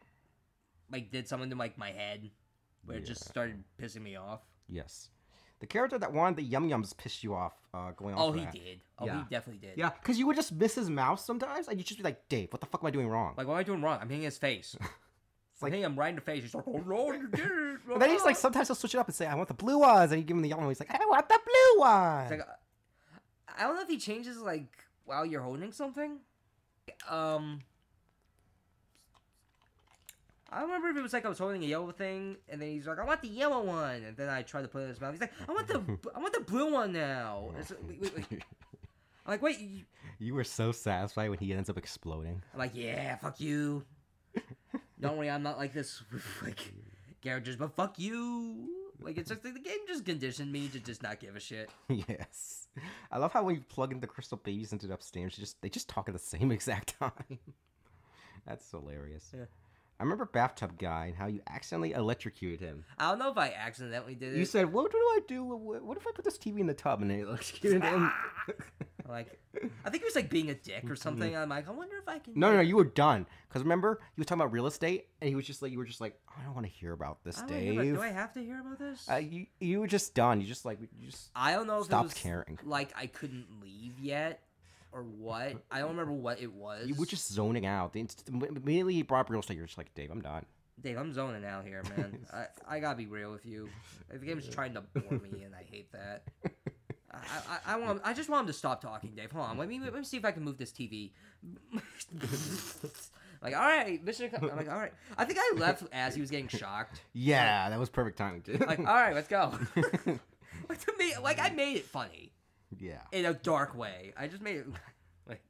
like 0.90 1.11
did 1.11 1.26
something 1.26 1.50
to 1.50 1.56
like 1.56 1.76
my 1.78 1.90
head 1.90 2.30
where 2.85 2.99
it 2.99 3.06
just 3.06 3.26
started 3.26 3.64
pissing 3.80 4.02
me 4.02 4.16
off. 4.16 4.40
Yes. 4.68 5.11
The 5.60 5.66
character 5.66 5.98
that 5.98 6.12
wanted 6.12 6.36
the 6.36 6.42
yum 6.42 6.68
yums 6.68 6.96
pissed 6.96 7.25
you 7.25 7.34
off. 7.34 7.54
Uh, 7.72 7.90
going 7.92 8.14
on. 8.14 8.20
Oh, 8.20 8.32
he 8.32 8.44
that. 8.44 8.52
did. 8.52 8.80
Oh, 8.98 9.06
Yeah. 9.06 9.18
he 9.18 9.25
definitely 9.34 9.66
did. 9.66 9.76
Yeah, 9.78 9.90
because 9.90 10.18
you 10.18 10.26
would 10.26 10.36
just 10.36 10.52
miss 10.52 10.75
his 10.75 10.88
mouth 10.90 11.18
sometimes, 11.20 11.68
and 11.68 11.78
you'd 11.78 11.86
just 11.86 11.98
be 11.98 12.04
like, 12.04 12.28
"Dave, 12.28 12.52
what 12.52 12.60
the 12.60 12.66
fuck 12.66 12.82
am 12.82 12.86
I 12.86 12.90
doing 12.90 13.08
wrong?" 13.08 13.34
Like, 13.36 13.46
what 13.46 13.54
am 13.54 13.60
I 13.60 13.62
doing 13.62 13.82
wrong? 13.82 13.98
I'm 14.00 14.08
hitting 14.08 14.25
his 14.25 14.38
face. 14.38 14.76
It's 15.52 15.62
like, 15.62 15.72
hey, 15.72 15.78
I'm 15.84 15.92
hitting 15.92 15.92
him 15.94 15.98
right 15.98 16.08
in 16.10 16.14
the 16.16 16.20
face. 16.20 16.42
He's 16.42 16.54
like, 16.54 16.64
oh 16.68 16.82
no, 16.86 17.12
you 17.12 17.28
did 17.34 17.40
it. 17.40 17.78
and 17.90 18.02
then 18.02 18.10
he's 18.10 18.22
like, 18.26 18.36
sometimes 18.36 18.68
he'll 18.68 18.75
switch 18.75 18.94
it 18.94 18.98
up 18.98 19.06
and 19.06 19.14
say, 19.14 19.25
"I 19.26 19.34
want 19.34 19.48
the 19.48 19.54
blue 19.54 19.78
ones," 19.78 20.12
and 20.12 20.20
you 20.20 20.26
give 20.26 20.36
him 20.36 20.42
the 20.42 20.50
yellow. 20.50 20.60
one. 20.60 20.68
He's 20.70 20.80
like, 20.80 20.90
"I 20.94 20.98
want 21.06 21.26
the 21.30 21.40
blue 21.42 21.80
one." 21.80 22.28
Like, 22.28 22.40
uh, 22.40 22.44
I 23.58 23.62
don't 23.62 23.75
know 23.76 23.80
if 23.80 23.88
he 23.88 23.96
changes 23.96 24.36
like 24.36 24.84
while 25.06 25.25
you're 25.25 25.40
holding 25.40 25.72
something. 25.72 26.18
Um, 27.08 27.60
I 30.50 30.60
don't 30.60 30.68
remember 30.68 30.88
if 30.90 30.96
it 30.96 31.02
was 31.02 31.12
like 31.12 31.24
I 31.26 31.28
was 31.28 31.38
holding 31.38 31.62
a 31.64 31.66
yellow 31.66 31.90
thing, 31.90 32.37
and 32.48 32.61
then 32.62 32.68
he's 32.70 32.87
like, 32.87 32.98
"I 32.98 33.04
want 33.04 33.20
the 33.22 33.28
yellow 33.28 33.62
one," 33.64 34.02
and 34.04 34.16
then 34.16 34.28
I 34.28 34.42
tried 34.42 34.62
to 34.62 34.68
put 34.68 34.80
it 34.80 34.82
in 34.85 34.88
his 34.90 35.00
mouth. 35.00 35.12
He's 35.12 35.20
like, 35.20 35.32
"I 35.48 35.52
want 35.52 35.66
the, 35.66 35.98
I 36.14 36.18
want 36.20 36.32
the 36.35 36.40
blue 36.40 36.72
one 36.72 36.92
now." 36.92 37.48
Oh, 37.50 37.54
it's 37.59 37.70
like, 37.70 37.80
wait, 37.88 38.00
wait, 38.02 38.14
wait. 38.30 38.42
I'm 39.26 39.32
like, 39.32 39.42
wait. 39.42 39.59
you- 39.61 39.85
you 40.20 40.35
were 40.35 40.44
so 40.44 40.70
satisfied 40.72 41.30
when 41.30 41.38
he 41.40 41.52
ends 41.52 41.68
up 41.68 41.76
exploding. 41.76 42.42
I'm 42.52 42.59
like, 42.61 42.72
yeah, 42.74 43.16
fuck 43.16 43.40
you. 43.40 43.85
Don't 45.00 45.16
worry, 45.18 45.28
I'm 45.30 45.42
not 45.42 45.59
like 45.59 45.72
this 45.74 46.02
with 46.12 46.22
like 46.42 46.72
characters, 47.22 47.56
but 47.56 47.74
fuck 47.74 47.98
you. 47.98 48.68
Like 49.00 49.18
it's 49.18 49.28
just 49.28 49.44
like 49.44 49.52
the 49.52 49.61
game 49.61 49.78
just 49.88 50.04
conditioned 50.06 50.50
me 50.52 50.68
to 50.68 50.80
just 50.80 51.02
not 51.02 51.20
give 51.20 51.37
a 51.37 51.40
shit. 51.40 51.68
yes. 51.88 52.68
I 53.11 53.18
love 53.18 53.32
how 53.32 53.42
when 53.42 53.56
you 53.56 53.61
plug 53.68 53.92
in 53.92 54.00
the 54.00 54.06
crystal 54.06 54.38
babies 54.42 54.72
into 54.72 54.87
the 54.87 54.94
upstairs, 54.94 55.37
just 55.37 55.61
they 55.61 55.68
just 55.68 55.88
talk 55.88 56.09
at 56.09 56.14
the 56.14 56.18
same 56.18 56.50
exact 56.52 56.98
time. 56.98 57.38
That's 58.46 58.70
hilarious. 58.70 59.32
Yeah. 59.37 59.44
I 59.98 60.02
remember 60.02 60.26
bathtub 60.26 60.78
guy 60.78 61.06
and 61.06 61.16
how 61.16 61.26
you 61.26 61.40
accidentally 61.48 61.92
electrocuted 61.92 62.61
him. 62.61 62.85
I 62.98 63.09
don't 63.09 63.18
know 63.18 63.30
if 63.30 63.38
I 63.38 63.52
accidentally 63.56 64.14
did 64.14 64.35
it. 64.35 64.38
You 64.38 64.44
said, 64.44 64.70
"What 64.72 64.90
do 64.92 64.98
I 64.98 65.20
do? 65.26 65.42
What 65.44 65.96
if 65.96 66.06
I 66.06 66.11
put 66.14 66.24
this 66.24 66.37
TV 66.38 66.61
in 66.61 66.66
the 66.66 66.74
tub 66.74 67.00
and 67.00 67.11
it 67.11 67.20
electrocuted 67.26 67.82
him?" 67.82 68.12
like, 69.09 69.38
I 69.85 69.90
think 69.90 70.02
he 70.02 70.04
was 70.04 70.14
like 70.14 70.28
being 70.28 70.50
a 70.50 70.54
dick 70.54 70.90
or 70.90 70.96
something. 70.96 71.35
I'm 71.35 71.48
like, 71.48 71.66
I 71.66 71.70
wonder 71.70 71.96
if 71.96 72.06
I 72.09 72.18
can. 72.18 72.35
no, 72.37 72.52
no, 72.52 72.61
you 72.61 72.76
were 72.76 72.85
done. 72.85 73.26
Because 73.48 73.62
remember, 73.62 74.00
you 74.16 74.20
were 74.20 74.24
talking 74.24 74.42
about 74.42 74.52
real 74.52 74.66
estate, 74.66 75.06
and 75.22 75.28
he 75.28 75.35
was 75.35 75.46
just 75.46 75.62
like, 75.62 75.72
you 75.72 75.78
were 75.78 75.85
just 75.87 76.00
like, 76.02 76.18
I 76.28 76.44
don't 76.44 76.54
want 76.54 76.66
to 76.66 76.72
hear 76.72 76.92
about 76.92 77.24
this, 77.24 77.38
I 77.40 77.46
hear 77.59 77.72
about- 77.72 77.82
Dave. 77.85 77.94
do 77.94 78.02
I 78.02 78.09
have 78.09 78.32
to 78.35 78.40
hear 78.40 78.61
about 78.61 78.78
this? 78.78 79.09
Uh, 79.11 79.14
you 79.16 79.46
you 79.61 79.80
were 79.80 79.87
just 79.87 80.14
done. 80.14 80.42
You 80.42 80.46
just 80.46 80.66
like 80.66 80.78
you 80.80 81.06
just 81.11 81.30
I 81.35 81.52
don't 81.52 81.66
know 81.66 81.78
if 81.78 81.87
stopped 81.87 82.04
it 82.04 82.09
was 82.09 82.14
caring. 82.14 82.59
like 82.64 82.92
I 82.96 83.06
couldn't 83.06 83.46
leave 83.62 83.98
yet 83.98 84.42
or 84.92 85.03
what. 85.03 85.62
I 85.70 85.81
don't 85.81 85.90
remember 85.90 86.12
what 86.12 86.40
it 86.40 86.53
was. 86.53 86.87
You 86.88 86.94
were 86.94 87.07
just 87.07 87.33
zoning 87.33 87.66
out. 87.66 87.92
The 87.92 88.01
inst- 88.01 88.29
immediately 88.29 88.94
you 88.94 89.05
brought 89.05 89.20
up 89.20 89.31
real 89.31 89.40
estate, 89.40 89.57
you're 89.57 89.66
just 89.66 89.79
like, 89.79 89.94
Dave, 89.94 90.11
I'm 90.11 90.20
done. 90.20 90.46
Dave, 90.81 90.99
I'm 90.99 91.12
zoning 91.12 91.44
out 91.44 91.64
here, 91.64 91.83
man. 91.96 92.27
I, 92.33 92.77
I 92.77 92.81
gotta 92.81 92.96
be 92.96 93.07
real 93.07 93.33
with 93.33 93.46
you. 93.46 93.68
The 94.11 94.18
game's 94.18 94.49
trying 94.49 94.75
to 94.75 94.83
bore 94.83 95.18
me, 95.18 95.42
and 95.44 95.55
I 95.55 95.64
hate 95.70 95.90
that. 95.92 96.22
I, 97.12 97.18
I, 97.49 97.75
I 97.75 97.77
want 97.79 98.03
I 98.05 98.12
just 98.12 98.29
want 98.29 98.42
him 98.42 98.46
to 98.49 98.53
stop 98.53 98.83
talking, 98.83 99.12
Dave. 99.16 99.33
Hold 99.33 99.46
on, 99.46 99.59
let 99.59 99.68
me 99.68 99.81
let 99.81 99.94
me 99.94 100.05
see 100.05 100.18
if 100.18 100.25
I 100.25 100.33
can 100.33 100.44
move 100.44 100.59
this 100.59 100.70
TV. 100.70 101.12
like, 103.42 103.57
all 103.57 103.62
right, 103.62 104.05
Mission. 104.05 104.27
Ac- 104.27 104.37
I'm 104.37 104.57
like, 104.57 104.70
all 104.70 104.79
right. 104.79 104.92
I 105.16 105.25
think 105.25 105.38
I 105.40 105.57
left 105.57 105.85
as 105.92 106.14
he 106.14 106.20
was 106.20 106.31
getting 106.31 106.49
shocked. 106.49 107.01
Yeah, 107.14 107.70
that 107.70 107.79
was 107.79 107.88
perfect 107.88 108.18
timing 108.18 108.42
too. 108.42 108.59
Like, 108.59 108.81
all 108.81 108.85
right, 108.85 109.14
let's 109.14 109.29
go. 109.29 109.59
like 110.68 110.85
to 110.85 110.92
me, 110.99 111.14
like 111.22 111.38
I 111.38 111.49
made 111.51 111.79
it 111.79 111.87
funny 111.87 112.33
yeah. 112.79 113.00
in 113.12 113.24
a 113.24 113.35
dark 113.35 113.76
way. 113.76 114.12
I 114.16 114.26
just 114.26 114.42
made 114.42 114.57
it 114.57 114.66
like 115.29 115.42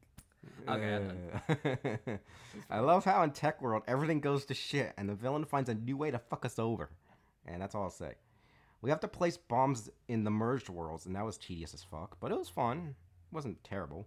okay. 0.68 1.00
Uh, 1.48 2.16
I 2.70 2.80
love 2.80 3.04
how 3.04 3.22
in 3.22 3.30
Tech 3.30 3.60
World 3.60 3.82
everything 3.86 4.20
goes 4.20 4.44
to 4.46 4.54
shit 4.54 4.92
and 4.96 5.08
the 5.08 5.14
villain 5.14 5.44
finds 5.44 5.68
a 5.68 5.74
new 5.74 5.96
way 5.96 6.10
to 6.10 6.18
fuck 6.18 6.44
us 6.44 6.58
over. 6.58 6.90
And 7.46 7.62
that's 7.62 7.74
all 7.74 7.84
I'll 7.84 7.90
say. 7.90 8.14
We 8.82 8.90
have 8.90 9.00
to 9.00 9.08
place 9.08 9.36
bombs 9.36 9.88
in 10.08 10.24
the 10.24 10.30
merged 10.30 10.68
worlds, 10.68 11.06
and 11.06 11.16
that 11.16 11.24
was 11.24 11.38
tedious 11.38 11.74
as 11.74 11.82
fuck, 11.82 12.18
but 12.20 12.30
it 12.30 12.38
was 12.38 12.48
fun. 12.48 12.94
It 13.30 13.34
wasn't 13.34 13.62
terrible. 13.64 14.06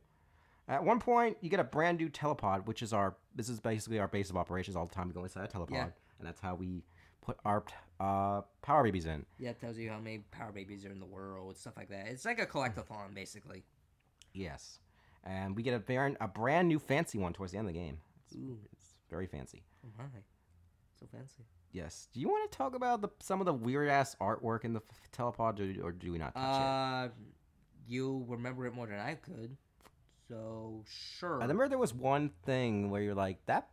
At 0.67 0.83
one 0.83 0.99
point, 0.99 1.37
you 1.41 1.49
get 1.49 1.59
a 1.59 1.63
brand 1.63 1.97
new 1.97 2.09
telepod, 2.09 2.65
which 2.67 2.81
is 2.83 2.93
our 2.93 3.15
this 3.35 3.49
is 3.49 3.59
basically 3.59 3.99
our 3.99 4.07
base 4.07 4.29
of 4.29 4.37
operations 4.37 4.75
all 4.75 4.85
the 4.85 4.93
time. 4.93 5.07
We 5.07 5.13
go 5.13 5.23
inside 5.23 5.43
a 5.45 5.47
telepod, 5.47 5.71
Yeah. 5.71 5.83
and 6.19 6.27
that's 6.27 6.39
how 6.39 6.55
we 6.55 6.83
put 7.21 7.37
our 7.45 7.63
uh, 7.99 8.41
power 8.61 8.83
babies 8.83 9.05
in. 9.05 9.25
Yeah, 9.37 9.51
it 9.51 9.59
tells 9.59 9.77
you 9.77 9.89
how 9.89 9.99
many 9.99 10.19
power 10.31 10.51
babies 10.51 10.85
are 10.85 10.91
in 10.91 10.99
the 10.99 11.05
world, 11.05 11.57
stuff 11.57 11.73
like 11.77 11.89
that. 11.89 12.07
It's 12.07 12.25
like 12.25 12.39
a 12.39 12.45
collectathon, 12.45 13.13
basically. 13.13 13.63
Yes, 14.33 14.79
and 15.23 15.55
we 15.55 15.63
get 15.63 15.73
a 15.73 15.79
brand 15.79 16.17
a 16.21 16.27
brand 16.27 16.67
new 16.67 16.79
fancy 16.79 17.17
one 17.17 17.33
towards 17.33 17.51
the 17.51 17.57
end 17.57 17.67
of 17.67 17.73
the 17.73 17.79
game. 17.79 17.97
It's, 18.25 18.35
Ooh. 18.35 18.59
it's 18.71 18.93
very 19.09 19.27
fancy. 19.27 19.63
Oh 19.85 19.89
my, 19.97 20.05
so 20.99 21.07
fancy. 21.11 21.43
Yes. 21.71 22.07
Do 22.13 22.19
you 22.19 22.27
want 22.27 22.51
to 22.51 22.57
talk 22.57 22.75
about 22.75 23.01
the 23.01 23.09
some 23.19 23.39
of 23.39 23.45
the 23.45 23.53
weird 23.53 23.89
ass 23.89 24.15
artwork 24.19 24.65
in 24.65 24.73
the 24.73 24.81
f- 24.89 25.11
telepod, 25.15 25.79
or, 25.79 25.87
or 25.87 25.91
do 25.91 26.11
we 26.11 26.17
not 26.17 26.33
touch 26.33 26.43
Uh, 26.43 27.07
you 27.87 28.25
remember 28.27 28.65
it 28.65 28.73
more 28.73 28.87
than 28.87 28.99
I 28.99 29.15
could, 29.15 29.57
so 30.27 30.83
sure. 30.87 31.37
I 31.37 31.41
remember 31.41 31.67
there 31.69 31.77
was 31.77 31.93
one 31.93 32.31
thing 32.43 32.89
where 32.89 33.01
you're 33.01 33.15
like 33.15 33.45
that 33.45 33.69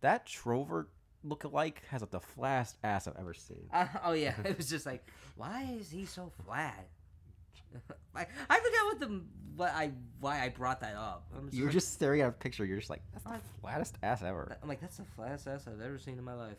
that 0.00 0.26
Trover 0.26 0.88
look-alike 1.24 1.82
has 1.90 2.00
like, 2.00 2.10
the 2.10 2.20
flattest 2.20 2.76
ass 2.84 3.06
I've 3.06 3.16
ever 3.18 3.34
seen. 3.34 3.68
Uh, 3.72 3.86
oh 4.04 4.12
yeah, 4.12 4.34
it 4.44 4.56
was 4.56 4.68
just 4.68 4.86
like, 4.86 5.06
why 5.36 5.68
is 5.78 5.90
he 5.90 6.04
so 6.04 6.30
flat? 6.44 6.88
I, 8.14 8.26
I 8.48 8.60
forgot 8.60 8.84
what 8.84 9.00
the 9.00 9.20
what 9.56 9.72
I 9.74 9.90
why 10.20 10.42
I 10.42 10.48
brought 10.48 10.80
that 10.80 10.96
up. 10.96 11.26
I'm 11.36 11.48
You 11.52 11.62
were 11.62 11.68
like- 11.68 11.74
just 11.74 11.92
staring 11.92 12.20
at 12.22 12.28
a 12.28 12.32
picture. 12.32 12.64
You're 12.64 12.78
just 12.78 12.90
like, 12.90 13.02
that's 13.12 13.24
the 13.24 13.40
flattest 13.60 13.96
ass 14.02 14.22
ever. 14.22 14.56
I'm 14.62 14.68
like, 14.68 14.80
that's 14.80 14.96
the 14.96 15.04
flattest 15.16 15.46
ass 15.46 15.66
I've 15.66 15.80
ever 15.80 15.98
seen 15.98 16.18
in 16.18 16.24
my 16.24 16.34
life. 16.34 16.58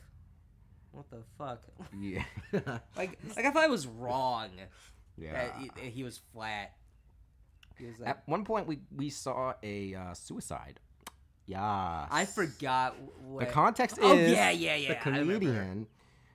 What 0.92 1.10
the 1.10 1.18
fuck? 1.38 1.64
Yeah. 1.98 2.24
Like, 2.98 3.20
like 3.36 3.46
I 3.46 3.52
thought 3.52 3.64
I 3.64 3.68
was 3.68 3.88
wrong 3.88 4.50
yeah. 5.18 5.34
that 5.34 5.56
he, 5.78 5.90
he 5.90 6.04
was 6.04 6.20
flat. 6.34 6.74
He 7.78 7.86
was 7.86 8.00
like, 8.00 8.10
At 8.10 8.24
one 8.26 8.44
point, 8.44 8.68
we 8.68 8.80
we 8.96 9.10
saw 9.10 9.54
a 9.64 9.96
uh, 9.96 10.14
suicide. 10.14 10.80
Yeah. 11.50 12.06
I 12.12 12.26
forgot 12.26 12.96
The 12.96 13.28
what. 13.28 13.50
context 13.52 13.98
oh 14.02 14.14
is 14.16 14.32
yeah, 14.32 14.52
yeah, 14.52 14.76
yeah. 14.76 14.90
the 14.90 14.96
comedian 14.96 15.88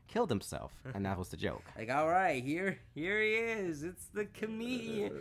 killed 0.09 0.29
himself, 0.29 0.73
and 0.93 1.07
that 1.07 1.17
was 1.19 1.29
the 1.29 1.37
joke. 1.37 1.63
Like, 1.79 1.89
all 1.91 2.09
right, 2.09 2.43
here, 2.43 2.79
here 2.97 3.21
he 3.23 3.31
is. 3.35 3.83
It's 3.85 4.07
the 4.13 4.25
comedian. 4.27 5.13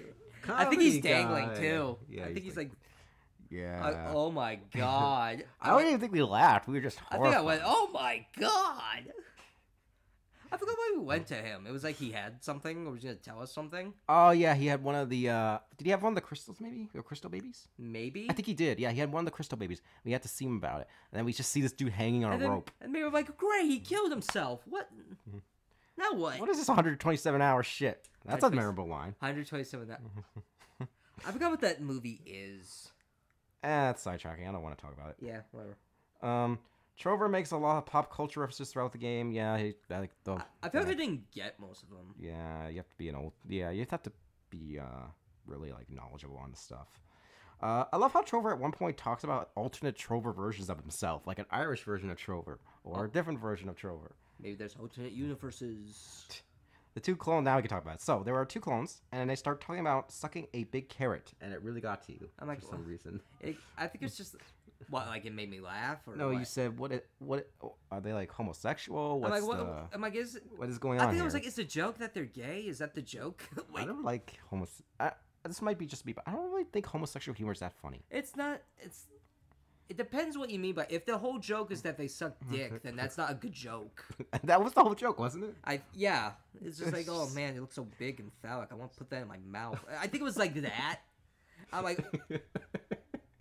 Uh, 0.49 0.53
I 0.55 0.65
think 0.65 0.81
he's 0.81 0.99
dangling 0.99 1.49
guy. 1.49 1.55
too. 1.55 1.97
Yeah, 2.09 2.23
I 2.25 2.33
think 2.33 2.43
he's 2.43 2.57
like, 2.57 2.71
Yeah. 3.51 3.81
I- 3.83 4.11
oh 4.13 4.31
my 4.31 4.55
god. 4.75 5.43
I 5.61 5.69
don't 5.69 5.85
even 5.87 5.99
think 5.99 6.11
we 6.11 6.23
laughed. 6.23 6.67
We 6.67 6.73
were 6.73 6.81
just 6.81 6.99
I 7.11 7.17
think 7.19 7.35
I 7.35 7.41
went, 7.41 7.61
oh 7.63 7.89
my 7.93 8.25
god. 8.39 9.03
I 10.53 10.57
forgot 10.57 10.77
why 10.77 10.91
we 10.95 11.03
went 11.03 11.25
to 11.27 11.35
him. 11.35 11.65
It 11.67 11.71
was 11.71 11.83
like 11.83 11.95
he 11.95 12.11
had 12.11 12.43
something 12.43 12.85
or 12.85 12.91
was 12.91 13.01
gonna 13.03 13.15
tell 13.15 13.41
us 13.41 13.51
something. 13.51 13.91
Oh 14.07 14.29
yeah, 14.29 14.53
he 14.53 14.67
had 14.67 14.83
one 14.83 14.93
of 14.93 15.09
the. 15.09 15.29
uh 15.29 15.57
Did 15.77 15.85
he 15.85 15.91
have 15.91 16.03
one 16.03 16.11
of 16.11 16.15
the 16.15 16.21
crystals? 16.21 16.57
Maybe 16.61 16.89
or 16.93 17.01
crystal 17.01 17.29
babies? 17.29 17.67
Maybe. 17.79 18.27
I 18.29 18.33
think 18.33 18.45
he 18.45 18.53
did. 18.53 18.79
Yeah, 18.79 18.91
he 18.91 18.99
had 18.99 19.11
one 19.11 19.21
of 19.21 19.25
the 19.25 19.31
crystal 19.31 19.57
babies. 19.57 19.81
We 20.05 20.11
had 20.11 20.21
to 20.21 20.27
see 20.27 20.45
him 20.45 20.57
about 20.57 20.81
it, 20.81 20.87
and 21.11 21.17
then 21.17 21.25
we 21.25 21.33
just 21.33 21.51
see 21.51 21.61
this 21.61 21.71
dude 21.73 21.91
hanging 21.91 22.23
on 22.23 22.33
and 22.33 22.41
a 22.41 22.45
then, 22.45 22.51
rope. 22.51 22.71
and 22.81 22.93
they 22.93 23.01
were 23.01 23.09
like, 23.09 23.35
great, 23.35 23.65
he 23.65 23.79
killed 23.79 24.11
himself. 24.11 24.61
What? 24.69 24.89
Now 25.97 26.13
what? 26.13 26.39
What 26.39 26.49
is 26.49 26.57
this 26.57 26.67
127 26.67 27.41
hour 27.41 27.63
shit? 27.63 28.07
That's 28.25 28.43
a 28.43 28.49
memorable 28.51 28.87
line. 28.87 29.15
127 29.19 29.87
that. 29.87 30.01
I 31.25 31.31
forgot 31.31 31.51
what 31.51 31.61
that 31.61 31.81
movie 31.81 32.21
is. 32.25 32.91
Eh, 33.63 33.67
that's 33.67 34.03
sidetracking. 34.05 34.47
I 34.47 34.51
don't 34.51 34.61
want 34.61 34.77
to 34.77 34.81
talk 34.81 34.93
about 34.93 35.09
it. 35.09 35.15
Yeah, 35.19 35.41
whatever. 35.51 35.77
Um, 36.21 36.59
Trover 36.97 37.27
makes 37.27 37.51
a 37.51 37.57
lot 37.57 37.77
of 37.77 37.85
pop 37.85 38.13
culture 38.13 38.39
references 38.39 38.71
throughout 38.71 38.91
the 38.91 38.97
game. 38.97 39.31
Yeah, 39.31 39.57
he, 39.57 39.73
I 39.89 39.99
like 39.99 40.11
the. 40.23 40.33
I, 40.33 40.43
I 40.63 40.69
feel 40.69 40.81
like. 40.81 40.91
I 40.91 40.93
didn't 40.93 41.31
get 41.31 41.59
most 41.59 41.83
of 41.83 41.89
them. 41.89 42.13
Yeah, 42.19 42.67
you 42.69 42.77
have 42.77 42.89
to 42.89 42.97
be 42.97 43.09
an 43.09 43.15
old. 43.15 43.33
Yeah, 43.49 43.71
you 43.71 43.85
have 43.89 44.03
to 44.03 44.11
be 44.49 44.79
uh, 44.79 45.07
really 45.45 45.71
like 45.71 45.89
knowledgeable 45.89 46.37
on 46.37 46.51
the 46.51 46.57
stuff. 46.57 46.87
Uh, 47.61 47.85
I 47.93 47.97
love 47.97 48.11
how 48.11 48.21
Trover 48.21 48.51
at 48.51 48.59
one 48.59 48.71
point 48.71 48.97
talks 48.97 49.23
about 49.23 49.51
alternate 49.55 49.95
Trover 49.95 50.33
versions 50.33 50.69
of 50.69 50.79
himself, 50.79 51.25
like 51.25 51.39
an 51.39 51.45
Irish 51.49 51.83
version 51.83 52.09
of 52.09 52.17
Trover 52.17 52.59
or 52.83 53.05
a 53.05 53.09
different 53.09 53.39
version 53.39 53.69
of 53.69 53.77
Trover. 53.77 54.15
Maybe 54.41 54.55
there's 54.55 54.75
alternate 54.75 55.13
universes. 55.13 56.27
The 56.93 56.99
two 56.99 57.15
clones. 57.15 57.45
Now 57.45 57.55
we 57.55 57.63
can 57.63 57.71
talk 57.71 57.81
about 57.81 57.95
it. 57.95 58.01
So 58.03 58.21
there 58.23 58.35
are 58.35 58.45
two 58.45 58.59
clones, 58.59 59.01
and 59.11 59.27
they 59.27 59.35
start 59.35 59.61
talking 59.61 59.79
about 59.79 60.11
sucking 60.11 60.45
a 60.53 60.65
big 60.65 60.89
carrot, 60.89 61.33
and 61.41 61.51
it 61.51 61.59
really 61.63 61.81
got 61.81 62.05
to 62.05 62.11
you 62.11 62.29
I'm 62.37 62.47
like, 62.47 62.59
for 62.61 62.67
some 62.67 62.85
reason. 62.85 63.19
It, 63.41 63.55
I 63.79 63.87
think 63.87 64.03
it's 64.03 64.15
just 64.15 64.35
what 64.89 65.07
like 65.07 65.25
it 65.25 65.33
made 65.33 65.49
me 65.49 65.59
laugh 65.59 65.99
or 66.07 66.15
No, 66.15 66.29
what? 66.29 66.39
you 66.39 66.45
said 66.45 66.77
what? 66.77 66.91
It, 66.91 67.07
what? 67.19 67.49
Are 67.91 68.01
they 68.01 68.13
like 68.13 68.31
homosexual? 68.31 69.15
I'm 69.15 69.21
What's 69.21 69.41
like, 69.41 69.47
what? 69.47 69.57
the? 69.91 69.95
I'm 69.95 70.01
like, 70.01 70.15
is 70.15 70.39
What 70.55 70.69
is 70.69 70.77
going 70.77 70.99
I 70.99 71.03
on 71.03 71.07
think 71.09 71.15
here? 71.15 71.23
I 71.23 71.25
was 71.25 71.33
like, 71.33 71.45
is 71.47 71.55
the 71.55 71.63
joke 71.63 71.97
that 71.99 72.13
they're 72.13 72.25
gay? 72.25 72.61
Is 72.61 72.79
that 72.79 72.93
the 72.95 73.01
joke? 73.01 73.43
I 73.57 73.61
Wait, 73.73 73.87
don't 73.87 74.03
like 74.03 74.39
homos. 74.49 74.81
I, 74.99 75.11
this 75.45 75.61
might 75.61 75.77
be 75.77 75.85
just 75.85 76.05
me, 76.05 76.13
but 76.13 76.23
I 76.27 76.31
don't 76.31 76.51
really 76.51 76.63
think 76.71 76.85
homosexual 76.85 77.35
humor 77.35 77.51
is 77.51 77.59
that 77.59 77.73
funny. 77.73 78.01
it's 78.09 78.35
not. 78.35 78.61
It's. 78.79 79.07
It 79.89 79.97
depends 79.97 80.37
what 80.37 80.49
you 80.49 80.59
mean 80.59 80.73
by 80.75 80.87
if 80.89 81.05
the 81.05 81.17
whole 81.17 81.37
joke 81.37 81.69
is 81.69 81.81
that 81.81 81.97
they 81.97 82.07
suck 82.07 82.35
dick, 82.51 82.81
then 82.83 82.95
that's 82.95 83.17
not 83.17 83.29
a 83.29 83.33
good 83.33 83.51
joke. 83.51 84.05
that 84.43 84.63
was 84.63 84.71
the 84.73 84.81
whole 84.81 84.95
joke, 84.95 85.19
wasn't 85.19 85.43
it? 85.43 85.55
I 85.65 85.81
yeah, 85.93 86.31
it's 86.63 86.79
just 86.79 86.93
like, 86.93 87.07
oh 87.09 87.29
man, 87.35 87.55
it 87.55 87.59
looks 87.59 87.75
so 87.75 87.85
big 87.99 88.19
and 88.21 88.31
phallic. 88.41 88.69
I 88.71 88.75
want 88.75 88.93
to 88.93 88.97
put 88.97 89.09
that 89.09 89.21
in 89.21 89.27
my 89.27 89.37
mouth. 89.45 89.77
I 89.99 90.07
think 90.07 90.21
it 90.21 90.23
was 90.23 90.37
like 90.37 90.53
that. 90.61 90.99
I'm 91.71 91.83
like, 91.83 91.99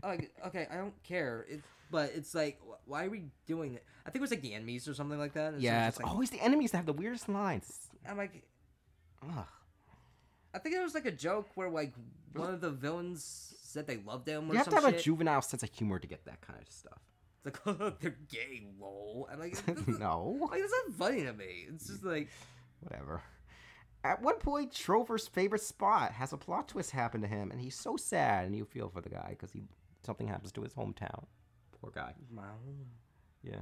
like 0.08 0.32
okay, 0.46 0.66
I 0.70 0.76
don't 0.76 1.00
care. 1.02 1.46
It, 1.48 1.60
but 1.90 2.12
it's 2.14 2.34
like, 2.34 2.58
why 2.86 3.04
are 3.04 3.10
we 3.10 3.24
doing 3.46 3.74
it? 3.74 3.84
I 4.06 4.10
think 4.10 4.20
it 4.20 4.22
was 4.22 4.30
like 4.30 4.40
the 4.40 4.54
enemies 4.54 4.88
or 4.88 4.94
something 4.94 5.18
like 5.18 5.34
that. 5.34 5.52
and 5.52 5.62
yeah, 5.62 5.88
it's 5.88 5.98
like, 5.98 6.08
always 6.08 6.30
the 6.30 6.40
enemies 6.40 6.70
that 6.70 6.78
have 6.78 6.86
the 6.86 6.92
weirdest 6.94 7.28
lines. 7.28 7.90
I'm 8.08 8.16
like, 8.16 8.42
Ugh. 9.22 9.44
I 10.54 10.58
think 10.58 10.74
it 10.74 10.82
was 10.82 10.94
like 10.94 11.06
a 11.06 11.12
joke 11.12 11.48
where 11.54 11.68
like 11.68 11.92
one 12.34 12.52
of 12.52 12.60
the 12.60 12.70
villains 12.70 13.54
said 13.62 13.86
they 13.86 13.98
loved 13.98 14.28
him 14.28 14.50
or 14.50 14.52
You 14.52 14.58
have 14.58 14.68
to 14.68 14.74
have 14.74 14.84
a 14.84 14.98
juvenile 14.98 15.42
sense 15.42 15.62
of 15.62 15.70
humor 15.72 15.98
to 15.98 16.06
get 16.06 16.24
that 16.26 16.40
kind 16.40 16.58
of 16.60 16.72
stuff. 16.72 17.00
It's 17.44 17.66
like, 17.66 17.80
oh, 17.80 17.92
they're 18.00 18.16
gay, 18.30 18.66
lol. 18.78 19.28
I'm 19.32 19.38
like, 19.38 19.56
no, 19.86 20.38
like 20.50 20.60
that's 20.60 20.72
not 20.88 20.96
funny 20.96 21.24
to 21.24 21.32
me. 21.32 21.66
It's 21.68 21.88
just 21.88 22.04
like, 22.04 22.28
whatever. 22.80 23.22
At 24.04 24.20
one 24.20 24.38
point, 24.38 24.72
Trover's 24.72 25.28
favorite 25.28 25.62
spot 25.62 26.12
has 26.12 26.32
a 26.32 26.36
plot 26.36 26.68
twist 26.68 26.90
happen 26.90 27.20
to 27.20 27.28
him, 27.28 27.50
and 27.52 27.60
he's 27.60 27.76
so 27.76 27.96
sad, 27.96 28.46
and 28.46 28.56
you 28.56 28.64
feel 28.64 28.88
for 28.88 29.00
the 29.00 29.08
guy 29.08 29.28
because 29.30 29.52
he 29.52 29.62
something 30.04 30.26
happens 30.26 30.50
to 30.52 30.62
his 30.62 30.74
hometown. 30.74 31.24
Poor 31.80 31.90
guy. 31.94 32.12
wow. 32.34 32.54
Yeah. 33.42 33.60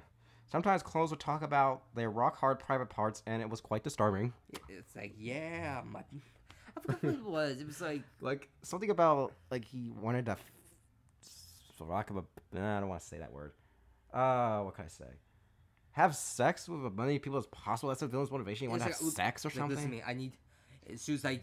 Sometimes 0.50 0.82
clones 0.82 1.10
would 1.10 1.20
talk 1.20 1.42
about 1.42 1.82
their 1.94 2.10
rock 2.10 2.36
hard 2.38 2.58
private 2.58 2.88
parts, 2.88 3.22
and 3.26 3.40
it 3.42 3.48
was 3.50 3.60
quite 3.60 3.84
disturbing. 3.84 4.32
It's 4.68 4.96
like, 4.96 5.14
yeah, 5.18 5.82
my. 5.84 6.00
I 6.76 6.80
forgot 6.80 7.02
what 7.02 7.14
it 7.14 7.24
was. 7.24 7.60
It 7.60 7.66
was 7.66 7.80
like, 7.80 8.02
Like 8.20 8.48
something 8.62 8.90
about 8.90 9.32
like 9.50 9.64
he 9.64 9.90
wanted 9.90 10.26
to, 10.26 10.32
f- 10.32 10.44
lack 11.80 12.10
of 12.10 12.16
a, 12.16 12.24
I 12.54 12.80
don't 12.80 12.88
want 12.88 13.00
to 13.00 13.06
say 13.06 13.18
that 13.18 13.32
word. 13.32 13.52
Uh, 14.12 14.60
what 14.60 14.74
can 14.74 14.84
I 14.86 14.88
say? 14.88 15.04
Have 15.92 16.14
sex 16.14 16.68
with 16.68 16.84
as 16.84 16.92
many 16.96 17.18
people 17.18 17.38
as 17.38 17.46
possible. 17.46 17.88
That's 17.88 18.02
a 18.02 18.06
villain's 18.06 18.30
motivation. 18.30 18.64
You 18.64 18.70
want 18.70 18.82
to 18.82 18.84
have 18.84 18.92
it's 18.92 19.02
like, 19.02 19.12
sex 19.12 19.44
or 19.44 19.48
like, 19.48 19.54
Listen 19.54 19.68
to 19.68 19.74
something? 19.76 19.90
me. 19.90 20.02
I 20.06 20.14
need. 20.14 20.32
It's 20.86 21.06
just 21.06 21.24
like, 21.24 21.42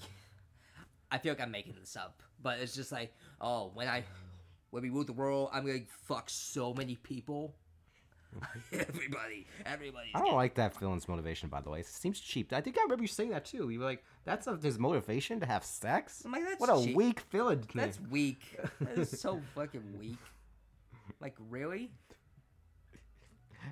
I 1.12 1.17
feel 1.17 1.31
like 1.33 1.41
I'm 1.41 1.51
making 1.51 1.75
this 1.79 1.95
up, 1.95 2.21
but 2.41 2.60
it's 2.60 2.75
just 2.75 2.91
like, 2.91 3.13
oh, 3.41 3.71
when 3.73 3.88
I, 3.88 4.03
when 4.71 4.83
we 4.83 4.89
rule 4.89 5.03
the 5.03 5.13
world, 5.13 5.49
I'm 5.53 5.65
gonna 5.65 5.79
fuck 6.05 6.29
so 6.29 6.73
many 6.73 6.95
people. 6.95 7.55
everybody, 8.71 9.47
everybody. 9.65 10.10
I 10.13 10.19
don't 10.19 10.36
like 10.36 10.55
that 10.55 10.77
villain's 10.77 11.07
motivation, 11.07 11.49
by 11.49 11.62
the 11.62 11.69
way. 11.69 11.79
It 11.79 11.86
seems 11.86 12.19
cheap. 12.19 12.51
I 12.53 12.62
think 12.62 12.77
I 12.77 12.81
remember 12.83 13.03
you 13.03 13.07
saying 13.07 13.29
that 13.31 13.45
too. 13.45 13.69
You 13.69 13.79
were 13.79 13.86
like, 13.86 14.03
"That's 14.25 14.47
a, 14.47 14.57
his 14.57 14.77
motivation 14.77 15.39
to 15.39 15.45
have 15.45 15.63
sex." 15.63 16.23
I'm 16.25 16.31
like, 16.31 16.43
that's 16.43 16.60
what 16.60 16.69
a 16.69 16.83
cheap. 16.83 16.95
weak 16.95 17.21
villain. 17.31 17.63
That's 17.73 17.99
weak. 18.10 18.57
That 18.81 18.97
is 18.97 19.19
so 19.19 19.41
fucking 19.55 19.97
weak. 19.97 20.19
Like 21.19 21.36
really? 21.49 21.91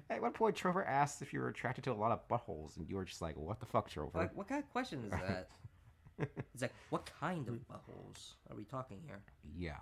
At 0.10 0.22
one 0.22 0.32
point, 0.34 0.56
Trover 0.56 0.86
asked 0.86 1.22
if 1.22 1.34
you 1.34 1.40
were 1.40 1.50
attracted 1.50 1.84
to 1.86 1.92
a 1.92 1.94
lot 1.96 2.12
of 2.12 2.28
buttholes, 2.28 2.78
and 2.78 2.88
you 2.90 2.96
were 2.96 3.06
just 3.06 3.22
like, 3.22 3.36
"What 3.38 3.60
the 3.60 3.66
fuck, 3.66 3.90
Trover?" 3.90 4.18
Like 4.18 4.36
what 4.36 4.48
kind 4.48 4.64
of 4.64 4.70
question 4.72 5.04
is 5.06 5.12
that? 5.12 5.50
it's 6.54 6.62
like 6.62 6.74
what 6.90 7.10
kind 7.20 7.48
of 7.48 7.56
buttholes 7.68 8.34
are 8.50 8.56
we 8.56 8.64
talking 8.64 9.02
here? 9.06 9.22
Yeah. 9.58 9.74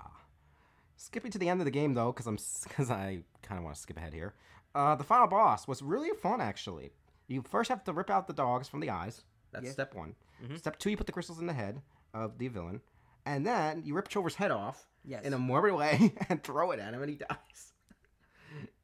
Skipping 0.96 1.32
to 1.32 1.38
the 1.38 1.50
end 1.50 1.60
of 1.62 1.66
the 1.66 1.72
game 1.72 1.94
though, 1.94 2.12
because 2.12 2.28
I'm 2.28 2.38
because 2.68 2.90
I 2.90 3.24
kind 3.42 3.58
of 3.58 3.64
want 3.64 3.76
to 3.76 3.82
skip 3.82 3.98
ahead 3.98 4.14
here. 4.14 4.34
Uh, 4.76 4.96
the 4.96 5.04
final 5.04 5.28
boss 5.28 5.68
was 5.68 5.82
really 5.82 6.10
fun 6.22 6.42
actually. 6.42 6.92
You 7.28 7.44
first 7.44 7.70
have 7.70 7.84
to 7.86 7.94
rip 7.94 8.10
out 8.10 8.28
the 8.28 8.34
dogs 8.34 8.68
from 8.68 8.80
the 8.80 8.90
eyes. 8.90 9.24
That's 9.52 9.66
Yeah. 9.66 9.72
step 9.72 9.94
one. 9.94 10.16
Mhm. 10.44 10.58
Step 10.58 10.78
two, 10.80 10.90
you 10.90 10.98
put 10.98 11.06
the 11.06 11.12
crystals 11.14 11.40
in 11.40 11.48
the 11.48 11.54
head 11.54 11.82
of 12.14 12.38
the 12.38 12.48
villain, 12.48 12.82
and 13.26 13.46
then 13.46 13.84
you 13.86 13.94
rip 13.96 14.08
Trover's 14.08 14.36
head 14.36 14.52
off 14.52 14.88
Yes. 15.06 15.26
in 15.26 15.34
a 15.34 15.38
morbid 15.38 15.74
way 15.74 16.14
and 16.30 16.44
throw 16.44 16.72
it 16.72 16.80
at 16.80 16.94
him, 16.94 17.02
and 17.02 17.10
he 17.10 17.18
dies. 17.18 17.73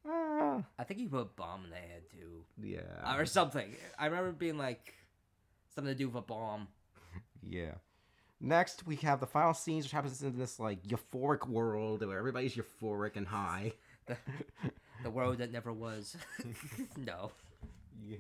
I 0.09 0.83
think 0.85 0.99
he 0.99 1.07
put 1.07 1.21
a 1.21 1.25
bomb 1.25 1.65
in 1.65 1.69
the 1.69 1.75
head 1.75 2.03
too, 2.11 2.43
yeah. 2.61 3.17
Or 3.17 3.25
something. 3.25 3.75
I 3.97 4.05
remember 4.05 4.31
being 4.31 4.57
like 4.57 4.93
something 5.73 5.93
to 5.93 5.97
do 5.97 6.07
with 6.07 6.15
a 6.15 6.21
bomb. 6.21 6.67
Yeah. 7.41 7.75
Next, 8.41 8.85
we 8.85 8.97
have 8.97 9.21
the 9.21 9.25
final 9.25 9.53
scenes, 9.53 9.85
which 9.85 9.93
happens 9.93 10.21
in 10.21 10.37
this 10.37 10.59
like 10.59 10.83
euphoric 10.83 11.47
world 11.47 12.05
where 12.05 12.17
everybody's 12.17 12.53
euphoric 12.55 13.15
and 13.15 13.25
high. 13.25 13.73
The 15.03 15.09
world 15.09 15.37
that 15.37 15.51
never 15.51 15.71
was. 15.71 16.17
no. 16.97 17.31
Yeah. 18.05 18.17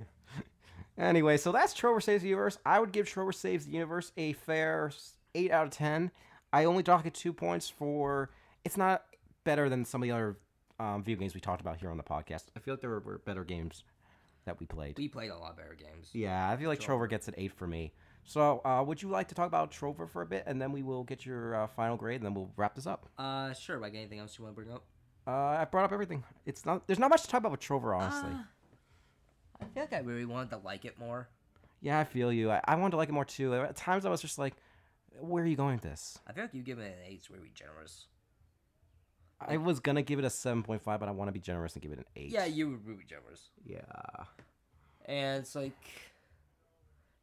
Anyway, 0.97 1.37
so 1.37 1.51
that's 1.51 1.73
Trover 1.73 2.01
Saves 2.01 2.23
the 2.23 2.29
Universe. 2.29 2.57
I 2.65 2.79
would 2.79 2.91
give 2.91 3.07
Trover 3.07 3.33
Saves 3.33 3.65
the 3.65 3.71
Universe 3.71 4.11
a 4.17 4.33
fair 4.33 4.91
8 5.35 5.51
out 5.51 5.67
of 5.67 5.71
10. 5.71 6.11
I 6.53 6.65
only 6.65 6.83
dock 6.83 7.05
it 7.05 7.13
2 7.13 7.33
points 7.33 7.69
for. 7.69 8.29
It's 8.63 8.77
not 8.77 9.03
better 9.43 9.69
than 9.69 9.85
some 9.85 10.01
of 10.01 10.07
the 10.07 10.13
other 10.13 10.37
um, 10.79 11.03
video 11.03 11.19
games 11.19 11.33
we 11.33 11.39
talked 11.41 11.61
about 11.61 11.77
here 11.77 11.89
on 11.89 11.97
the 11.97 12.03
podcast. 12.03 12.45
I 12.55 12.59
feel 12.59 12.73
like 12.73 12.81
there 12.81 12.89
were, 12.89 13.21
better 13.25 13.43
games 13.43 13.83
that 14.45 14.59
we 14.59 14.65
played. 14.65 14.97
We 14.97 15.07
played 15.07 15.31
a 15.31 15.37
lot 15.37 15.57
better 15.57 15.75
games. 15.75 16.09
yeah, 16.13 16.49
I 16.49 16.57
feel 16.57 16.69
like 16.69 16.79
Trover 16.79 17.07
gets 17.07 17.27
an 17.27 17.35
8 17.37 17.51
for 17.53 17.67
me. 17.67 17.93
So, 18.23 18.61
uh, 18.63 18.83
would 18.85 19.01
you 19.01 19.09
like 19.09 19.27
to 19.29 19.35
talk 19.35 19.47
about 19.47 19.71
Trover 19.71 20.07
for 20.07 20.21
a 20.21 20.25
bit, 20.25 20.43
and 20.45 20.61
then 20.61 20.71
we 20.71 20.83
will 20.83 21.03
get 21.03 21.25
your 21.25 21.55
uh, 21.55 21.67
final 21.67 21.97
grade, 21.97 22.17
and 22.17 22.25
then 22.25 22.33
we'll 22.33 22.51
wrap 22.57 22.75
this 22.75 22.85
up. 22.85 23.07
Uh, 23.17 23.53
sure. 23.53 23.79
Like 23.79 23.95
anything 23.95 24.19
else 24.19 24.37
you 24.37 24.43
want 24.43 24.55
to 24.55 24.61
bring 24.61 24.73
up? 24.73 24.83
Uh, 25.25 25.31
I 25.59 25.65
brought 25.65 25.85
up 25.85 25.91
everything. 25.91 26.23
It's 26.45 26.65
not. 26.65 26.85
There's 26.87 26.99
not 26.99 27.09
much 27.09 27.23
to 27.23 27.27
talk 27.27 27.39
about 27.39 27.51
with 27.51 27.59
Trover, 27.59 27.93
honestly. 27.93 28.31
Ah, 28.31 28.47
I 29.61 29.65
feel 29.65 29.83
like 29.83 29.93
I 29.93 29.99
really 29.99 30.25
wanted 30.25 30.51
to 30.51 30.57
like 30.57 30.85
it 30.85 30.97
more. 30.99 31.27
Yeah, 31.81 31.99
I 31.99 32.03
feel 32.03 32.31
you. 32.31 32.51
I, 32.51 32.61
I 32.65 32.75
wanted 32.75 32.91
to 32.91 32.97
like 32.97 33.09
it 33.09 33.13
more 33.13 33.25
too. 33.25 33.53
At 33.53 33.75
times, 33.75 34.05
I 34.05 34.09
was 34.09 34.21
just 34.21 34.37
like, 34.37 34.55
"Where 35.19 35.43
are 35.43 35.47
you 35.47 35.55
going 35.55 35.75
with 35.75 35.83
this?" 35.83 36.19
I 36.27 36.33
feel 36.33 36.43
like 36.43 36.53
you 36.53 36.63
give 36.63 36.79
it 36.79 36.85
an 36.85 36.93
eight. 37.07 37.17
It's 37.19 37.29
really 37.29 37.51
generous. 37.53 38.05
I 39.41 39.57
was 39.57 39.79
gonna 39.79 40.01
give 40.01 40.19
it 40.19 40.25
a 40.25 40.29
seven 40.29 40.63
point 40.63 40.81
five, 40.81 40.99
but 40.99 41.09
I 41.09 41.11
want 41.11 41.29
to 41.29 41.31
be 41.31 41.39
generous 41.39 41.73
and 41.73 41.81
give 41.81 41.91
it 41.91 41.99
an 41.99 42.05
eight. 42.15 42.31
Yeah, 42.31 42.45
you 42.45 42.69
were 42.69 42.77
really 42.77 43.05
generous. 43.07 43.49
Yeah. 43.65 43.81
And 45.05 45.41
it's 45.41 45.55
like, 45.55 45.73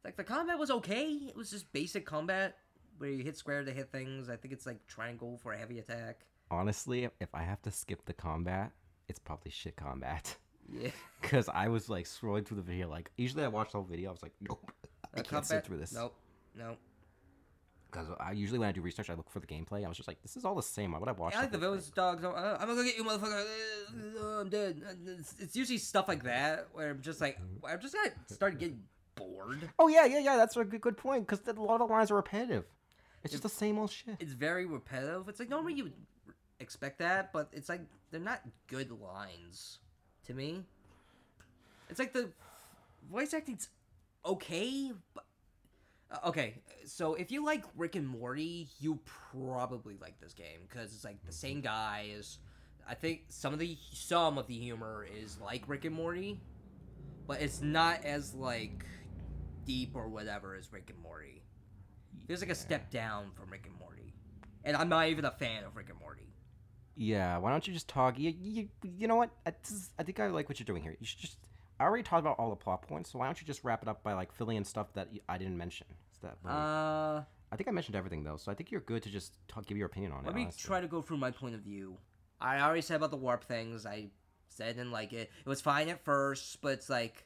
like 0.03 0.17
the 0.17 0.23
combat 0.23 0.57
was 0.57 0.71
okay. 0.71 1.05
It 1.27 1.35
was 1.35 1.49
just 1.49 1.71
basic 1.71 2.05
combat 2.05 2.57
where 2.97 3.09
you 3.09 3.23
hit 3.23 3.37
square 3.37 3.63
to 3.63 3.71
hit 3.71 3.91
things. 3.91 4.29
I 4.29 4.35
think 4.35 4.53
it's 4.53 4.65
like 4.65 4.85
triangle 4.87 5.39
for 5.41 5.53
a 5.53 5.57
heavy 5.57 5.79
attack. 5.79 6.25
Honestly, 6.49 7.09
if 7.19 7.33
I 7.33 7.43
have 7.43 7.61
to 7.63 7.71
skip 7.71 8.05
the 8.05 8.13
combat, 8.13 8.71
it's 9.07 9.19
probably 9.19 9.51
shit 9.51 9.75
combat. 9.75 10.35
Yeah. 10.71 10.89
Cause 11.21 11.49
I 11.53 11.69
was 11.69 11.89
like 11.89 12.05
scrolling 12.05 12.45
through 12.45 12.57
the 12.57 12.63
video. 12.63 12.89
Like 12.89 13.11
usually 13.17 13.43
I 13.43 13.47
watch 13.47 13.71
the 13.71 13.77
whole 13.77 13.87
video. 13.87 14.09
I 14.09 14.11
was 14.13 14.23
like, 14.23 14.33
nope, 14.41 14.71
I 15.15 15.21
can't 15.21 15.45
sit 15.45 15.65
through 15.65 15.77
this. 15.77 15.93
Nope. 15.93 16.15
Nope. 16.57 16.77
Because 17.91 18.07
I 18.19 18.31
usually 18.33 18.59
when 18.59 18.67
I 18.67 18.71
do 18.71 18.81
research, 18.81 19.09
I 19.09 19.13
look 19.13 19.29
for 19.29 19.39
the 19.39 19.47
gameplay. 19.47 19.85
I 19.85 19.87
was 19.87 19.97
just 19.97 20.07
like, 20.07 20.21
this 20.21 20.35
is 20.35 20.43
all 20.45 20.55
the 20.55 20.61
same. 20.61 20.91
Why 20.91 20.99
would 20.99 21.09
I 21.09 21.13
watch? 21.13 21.35
I 21.35 21.41
like 21.41 21.51
the 21.51 21.57
villain's 21.57 21.89
dogs. 21.89 22.23
I'm, 22.23 22.31
uh, 22.35 22.57
I'm 22.59 22.67
gonna 22.67 22.83
get 22.83 22.97
you, 22.97 23.03
motherfucker. 23.03 23.45
Uh, 24.19 24.41
I'm 24.41 24.49
dead. 24.49 24.81
Uh, 24.87 24.93
It's, 25.19 25.35
it's 25.39 25.55
usually 25.55 25.77
stuff 25.77 26.07
like 26.07 26.23
that 26.23 26.67
where 26.73 26.89
I'm 26.89 27.01
just 27.01 27.21
like, 27.21 27.39
I'm 27.67 27.79
just 27.79 27.93
gonna 27.95 28.11
start 28.27 28.59
getting 28.59 28.81
bored. 29.15 29.69
Oh 29.79 29.87
yeah, 29.87 30.05
yeah, 30.05 30.19
yeah. 30.19 30.35
That's 30.37 30.57
a 30.57 30.65
good, 30.65 30.81
good 30.81 30.97
point. 30.97 31.25
Because 31.27 31.47
a 31.47 31.53
lot 31.59 31.81
of 31.81 31.87
the 31.87 31.93
lines 31.93 32.11
are 32.11 32.15
repetitive. 32.15 32.65
It's 33.23 33.31
just 33.31 33.43
the 33.43 33.49
same 33.49 33.79
old 33.79 33.91
shit. 33.91 34.15
It's 34.19 34.33
very 34.33 34.65
repetitive. 34.65 35.27
It's 35.29 35.39
like 35.39 35.49
normally 35.49 35.73
you 35.73 35.83
would 35.85 35.93
expect 36.59 36.99
that, 36.99 37.31
but 37.31 37.49
it's 37.51 37.69
like 37.69 37.81
they're 38.11 38.19
not 38.19 38.41
good 38.67 38.91
lines 38.91 39.79
to 40.25 40.33
me. 40.33 40.63
It's 41.89 41.99
like 41.99 42.13
the 42.13 42.29
voice 43.09 43.33
acting's 43.33 43.69
okay, 44.25 44.91
but 45.13 45.25
Uh, 46.11 46.29
okay. 46.29 46.55
So 46.85 47.15
if 47.15 47.31
you 47.31 47.45
like 47.45 47.63
Rick 47.75 47.95
and 47.95 48.07
Morty, 48.07 48.69
you 48.79 48.99
probably 49.31 49.97
like 49.99 50.19
this 50.19 50.33
game 50.33 50.59
because 50.67 50.93
it's 50.93 51.03
like 51.03 51.21
the 51.23 51.31
mm-hmm. 51.31 51.35
same 51.35 51.61
guys. 51.61 52.39
I 52.89 52.93
think 52.93 53.23
some 53.29 53.53
of 53.53 53.59
the 53.59 53.77
some 53.91 54.37
of 54.37 54.47
the 54.47 54.57
humor 54.57 55.05
is 55.21 55.37
like 55.43 55.63
Rick 55.67 55.85
and 55.85 55.95
Morty, 55.95 56.39
but 57.27 57.41
it's 57.41 57.61
not 57.61 58.05
as 58.05 58.33
like 58.33 58.85
deep 59.65 59.91
or 59.95 60.07
whatever 60.07 60.55
as 60.55 60.71
Rick 60.71 60.89
and 60.89 60.99
Morty. 60.99 61.41
There's 62.27 62.41
like 62.41 62.49
a 62.49 62.55
step 62.55 62.89
down 62.89 63.31
from 63.33 63.49
Rick 63.49 63.65
and 63.67 63.77
Morty, 63.77 64.13
and 64.63 64.77
I'm 64.77 64.89
not 64.89 65.07
even 65.09 65.25
a 65.25 65.31
fan 65.31 65.65
of 65.65 65.75
Rick 65.75 65.89
and 65.89 65.99
Morty. 65.99 66.27
Yeah, 66.95 67.37
why 67.37 67.51
don't 67.51 67.67
you 67.67 67.73
just 67.73 67.87
talk? 67.87 68.17
You, 68.17 68.33
you, 68.41 68.69
you 68.81 69.07
know 69.07 69.15
what? 69.15 69.29
I, 69.45 69.53
is- 69.63 69.91
I 69.99 70.03
think 70.03 70.19
I 70.19 70.27
like 70.27 70.49
what 70.49 70.59
you're 70.59 70.65
doing 70.65 70.81
here. 70.81 70.95
You 70.99 71.05
should 71.05 71.19
just. 71.19 71.37
I 71.79 71.83
already 71.83 72.03
talked 72.03 72.21
about 72.21 72.39
all 72.39 72.49
the 72.49 72.55
plot 72.55 72.81
points, 72.81 73.11
so 73.11 73.19
why 73.19 73.25
don't 73.25 73.39
you 73.39 73.45
just 73.45 73.63
wrap 73.63 73.81
it 73.83 73.87
up 73.87 74.03
by 74.03 74.13
like 74.13 74.31
filling 74.31 74.57
in 74.57 74.63
stuff 74.63 74.93
that 74.93 75.09
I 75.29 75.37
didn't 75.37 75.57
mention? 75.57 75.87
Is 76.13 76.19
that? 76.21 76.37
Uh, 76.49 77.23
I 77.51 77.55
think 77.55 77.67
I 77.67 77.71
mentioned 77.71 77.95
everything 77.95 78.23
though, 78.23 78.37
so 78.37 78.51
I 78.51 78.55
think 78.55 78.71
you're 78.71 78.81
good 78.81 79.03
to 79.03 79.09
just 79.09 79.33
talk, 79.47 79.65
give 79.65 79.77
your 79.77 79.87
opinion 79.87 80.11
on 80.11 80.19
let 80.19 80.23
it. 80.23 80.27
Let 80.27 80.35
me 80.35 80.43
honestly. 80.43 80.67
try 80.67 80.81
to 80.81 80.87
go 80.87 81.01
through 81.01 81.17
my 81.17 81.31
point 81.31 81.55
of 81.55 81.61
view. 81.61 81.97
I 82.41 82.61
already 82.61 82.81
said 82.81 82.95
about 82.95 83.11
the 83.11 83.17
warp 83.17 83.43
things. 83.43 83.85
I 83.85 84.07
said 84.49 84.69
I 84.69 84.73
didn't 84.73 84.91
like 84.91 85.13
it. 85.13 85.31
It 85.45 85.49
was 85.49 85.61
fine 85.61 85.89
at 85.89 86.03
first, 86.03 86.61
but 86.61 86.73
it's 86.73 86.89
like 86.89 87.25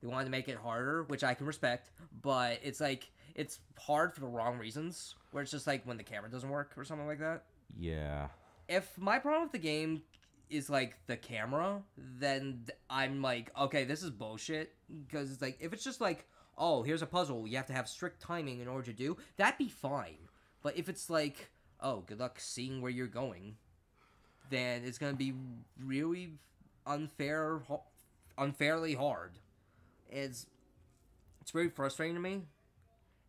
they 0.00 0.08
wanted 0.08 0.24
to 0.24 0.30
make 0.30 0.48
it 0.48 0.56
harder, 0.56 1.04
which 1.04 1.22
I 1.24 1.34
can 1.34 1.46
respect. 1.46 1.90
But 2.22 2.60
it's 2.62 2.80
like 2.80 3.10
it's 3.34 3.60
hard 3.78 4.14
for 4.14 4.20
the 4.20 4.26
wrong 4.26 4.58
reasons. 4.58 5.14
Where 5.32 5.42
it's 5.42 5.52
just 5.52 5.66
like 5.66 5.86
when 5.86 5.98
the 5.98 6.02
camera 6.02 6.30
doesn't 6.30 6.48
work 6.48 6.72
or 6.76 6.84
something 6.84 7.06
like 7.06 7.18
that. 7.20 7.44
Yeah. 7.78 8.28
if 8.68 8.96
my 8.98 9.18
problem 9.18 9.42
with 9.42 9.52
the 9.52 9.58
game 9.58 10.02
is 10.48 10.70
like 10.70 10.96
the 11.06 11.16
camera, 11.16 11.82
then 11.96 12.64
I'm 12.88 13.22
like, 13.22 13.50
okay, 13.58 13.84
this 13.84 14.02
is 14.02 14.10
bullshit. 14.10 14.74
Because 15.06 15.32
it's 15.32 15.42
like, 15.42 15.58
if 15.60 15.72
it's 15.72 15.84
just 15.84 16.00
like, 16.00 16.26
oh, 16.58 16.82
here's 16.82 17.02
a 17.02 17.06
puzzle, 17.06 17.46
you 17.46 17.56
have 17.56 17.66
to 17.66 17.72
have 17.72 17.88
strict 17.88 18.20
timing 18.20 18.60
in 18.60 18.68
order 18.68 18.86
to 18.86 18.92
do, 18.92 19.16
that'd 19.36 19.58
be 19.58 19.68
fine. 19.68 20.28
But 20.62 20.76
if 20.76 20.88
it's 20.88 21.10
like, 21.10 21.50
oh, 21.80 22.00
good 22.06 22.20
luck 22.20 22.38
seeing 22.40 22.80
where 22.80 22.90
you're 22.90 23.06
going, 23.06 23.56
then 24.50 24.82
it's 24.84 24.98
gonna 24.98 25.14
be 25.14 25.34
really 25.84 26.34
unfair, 26.86 27.60
unfairly 28.38 28.94
hard. 28.94 29.38
It's 30.08 30.46
it's 31.40 31.50
very 31.50 31.68
frustrating 31.68 32.16
to 32.16 32.20
me. 32.20 32.42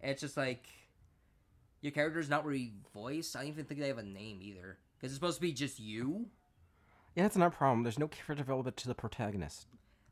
It's 0.01 0.21
just 0.21 0.37
like 0.37 0.65
your 1.81 1.91
character's 1.91 2.29
not 2.29 2.45
really 2.45 2.73
voiced. 2.93 3.35
I 3.35 3.41
don't 3.41 3.49
even 3.49 3.65
think 3.65 3.79
they 3.79 3.87
have 3.87 3.97
a 3.97 4.03
name 4.03 4.39
either. 4.41 4.77
Because 4.97 5.11
it's 5.11 5.15
supposed 5.15 5.37
to 5.37 5.41
be 5.41 5.53
just 5.53 5.79
you, 5.79 6.27
Yeah, 7.17 7.23
that's 7.23 7.35
another 7.35 7.55
problem. 7.55 7.81
There's 7.81 7.97
no 7.97 8.07
character 8.07 8.35
development 8.35 8.77
to 8.77 8.87
the 8.87 8.93
protagonist. 8.93 9.65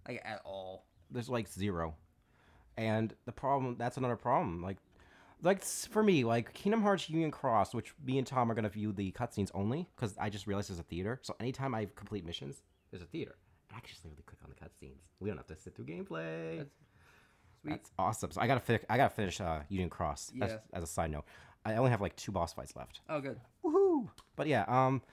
like 0.07 0.23
at 0.25 0.41
all. 0.43 0.87
There's 1.11 1.29
like 1.29 1.47
zero, 1.47 1.93
and 2.77 3.13
the 3.25 3.31
problem 3.31 3.75
that's 3.77 3.97
another 3.97 4.15
problem. 4.15 4.63
Like, 4.63 4.77
like 5.43 5.63
for 5.63 6.01
me, 6.01 6.23
like 6.23 6.51
Kingdom 6.53 6.81
Hearts 6.81 7.07
Union 7.07 7.29
Cross, 7.29 7.75
which 7.75 7.93
me 8.03 8.17
and 8.17 8.25
Tom 8.25 8.49
are 8.51 8.55
gonna 8.55 8.69
view 8.69 8.91
the 8.91 9.11
cutscenes 9.11 9.51
only 9.53 9.87
because 9.95 10.15
I 10.17 10.31
just 10.31 10.47
realized 10.47 10.69
there's 10.71 10.79
a 10.79 10.83
theater. 10.83 11.19
So 11.21 11.35
anytime 11.39 11.75
I 11.75 11.87
complete 11.95 12.25
missions, 12.25 12.63
there's 12.89 13.03
a 13.03 13.05
theater. 13.05 13.35
And 13.69 13.77
I 13.77 13.81
can 13.81 13.89
just 13.89 14.03
literally 14.03 14.23
click 14.25 14.39
on 14.43 14.49
the 14.49 14.55
cutscenes. 14.55 14.97
We 15.19 15.29
don't 15.29 15.37
have 15.37 15.45
to 15.47 15.55
sit 15.55 15.75
through 15.75 15.85
gameplay. 15.85 16.57
That's 16.57 16.73
sweet. 17.61 17.69
That's 17.69 17.91
awesome. 17.99 18.31
So 18.31 18.41
I 18.41 18.47
gotta 18.47 18.61
fi- 18.61 18.79
I 18.89 18.97
gotta 18.97 19.13
finish 19.13 19.39
uh, 19.39 19.59
Union 19.69 19.91
Cross. 19.91 20.31
As, 20.41 20.57
as 20.73 20.81
a 20.83 20.87
side 20.87 21.11
note, 21.11 21.25
I 21.65 21.75
only 21.75 21.91
have 21.91 22.01
like 22.01 22.15
two 22.15 22.31
boss 22.31 22.51
fights 22.53 22.75
left. 22.75 23.01
Oh, 23.09 23.21
good. 23.21 23.39
Woohoo! 23.63 24.09
But 24.35 24.47
yeah, 24.47 24.65
um, 24.67 25.03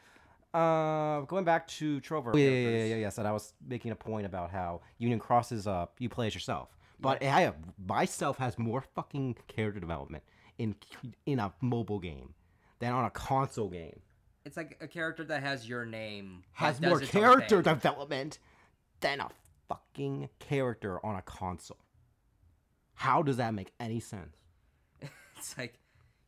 uh, 0.54 1.20
going 1.22 1.44
back 1.44 1.66
to 1.68 2.00
Trover. 2.00 2.32
Yeah, 2.34 2.48
yeah, 2.48 2.68
yeah, 2.68 2.84
yeah, 2.84 2.96
yeah. 2.96 3.08
So 3.08 3.22
I 3.22 3.32
was 3.32 3.54
making 3.66 3.90
a 3.92 3.96
point 3.96 4.26
about 4.26 4.50
how 4.50 4.80
Union 4.98 5.18
Cross 5.18 5.52
is 5.52 5.66
uh, 5.66 5.86
you 5.98 6.08
play 6.08 6.26
as 6.26 6.34
yourself, 6.34 6.68
but 7.00 7.22
I 7.22 7.42
have 7.42 7.56
myself 7.86 8.38
has 8.38 8.58
more 8.58 8.82
fucking 8.94 9.36
character 9.48 9.80
development 9.80 10.22
in 10.58 10.74
in 11.26 11.38
a 11.38 11.52
mobile 11.60 11.98
game 11.98 12.34
than 12.78 12.92
on 12.92 13.04
a 13.04 13.10
console 13.10 13.68
game. 13.68 14.00
It's 14.44 14.56
like 14.56 14.76
a 14.80 14.88
character 14.88 15.24
that 15.24 15.42
has 15.42 15.68
your 15.68 15.84
name. 15.84 16.42
Has 16.52 16.80
more 16.80 16.98
character 17.00 17.62
development 17.62 18.38
than 19.00 19.20
a 19.20 19.28
fucking 19.68 20.28
character 20.38 21.04
on 21.04 21.16
a 21.16 21.22
console. 21.22 21.78
How 22.94 23.22
does 23.22 23.36
that 23.38 23.54
make 23.54 23.72
any 23.80 24.00
sense? 24.00 24.36
It's 25.36 25.58
like 25.58 25.74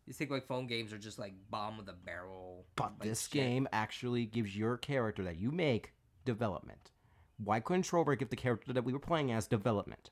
you 0.06 0.12
think 0.12 0.30
like 0.30 0.46
phone 0.46 0.66
games 0.66 0.92
are 0.92 0.98
just 0.98 1.18
like 1.18 1.34
bomb 1.50 1.78
of 1.78 1.86
the 1.86 1.92
barrel. 1.94 2.66
But 2.76 2.92
like, 3.00 3.08
this 3.08 3.22
shit. 3.22 3.32
game 3.32 3.68
actually 3.72 4.26
gives 4.26 4.56
your 4.56 4.76
character 4.76 5.22
that 5.24 5.38
you 5.38 5.50
make 5.50 5.92
development. 6.24 6.90
Why 7.38 7.60
couldn't 7.60 7.82
Trover 7.82 8.14
give 8.14 8.28
the 8.30 8.36
character 8.36 8.72
that 8.72 8.84
we 8.84 8.92
were 8.92 8.98
playing 8.98 9.32
as 9.32 9.46
development? 9.46 10.10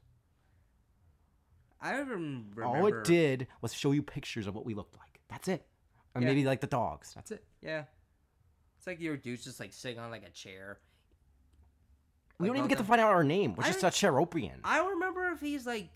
I 1.81 1.93
remember. 1.99 2.65
All 2.65 2.87
it 2.87 3.05
did 3.05 3.49
was 3.61 3.73
show 3.75 3.93
you 3.93 4.03
pictures 4.03 4.47
of 4.47 4.55
what 4.55 4.65
we 4.65 4.75
looked 4.75 4.97
like. 4.99 5.21
That's 5.29 5.49
it. 5.49 5.67
Or 6.15 6.21
Yeah. 6.23 6.29
maybe 6.29 6.45
like 6.45 6.61
the 6.61 6.67
dogs. 6.67 7.13
That's 7.15 7.31
it. 7.31 7.45
Yeah. 7.61 7.85
It's 8.79 8.87
like 8.87 9.01
your 9.01 9.17
dude's 9.17 9.45
just 9.45 9.61
like 9.61 9.73
sitting 9.73 9.99
on 9.99 10.11
like 10.11 10.25
a 10.25 10.31
chair. 10.31 10.79
We 12.39 12.49
Like, 12.49 12.55
don't 12.57 12.57
even 12.65 12.69
get 12.69 12.79
to 12.79 12.85
find 12.85 13.01
out 13.01 13.11
our 13.11 13.25
name, 13.25 13.55
which 13.55 13.67
I 13.67 13.71
is 13.71 13.79
such 13.79 14.01
Chairorpian. 14.01 14.61
I 14.65 14.79
don't 14.79 14.91
remember 14.95 15.29
if 15.31 15.41
he's 15.41 15.67
like 15.67 15.91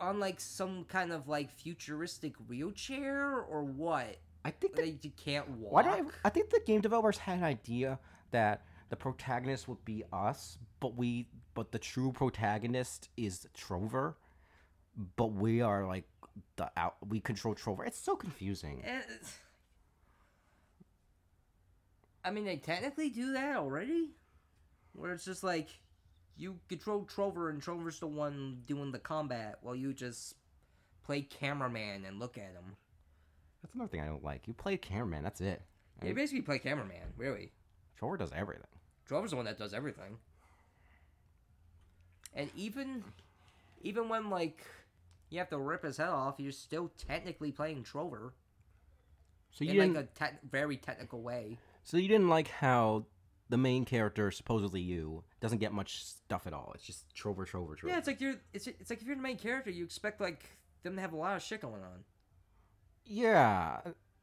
on 0.00 0.20
like 0.20 0.40
some 0.40 0.84
kind 0.84 1.12
of 1.12 1.28
like 1.28 1.50
futuristic 1.50 2.34
wheelchair 2.48 3.40
or 3.40 3.62
what. 3.64 4.16
I 4.44 4.50
think 4.50 4.76
that 4.76 4.86
Like 4.86 5.04
you 5.04 5.10
can't 5.16 5.48
walk. 5.50 5.72
Why 5.72 5.82
I? 5.82 6.02
I 6.24 6.28
think 6.30 6.50
the 6.50 6.60
game 6.64 6.80
developers 6.80 7.18
had 7.18 7.38
an 7.38 7.44
idea 7.44 7.98
that 8.30 8.62
the 8.88 8.96
protagonist 8.96 9.68
would 9.68 9.84
be 9.84 10.04
us, 10.12 10.58
but 10.80 10.96
we, 10.96 11.28
but 11.54 11.72
the 11.72 11.78
true 11.78 12.12
protagonist 12.12 13.08
is 13.16 13.46
Trover, 13.54 14.16
but 15.16 15.32
we 15.32 15.60
are 15.60 15.86
like 15.86 16.04
the 16.56 16.70
out. 16.76 16.96
We 17.06 17.20
control 17.20 17.54
Trover. 17.54 17.84
It's 17.84 17.98
so 17.98 18.16
confusing. 18.16 18.82
Eh, 18.84 18.98
it's- 18.98 19.38
I 22.24 22.30
mean, 22.30 22.44
they 22.44 22.56
technically 22.56 23.10
do 23.10 23.32
that 23.32 23.56
already, 23.56 24.10
where 24.92 25.12
it's 25.12 25.24
just 25.24 25.42
like 25.42 25.68
you 26.38 26.58
control 26.68 27.04
Trover 27.04 27.50
and 27.50 27.60
Trover's 27.60 27.98
the 28.00 28.06
one 28.06 28.62
doing 28.66 28.92
the 28.92 28.98
combat 28.98 29.58
while 29.60 29.74
you 29.74 29.92
just 29.92 30.34
play 31.04 31.20
cameraman 31.22 32.04
and 32.06 32.18
look 32.18 32.38
at 32.38 32.52
him. 32.52 32.76
That's 33.62 33.74
another 33.74 33.88
thing 33.90 34.00
I 34.00 34.06
don't 34.06 34.24
like. 34.24 34.46
You 34.46 34.54
play 34.54 34.76
cameraman. 34.76 35.24
That's 35.24 35.40
it. 35.40 35.60
You 36.04 36.14
basically 36.14 36.42
play 36.42 36.60
cameraman, 36.60 37.12
really. 37.16 37.50
Trover 37.98 38.16
does 38.16 38.30
everything. 38.32 38.64
Trover's 39.06 39.30
the 39.30 39.36
one 39.36 39.46
that 39.46 39.58
does 39.58 39.74
everything. 39.74 40.18
And 42.34 42.50
even 42.54 43.02
even 43.82 44.08
when 44.08 44.30
like 44.30 44.64
you 45.30 45.38
have 45.38 45.50
to 45.50 45.58
rip 45.58 45.82
his 45.84 45.96
head 45.96 46.08
off, 46.08 46.36
you're 46.38 46.52
still 46.52 46.90
technically 47.08 47.50
playing 47.52 47.82
Trover 47.82 48.32
So 49.50 49.64
you 49.64 49.72
in 49.72 49.76
didn't. 49.92 49.94
like 49.96 50.08
a 50.20 50.24
te- 50.32 50.38
very 50.50 50.76
technical 50.76 51.20
way. 51.22 51.58
so 51.82 51.96
you 51.96 52.08
didn't 52.08 52.28
like 52.28 52.48
how 52.48 53.04
the 53.48 53.56
main 53.56 53.84
character, 53.84 54.30
supposedly 54.30 54.80
you, 54.80 55.24
doesn't 55.40 55.58
get 55.58 55.72
much 55.72 56.04
stuff 56.04 56.46
at 56.46 56.52
all. 56.52 56.72
It's 56.74 56.84
just 56.84 57.14
Trover, 57.14 57.44
Trover, 57.44 57.74
Trover. 57.74 57.92
Yeah, 57.92 57.98
it's 57.98 58.06
like 58.06 58.20
you're 58.20 58.36
it's 58.52 58.66
it's 58.66 58.90
like 58.90 59.00
if 59.00 59.06
you're 59.06 59.16
the 59.16 59.22
main 59.22 59.38
character, 59.38 59.70
you 59.70 59.84
expect 59.84 60.20
like 60.20 60.44
them 60.82 60.94
to 60.96 61.00
have 61.00 61.12
a 61.12 61.16
lot 61.16 61.36
of 61.36 61.42
shit 61.42 61.60
going 61.62 61.82
on. 61.82 62.04
Yeah, 63.04 63.80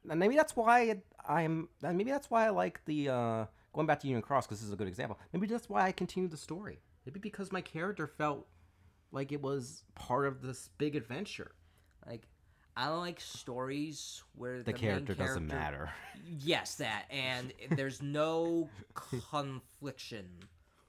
and 0.09 0.19
maybe 0.19 0.35
that's 0.35 0.55
why 0.55 1.01
I'm. 1.27 1.69
and 1.83 1.97
Maybe 1.97 2.11
that's 2.11 2.29
why 2.29 2.45
I 2.45 2.49
like 2.49 2.83
the 2.85 3.09
uh, 3.09 3.45
going 3.73 3.87
back 3.87 3.99
to 4.01 4.07
Union 4.07 4.21
Cross 4.21 4.45
because 4.47 4.59
this 4.59 4.67
is 4.67 4.73
a 4.73 4.77
good 4.77 4.87
example. 4.87 5.19
Maybe 5.33 5.47
that's 5.47 5.69
why 5.69 5.83
I 5.83 5.91
continued 5.91 6.31
the 6.31 6.37
story. 6.37 6.79
Maybe 7.05 7.19
because 7.19 7.51
my 7.51 7.61
character 7.61 8.07
felt 8.07 8.47
like 9.11 9.31
it 9.31 9.41
was 9.41 9.83
part 9.95 10.25
of 10.25 10.41
this 10.41 10.69
big 10.77 10.95
adventure. 10.95 11.51
Like 12.05 12.27
I 12.77 12.87
don't 12.87 12.99
like 12.99 13.21
stories 13.21 14.21
where 14.35 14.61
The, 14.61 14.73
main 14.73 14.81
character, 14.81 15.13
doesn't 15.13 15.47
matter. 15.47 15.91
Yes, 16.25 16.75
that 16.75 17.05
and 17.09 17.53
there's 17.71 18.01
no 18.01 18.69
confliction 18.93 20.27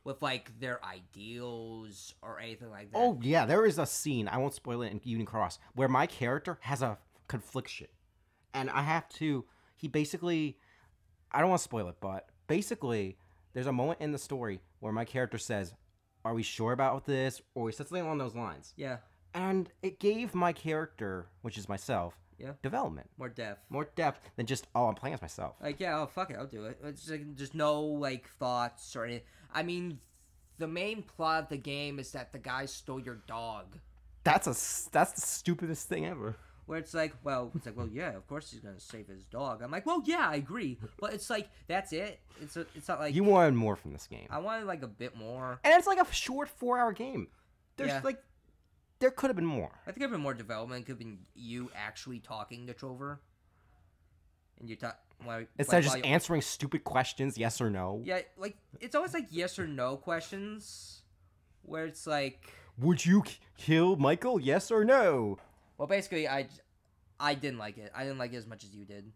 with 0.05 0.23
like 0.23 0.59
their 0.61 0.85
ideals 0.85 2.15
or 2.23 2.41
anything 2.41 2.71
like 2.71 2.93
that. 2.93 2.99
Oh 2.99 3.19
yeah, 3.23 3.47
there 3.47 3.67
is 3.67 3.79
a 3.79 3.87
scene. 3.87 4.29
I 4.29 4.39
won't 4.39 4.55
spoil 4.55 4.83
it 4.83 4.93
in 4.93 5.01
Union 5.05 5.27
Cross 5.27 5.59
where 5.75 5.89
my 5.89 6.07
character 6.07 6.59
has 6.63 6.83
a 6.83 6.99
confliction, 7.29 7.89
and 8.55 8.71
I 8.71 8.83
have 8.83 9.09
to. 9.11 9.45
He 9.77 9.89
basically, 9.89 10.59
I 11.31 11.41
don't 11.41 11.51
want 11.51 11.61
to 11.61 11.65
spoil 11.65 11.89
it, 11.89 11.97
but 12.01 12.29
basically, 12.47 13.17
there's 13.53 13.67
a 13.67 13.73
moment 13.73 14.01
in 14.01 14.13
the 14.13 14.19
story 14.19 14.61
where 14.81 14.93
my 14.93 15.05
character 15.05 15.39
says, 15.39 15.75
"Are 16.25 16.35
we 16.35 16.43
sure 16.43 16.73
about 16.73 17.05
this?" 17.05 17.43
or 17.55 17.69
he 17.69 17.73
says 17.73 17.89
something 17.89 18.05
along 18.05 18.19
those 18.19 18.35
lines. 18.35 18.73
yeah, 18.77 18.99
and 19.37 19.71
it 19.83 20.01
gave 20.01 20.35
my 20.35 20.53
character, 20.53 21.27
which 21.43 21.57
is 21.59 21.69
myself, 21.69 22.15
Yeah. 22.39 22.53
development, 22.63 23.09
more 23.19 23.29
depth. 23.29 23.65
more 23.71 23.85
depth 23.95 24.21
than 24.37 24.47
just 24.47 24.67
oh, 24.75 24.87
I'm 24.89 24.95
playing 24.95 25.15
as 25.15 25.23
myself. 25.23 25.55
Like 25.63 25.79
yeah, 25.81 26.01
oh 26.01 26.07
fuck 26.07 26.31
it, 26.31 26.37
I'll 26.39 26.47
do 26.47 26.65
it. 26.65 26.79
It's 26.85 27.09
like 27.11 27.35
just 27.37 27.55
no 27.55 27.81
like 27.83 28.29
thoughts 28.39 28.97
or 28.97 29.05
anything. 29.05 29.25
I 29.55 29.63
mean, 29.63 30.01
the 30.59 30.67
main 30.67 31.03
plot 31.03 31.45
of 31.45 31.49
the 31.51 31.57
game 31.59 31.99
is 31.99 32.13
that 32.13 32.33
the 32.33 32.39
guy 32.39 32.67
stole 32.67 33.01
your 33.01 33.21
dog. 33.27 33.77
That's 34.25 34.47
a 34.47 34.91
that's 34.91 35.13
the 35.13 35.21
stupidest 35.21 35.89
thing 35.89 36.05
ever. 36.07 36.37
where 36.67 36.79
it's 36.81 36.95
like, 36.95 37.15
well, 37.23 37.53
it's 37.55 37.65
like, 37.65 37.77
well, 37.77 37.89
yeah, 37.93 38.17
of 38.17 38.27
course 38.27 38.51
he's 38.51 38.59
gonna 38.61 38.81
save 38.81 39.07
his 39.07 39.25
dog. 39.25 39.63
I'm 39.63 39.71
like, 39.71 39.87
well, 39.87 40.03
yeah, 40.05 40.29
I 40.29 40.35
agree, 40.35 40.79
but 40.99 41.13
it's 41.15 41.31
like 41.31 41.49
that's 41.69 41.93
it. 41.93 42.19
It's 42.43 42.57
a, 42.57 42.67
it's 42.75 42.89
not 42.89 42.99
like 42.99 43.15
You 43.15 43.23
wanted 43.23 43.55
more 43.55 43.77
from 43.77 43.93
this 43.93 44.07
game, 44.09 44.27
I 44.31 44.39
wanted 44.41 44.67
like 44.67 44.83
a 44.83 44.89
bit 44.89 45.17
more. 45.17 45.61
and 45.63 45.75
it's 45.75 45.87
like 45.87 46.01
a 46.01 46.13
short 46.13 46.49
four-hour 46.49 46.93
game. 46.93 47.29
There's 47.77 47.91
Yeah. 47.91 48.01
like, 48.03 48.21
there 48.99 49.11
could 49.11 49.29
have 49.29 49.37
been 49.37 49.47
more. 49.47 49.71
I 49.83 49.87
think 49.87 49.99
there 49.99 50.09
been 50.09 50.21
more 50.21 50.35
development. 50.35 50.87
Could 50.87 50.93
have 50.93 50.99
been 50.99 51.19
you 51.35 51.71
actually 51.75 52.19
talking 52.19 52.67
to 52.67 52.75
Trover, 52.75 53.21
and 54.61 54.69
you 54.69 54.77
talk. 54.77 54.99
Like, 55.27 55.49
Instead 55.59 55.77
like, 55.85 55.87
of 55.87 55.93
just 56.03 56.07
answering 56.07 56.43
stupid 56.43 56.85
questions, 56.85 57.39
yes 57.39 57.61
or 57.61 57.71
no. 57.71 58.03
Yeah, 58.05 58.21
like 58.37 58.57
it's 58.81 58.95
always 58.95 59.15
like 59.15 59.27
yes 59.31 59.59
or 59.59 59.67
no 59.67 59.97
questions, 59.97 61.03
where 61.63 61.87
it's 61.87 62.07
like, 62.07 62.53
Would 62.79 63.05
you 63.07 63.23
k- 63.23 63.37
kill 63.57 63.97
Michael? 63.97 64.39
Yes 64.39 64.71
or 64.71 64.85
no? 64.85 65.39
well, 65.79 65.89
basically, 65.89 66.29
I 66.29 66.49
I 67.19 67.35
didn't 67.35 67.59
like 67.59 67.79
it. 67.79 67.91
I 67.95 68.03
didn't 68.05 68.19
like 68.19 68.35
it 68.35 68.37
as 68.37 68.47
much 68.47 68.63
as 68.65 68.75
you 68.75 68.85
did. 68.85 69.11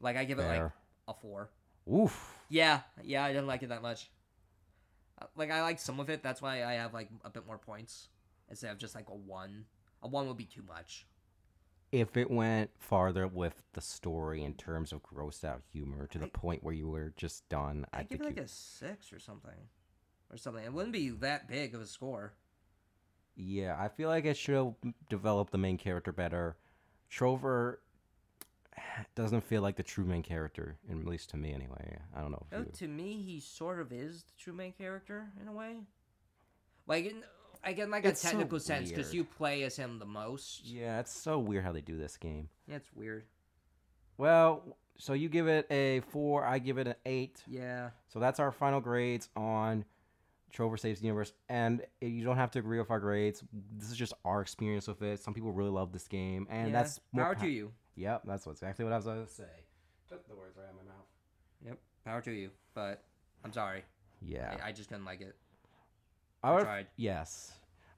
Like 0.00 0.16
I 0.16 0.24
give 0.24 0.40
it 0.40 0.46
like 0.46 0.70
a 1.06 1.14
four. 1.14 1.50
Oof. 1.92 2.34
Yeah, 2.48 2.80
yeah, 3.04 3.24
I 3.24 3.28
didn't 3.28 3.46
like 3.46 3.62
it 3.62 3.68
that 3.68 3.82
much. 3.82 4.10
Uh, 5.20 5.26
Like 5.36 5.52
I 5.52 5.62
like 5.62 5.78
some 5.78 6.00
of 6.00 6.10
it. 6.10 6.22
That's 6.24 6.42
why 6.42 6.64
I 6.64 6.74
have 6.74 6.92
like 6.92 7.08
a 7.24 7.30
bit 7.30 7.46
more 7.46 7.58
points 7.58 8.08
instead 8.52 8.70
of 8.70 8.78
just 8.78 8.94
like 8.94 9.08
a 9.08 9.14
one. 9.14 9.64
A 10.02 10.06
one 10.08 10.28
would 10.28 10.36
be 10.36 10.44
too 10.44 10.62
much. 10.62 11.06
If 11.90 12.16
it 12.16 12.30
went 12.30 12.70
farther 12.78 13.26
with 13.26 13.62
the 13.72 13.80
story 13.80 14.42
in 14.44 14.54
terms 14.54 14.92
of 14.92 15.02
grossed 15.02 15.44
out 15.44 15.62
humor 15.72 16.06
to 16.06 16.18
the 16.18 16.26
I- 16.26 16.30
point 16.30 16.62
where 16.62 16.74
you 16.74 16.88
were 16.88 17.12
just 17.16 17.48
done, 17.48 17.86
I 17.92 18.00
I'd 18.00 18.08
give 18.08 18.18
think 18.20 18.20
it 18.20 18.24
like 18.26 18.36
you, 18.36 18.44
a 18.44 18.48
six 18.48 19.12
or 19.12 19.18
something, 19.18 19.68
or 20.30 20.36
something. 20.36 20.64
It 20.64 20.72
wouldn't 20.72 20.92
be 20.92 21.10
that 21.10 21.48
big 21.48 21.74
of 21.74 21.80
a 21.80 21.86
score. 21.86 22.32
yeah, 23.36 23.76
I 23.78 23.88
feel 23.88 24.08
like 24.08 24.24
it 24.24 24.36
should 24.36 24.54
have 24.54 24.74
developed 25.10 25.52
the 25.52 25.58
main 25.58 25.76
character 25.78 26.12
better. 26.12 26.56
Trover 27.10 27.80
doesn't 29.14 29.42
feel 29.44 29.60
like 29.62 29.76
the 29.76 29.82
true 29.82 30.04
main 30.04 30.22
character, 30.22 30.78
at 30.90 30.96
least 31.06 31.30
to 31.30 31.36
me 31.36 31.52
anyway. 31.52 31.98
I 32.16 32.20
don't 32.22 32.30
know. 32.32 32.46
If 32.50 32.58
Oh, 32.58 32.62
you... 32.62 32.72
to 32.72 32.88
me, 32.88 33.22
he 33.22 33.38
sort 33.40 33.80
of 33.80 33.92
is 33.92 34.24
the 34.24 34.32
true 34.38 34.52
main 34.54 34.72
character 34.72 35.30
in 35.40 35.46
a 35.48 35.52
way. 35.52 35.76
Like, 36.86 37.04
in, 37.06 37.22
again, 37.64 37.90
like 37.90 38.04
It's 38.04 38.22
a 38.22 38.26
so 38.26 38.30
technical 38.30 38.58
sense, 38.60 38.90
because 38.90 39.14
you 39.14 39.24
play 39.24 39.62
as 39.64 39.76
him 39.76 39.98
the 39.98 40.06
most. 40.06 40.64
Yeah, 40.64 41.00
it's 41.00 41.12
so 41.12 41.38
weird 41.38 41.64
how 41.64 41.72
they 41.72 41.80
do 41.80 41.96
this 41.96 42.16
game. 42.16 42.48
Yeah, 42.66 42.76
it's 42.76 42.90
weird. 42.94 43.24
Well, 44.18 44.76
so 44.98 45.14
you 45.14 45.28
give 45.28 45.48
it 45.48 45.66
a 45.70 46.00
four, 46.10 46.44
I 46.44 46.58
give 46.58 46.78
it 46.78 46.86
an 46.86 46.94
eight. 47.06 47.42
Yeah. 47.46 47.90
So 48.08 48.20
that's 48.20 48.38
our 48.38 48.52
final 48.52 48.80
grades 48.80 49.28
on 49.36 49.84
Trover 50.52 50.76
Saves 50.76 51.00
the 51.00 51.06
Universe. 51.06 51.32
And 51.48 51.82
you 52.00 52.24
don't 52.24 52.36
have 52.36 52.50
to 52.52 52.58
agree 52.58 52.78
with 52.78 52.90
our 52.90 53.00
grades. 53.00 53.42
This 53.76 53.90
is 53.90 53.96
just 53.96 54.12
our 54.24 54.40
experience 54.42 54.86
with 54.86 55.02
it. 55.02 55.20
Some 55.20 55.34
people 55.34 55.50
really 55.52 55.70
love 55.70 55.92
this 55.92 56.06
game, 56.08 56.46
and 56.50 56.68
yeah. 56.70 56.82
that's 56.82 57.00
more 57.12 57.24
power 57.24 57.34
pa- 57.34 57.42
to 57.42 57.48
you. 57.48 57.72
Yep, 57.96 58.22
that's 58.26 58.46
exactly 58.46 58.84
what 58.84 58.92
I 58.92 58.96
was 58.96 59.04
going 59.04 59.24
to 59.24 59.30
say. 59.30 59.44
Took 60.08 60.26
the 60.28 60.34
words 60.34 60.56
right 60.56 60.64
out 60.64 60.70
of 60.70 60.76
my 60.76 60.92
mouth. 60.92 61.06
Yep, 61.66 61.78
power 62.04 62.20
to 62.22 62.30
you. 62.32 62.50
But 62.74 63.02
I'm 63.44 63.52
sorry, 63.52 63.82
Yeah, 64.24 64.56
I, 64.62 64.68
I 64.68 64.72
just 64.72 64.88
didn't 64.88 65.04
like 65.04 65.20
it. 65.20 65.36
I 66.42 66.54
would. 66.54 66.64
tried. 66.64 66.86
Yes, 66.96 67.52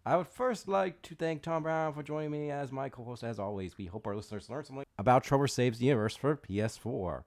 I 0.07 0.17
would 0.17 0.29
first 0.29 0.69
like 0.69 1.01
to 1.03 1.15
thank 1.15 1.43
Tom 1.43 1.63
Brown 1.63 1.95
for 1.95 2.03
joining 2.03 2.31
me 2.31 2.51
as 2.51 2.71
my 2.71 2.89
co-host. 2.89 3.25
As 3.25 3.39
always, 3.39 3.79
we 3.79 3.87
hope 3.87 4.07
our 4.07 4.17
listeners 4.17 4.51
learn 4.51 4.65
something 4.65 4.85
about 4.99 5.25
Trover 5.25 5.49
Saves 5.49 5.79
the 5.79 5.87
Universe 5.87 6.17
for 6.17 6.37
PS4. 6.37 7.25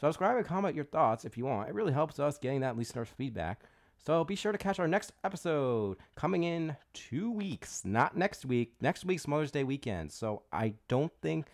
Subscribe 0.00 0.36
and 0.36 0.46
comment 0.46 0.74
your 0.74 0.86
thoughts 0.86 1.24
if 1.24 1.36
you 1.36 1.44
want. 1.44 1.68
It 1.68 1.74
really 1.74 1.92
helps 1.92 2.18
us 2.18 2.38
getting 2.38 2.60
that 2.60 2.76
listener 2.76 3.04
feedback. 3.04 3.62
So 4.04 4.24
be 4.24 4.36
sure 4.36 4.52
to 4.52 4.58
catch 4.58 4.78
our 4.78 4.88
next 4.88 5.12
episode 5.22 5.96
coming 6.14 6.44
in 6.44 6.76
two 6.92 7.30
weeks. 7.30 7.82
Not 7.84 8.16
next 8.16 8.44
week. 8.44 8.74
Next 8.80 9.04
week's 9.04 9.26
Mother's 9.26 9.50
Day 9.50 9.64
weekend. 9.64 10.12
So 10.12 10.42
I 10.52 10.74
don't 10.88 11.12
think 11.22 11.46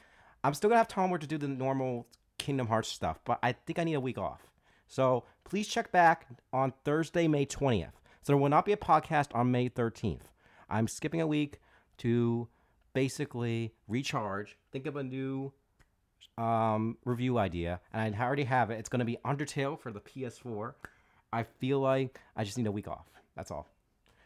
I'm 0.43 0.55
still 0.55 0.71
gonna 0.71 0.79
have 0.79 0.89
Tom 0.89 1.11
time 1.11 1.19
to 1.19 1.27
do 1.27 1.39
the 1.39 1.49
normal 1.49 2.07
Kingdom 2.39 2.67
Hearts 2.67 2.89
stuff, 2.89 3.21
but 3.25 3.39
I 3.43 3.53
think 3.53 3.79
I 3.79 3.85
need 3.85 3.95
a 3.95 4.01
week 4.01 4.19
off. 4.19 4.47
So 4.89 5.25
please 5.45 5.69
check 5.69 5.93
back 5.93 6.27
on 6.53 6.73
Thursday, 6.85 7.29
May 7.29 7.47
20th. 7.47 7.93
So 8.23 8.33
there 8.33 8.37
will 8.37 8.49
not 8.51 8.65
be 8.65 8.73
a 8.73 8.77
podcast 8.77 9.35
on 9.35 9.51
May 9.51 9.69
13th. 9.69 10.21
I'm 10.69 10.87
skipping 10.87 11.21
a 11.21 11.27
week 11.27 11.59
to 11.99 12.49
basically 12.93 13.73
recharge, 13.89 14.57
think 14.73 14.87
of 14.87 14.97
a 14.97 15.03
new 15.03 15.53
um, 16.37 16.99
review 17.05 17.39
idea, 17.39 17.81
and 17.93 18.15
I 18.15 18.21
already 18.23 18.45
have 18.45 18.71
it. 18.71 18.79
It's 18.79 18.89
going 18.89 19.01
to 19.01 19.05
be 19.05 19.19
Undertale 19.25 19.79
for 19.79 19.91
the 19.91 20.01
PS4. 20.01 20.75
I 21.33 21.45
feel 21.45 21.81
like 21.81 22.21
I 22.37 22.45
just 22.45 22.59
need 22.59 22.67
a 22.67 22.73
week 22.73 22.89
off. 22.89 23.07
That's 23.37 23.51
all. 23.51 23.67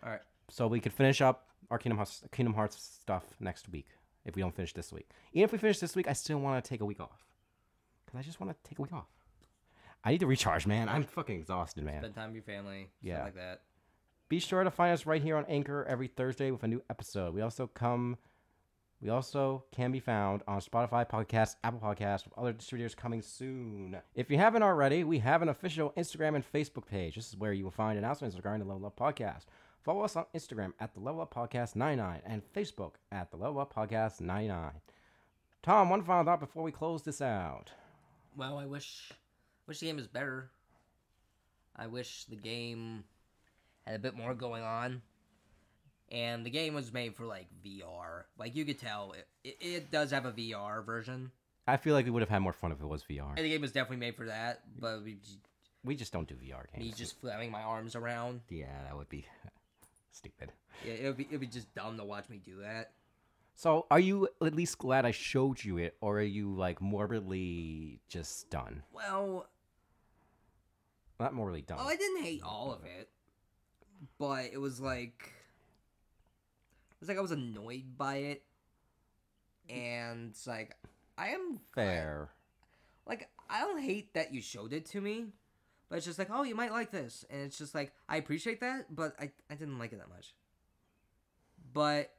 All 0.03 0.11
right. 0.11 0.21
So 0.49 0.67
we 0.67 0.81
could 0.81 0.93
finish 0.93 1.21
up 1.21 1.47
our 1.71 1.79
Kingdom 1.79 1.99
Hearts, 1.99 2.23
Kingdom 2.33 2.55
Hearts 2.55 2.83
stuff 3.03 3.25
next 3.41 3.69
week 3.69 3.87
if 4.25 4.35
we 4.35 4.43
don't 4.43 4.55
finish 4.55 4.73
this 4.73 4.93
week. 4.93 5.09
Even 5.33 5.45
if 5.45 5.53
we 5.53 5.59
finish 5.59 5.79
this 5.79 5.95
week, 5.95 6.09
I 6.09 6.13
still 6.15 6.39
want 6.39 6.63
to 6.63 6.69
take 6.69 6.81
a 6.81 6.85
week 6.85 7.01
off 7.01 7.25
because 8.05 8.19
I 8.19 8.23
just 8.23 8.41
want 8.41 8.53
to 8.53 8.69
take 8.69 8.79
a 8.79 8.83
week 8.83 8.93
off. 8.93 9.07
I 10.03 10.11
need 10.11 10.21
to 10.21 10.27
recharge, 10.27 10.67
man. 10.67 10.89
I'm 10.89 11.05
fucking 11.05 11.37
exhausted, 11.37 11.85
man. 11.85 12.01
Spend 12.01 12.15
time 12.15 12.29
with 12.29 12.35
your 12.37 12.43
family. 12.43 12.91
Yeah. 13.01 13.25
Like 13.25 13.37
that. 13.37 13.63
Be 14.35 14.41
sure 14.41 14.65
to 14.65 14.71
find 14.73 14.93
us 14.93 15.07
right 15.07 15.23
here 15.23 15.37
on 15.37 15.45
Anchor 15.47 15.85
every 15.85 16.09
Thursday 16.09 16.51
with 16.51 16.65
a 16.65 16.67
new 16.67 16.83
episode. 16.91 17.33
We 17.35 17.41
also 17.41 17.69
come 17.69 18.19
we 19.01 19.09
also 19.09 19.63
can 19.71 19.93
be 19.93 20.01
found 20.01 20.43
on 20.49 20.61
Spotify 20.61 21.09
Podcasts, 21.09 21.55
Apple 21.63 21.79
Podcasts, 21.79 22.25
with 22.25 22.37
other 22.37 22.53
distributors 22.53 22.97
coming 22.97 23.23
soon. 23.23 23.97
If 24.17 24.33
you 24.33 24.37
haven't 24.37 24.65
already, 24.65 25.05
we 25.05 25.21
have 25.21 25.43
an 25.43 25.51
official 25.51 25.93
Instagram 25.97 26.35
and 26.35 26.53
Facebook 26.53 26.85
page. 26.85 27.15
This 27.15 27.29
is 27.29 27.37
where 27.37 27.53
you 27.53 27.63
will 27.63 27.71
find 27.71 27.97
announcements 27.97 28.35
regarding 28.35 28.67
the 28.67 28.73
Level 28.73 28.89
Up 28.89 28.99
Podcast. 28.99 29.45
Follow 29.85 30.03
us 30.03 30.17
on 30.17 30.25
Instagram 30.35 30.73
at 30.81 30.93
the 30.95 31.01
Level 31.01 31.21
Up 31.21 31.33
Podcast 31.33 31.77
99 31.77 32.21
and 32.27 32.43
Facebook 32.53 32.95
at 33.13 33.31
the 33.31 33.37
Level 33.37 33.61
Up 33.61 33.73
Podcast 33.73 34.21
99. 34.21 34.73
Tom, 35.63 35.91
one 35.91 36.03
final 36.03 36.25
thought 36.25 36.41
before 36.41 36.65
we 36.65 36.73
close 36.73 37.05
this 37.05 37.23
out. 37.23 37.71
Well, 38.37 38.59
I 38.59 38.67
wish, 38.67 39.13
wish 39.69 39.79
the 39.79 39.87
game 39.87 40.01
is 40.01 40.09
better. 40.09 40.51
I 41.77 41.87
wish 41.87 42.25
the 42.25 42.35
game 42.35 43.05
had 43.87 43.97
a 43.97 43.99
bit 43.99 44.15
more 44.17 44.35
going 44.35 44.63
on. 44.63 45.03
And 46.13 46.45
the 46.45 46.51
game 46.51 46.75
was 46.75 46.93
made 46.93 47.15
for 47.17 47.25
like 47.25 47.47
VR. 47.65 48.25
Like 48.39 48.55
you 48.55 48.65
could 48.65 48.79
tell, 48.79 49.13
it, 49.13 49.27
it, 49.43 49.57
it 49.67 49.91
does 49.91 50.11
have 50.11 50.27
a 50.27 50.33
VR 50.33 50.85
version. 50.85 51.31
I 51.67 51.77
feel 51.79 51.95
like 51.95 52.05
we 52.05 52.11
would 52.11 52.21
have 52.23 52.29
had 52.29 52.41
more 52.41 52.53
fun 52.53 52.73
if 52.73 52.81
it 52.81 52.87
was 52.87 53.03
VR. 53.05 53.31
And 53.37 53.45
the 53.45 53.49
game 53.49 53.63
was 53.63 53.73
definitely 53.73 53.97
made 53.97 54.17
for 54.17 54.27
that. 54.27 54.61
But 54.79 55.03
we, 55.03 55.17
We 55.83 55.97
just 55.97 56.13
don't 56.13 56.29
do 56.29 56.35
VR 56.35 56.65
games. 56.73 56.85
me 56.85 56.93
just 56.93 57.19
flapping 57.21 57.51
my 57.51 57.63
arms 57.63 57.97
around, 57.97 58.43
yeah, 58.51 58.83
that 58.85 58.97
would 58.97 59.09
be 59.09 59.27
stupid. 60.13 60.53
yeah, 60.87 60.93
it 60.93 61.07
would 61.07 61.17
be 61.17 61.25
it 61.25 61.31
would 61.33 61.41
be 61.41 61.47
just 61.47 61.75
dumb 61.75 61.97
to 61.97 62.05
watch 62.05 62.29
me 62.29 62.39
do 62.45 62.61
that. 62.61 62.93
So, 63.57 63.87
are 63.91 64.01
you 64.01 64.29
at 64.45 64.55
least 64.55 64.79
glad 64.79 65.07
I 65.07 65.13
showed 65.13 65.63
you 65.65 65.79
it, 65.79 65.97
or 66.01 66.19
are 66.19 66.23
you 66.23 66.53
like 66.55 66.83
morbidly 66.83 68.01
just 68.09 68.51
done? 68.51 68.83
Well, 68.93 69.47
Not 71.21 71.33
morbidly 71.35 71.63
done. 71.63 71.79
oh, 71.81 71.87
I 71.89 71.97
didn't 71.97 72.23
hate 72.25 72.43
all 72.43 72.73
of 72.73 72.85
it, 72.85 73.09
but 74.19 74.47
it 74.53 74.59
was 74.59 74.81
like 74.81 75.33
it 76.91 77.01
was 77.01 77.09
like 77.09 77.19
I 77.19 77.23
was 77.23 77.31
annoyed 77.33 77.97
by 77.97 78.17
it, 78.17 78.45
and 79.69 80.31
it's 80.31 80.47
like 80.47 80.77
I 81.19 81.29
am 81.29 81.61
Fair. 81.75 82.31
like 83.07 83.29
I 83.49 83.61
don't 83.61 83.81
hate 83.81 84.15
that 84.15 84.33
you 84.33 84.41
showed 84.41 84.73
it 84.73 84.87
to 84.87 85.01
me, 85.01 85.27
but 85.89 85.97
it's 85.97 86.07
just 86.07 86.19
like 86.19 86.29
oh 86.33 86.43
you 86.43 86.55
might 86.55 86.73
like 86.73 86.91
this, 86.91 87.25
and 87.31 87.43
it's 87.43 87.59
just 87.59 87.75
like 87.75 87.93
I 88.09 88.17
appreciate 88.17 88.61
that, 88.61 88.95
but 88.95 89.15
I 89.21 89.31
I 89.51 89.55
didn't 89.55 89.79
like 89.79 89.93
it 89.93 89.99
that 89.99 90.09
much. 90.09 90.35
But 91.73 92.15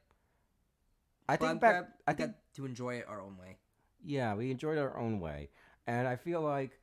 I 1.28 1.36
but 1.38 1.46
think 1.46 1.60
back. 1.60 1.76
glad 1.76 1.86
I 2.06 2.12
think 2.14 2.32
got 2.32 2.34
to 2.54 2.64
enjoy 2.66 2.96
it 2.96 3.06
our 3.08 3.20
own 3.20 3.36
way. 3.36 3.58
yeah, 4.02 4.34
we 4.34 4.50
enjoyed 4.50 4.78
our 4.78 4.96
own 4.98 5.20
way, 5.20 5.50
and 5.86 6.06
I 6.06 6.16
feel 6.16 6.40
like 6.40 6.80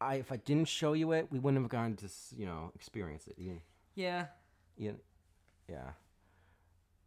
I 0.00 0.16
if 0.16 0.32
I 0.32 0.36
didn't 0.36 0.68
show 0.68 0.92
you 0.94 1.12
it, 1.12 1.28
we 1.30 1.38
wouldn't 1.38 1.62
have 1.62 1.70
gotten 1.70 1.96
to 1.98 2.08
you 2.36 2.46
know 2.46 2.72
experience 2.74 3.26
it. 3.28 3.36
You, 3.38 3.60
Yeah, 4.00 4.26
you, 4.76 4.96
yeah. 5.68 5.90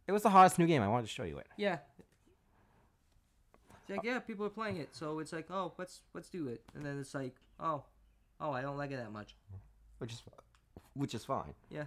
It 0.06 0.12
was 0.12 0.22
the 0.22 0.30
hottest 0.30 0.58
new 0.58 0.66
game. 0.66 0.82
I 0.82 0.88
wanted 0.88 1.06
to 1.06 1.12
show 1.12 1.24
you 1.24 1.38
it. 1.38 1.46
yeah. 1.56 1.78
It's 3.80 3.90
like 3.90 3.98
uh, 3.98 4.02
yeah, 4.04 4.18
people 4.20 4.46
are 4.46 4.50
playing 4.50 4.76
it, 4.78 4.90
so 4.92 5.18
it's 5.18 5.32
like 5.32 5.50
oh 5.50 5.72
let's 5.76 6.00
let's 6.14 6.28
do 6.28 6.48
it, 6.48 6.62
and 6.74 6.84
then 6.84 6.98
it's 6.98 7.14
like 7.14 7.34
oh 7.60 7.82
oh 8.40 8.52
I 8.52 8.62
don't 8.62 8.78
like 8.78 8.92
it 8.92 8.96
that 8.96 9.12
much. 9.12 9.34
which 9.98 10.12
is 10.12 10.22
which 10.94 11.14
is 11.14 11.24
fine. 11.24 11.54
Yeah. 11.68 11.84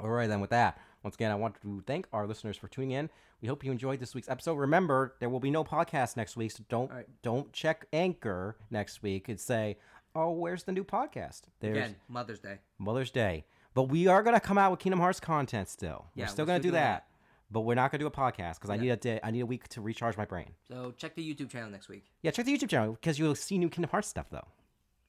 All 0.00 0.10
right, 0.10 0.28
then 0.28 0.40
with 0.40 0.50
that, 0.50 0.78
once 1.02 1.14
again, 1.14 1.30
I 1.30 1.36
want 1.36 1.54
to 1.62 1.82
thank 1.86 2.06
our 2.12 2.26
listeners 2.26 2.56
for 2.58 2.68
tuning 2.68 2.90
in. 2.90 3.08
We 3.40 3.48
hope 3.48 3.64
you 3.64 3.72
enjoyed 3.72 3.98
this 3.98 4.14
week's 4.14 4.28
episode. 4.28 4.54
Remember, 4.54 5.14
there 5.20 5.30
will 5.30 5.40
be 5.40 5.50
no 5.50 5.64
podcast 5.64 6.18
next 6.18 6.36
week, 6.36 6.50
so 6.50 6.64
don't 6.68 6.90
right. 6.90 7.06
don't 7.22 7.50
check 7.52 7.86
Anchor 7.92 8.56
next 8.70 9.02
week 9.02 9.28
and 9.30 9.40
say, 9.40 9.78
"Oh, 10.14 10.32
where's 10.32 10.64
the 10.64 10.72
new 10.72 10.84
podcast?" 10.84 11.42
There's 11.60 11.78
Again, 11.78 11.96
Mother's 12.08 12.40
Day. 12.40 12.58
Mother's 12.78 13.10
Day, 13.10 13.46
but 13.76 13.90
we 13.90 14.06
are 14.06 14.22
gonna 14.22 14.40
come 14.40 14.56
out 14.56 14.70
with 14.70 14.80
Kingdom 14.80 15.00
Hearts 15.00 15.20
content 15.20 15.68
still. 15.68 16.06
Yeah, 16.14 16.24
we're 16.24 16.28
still 16.28 16.44
we're 16.44 16.46
gonna 16.46 16.60
still 16.60 16.70
do 16.70 16.76
doing 16.76 16.82
that, 16.82 17.06
but 17.50 17.60
we're 17.60 17.74
not 17.74 17.92
gonna 17.92 18.00
do 18.00 18.06
a 18.06 18.10
podcast 18.10 18.54
because 18.54 18.70
I 18.70 18.78
need 18.78 18.88
a 18.88 18.96
day. 18.96 19.20
I 19.22 19.30
need 19.30 19.40
a 19.40 19.46
week 19.46 19.68
to 19.68 19.82
recharge 19.82 20.16
my 20.16 20.24
brain. 20.24 20.52
So 20.66 20.94
check 20.96 21.14
the 21.14 21.22
YouTube 21.22 21.50
channel 21.50 21.68
next 21.70 21.90
week. 21.90 22.06
Yeah, 22.22 22.30
check 22.30 22.46
the 22.46 22.56
YouTube 22.56 22.70
channel 22.70 22.94
because 22.94 23.18
you'll 23.18 23.34
see 23.34 23.58
new 23.58 23.68
Kingdom 23.68 23.90
Hearts 23.90 24.08
stuff 24.08 24.30
though. 24.30 24.48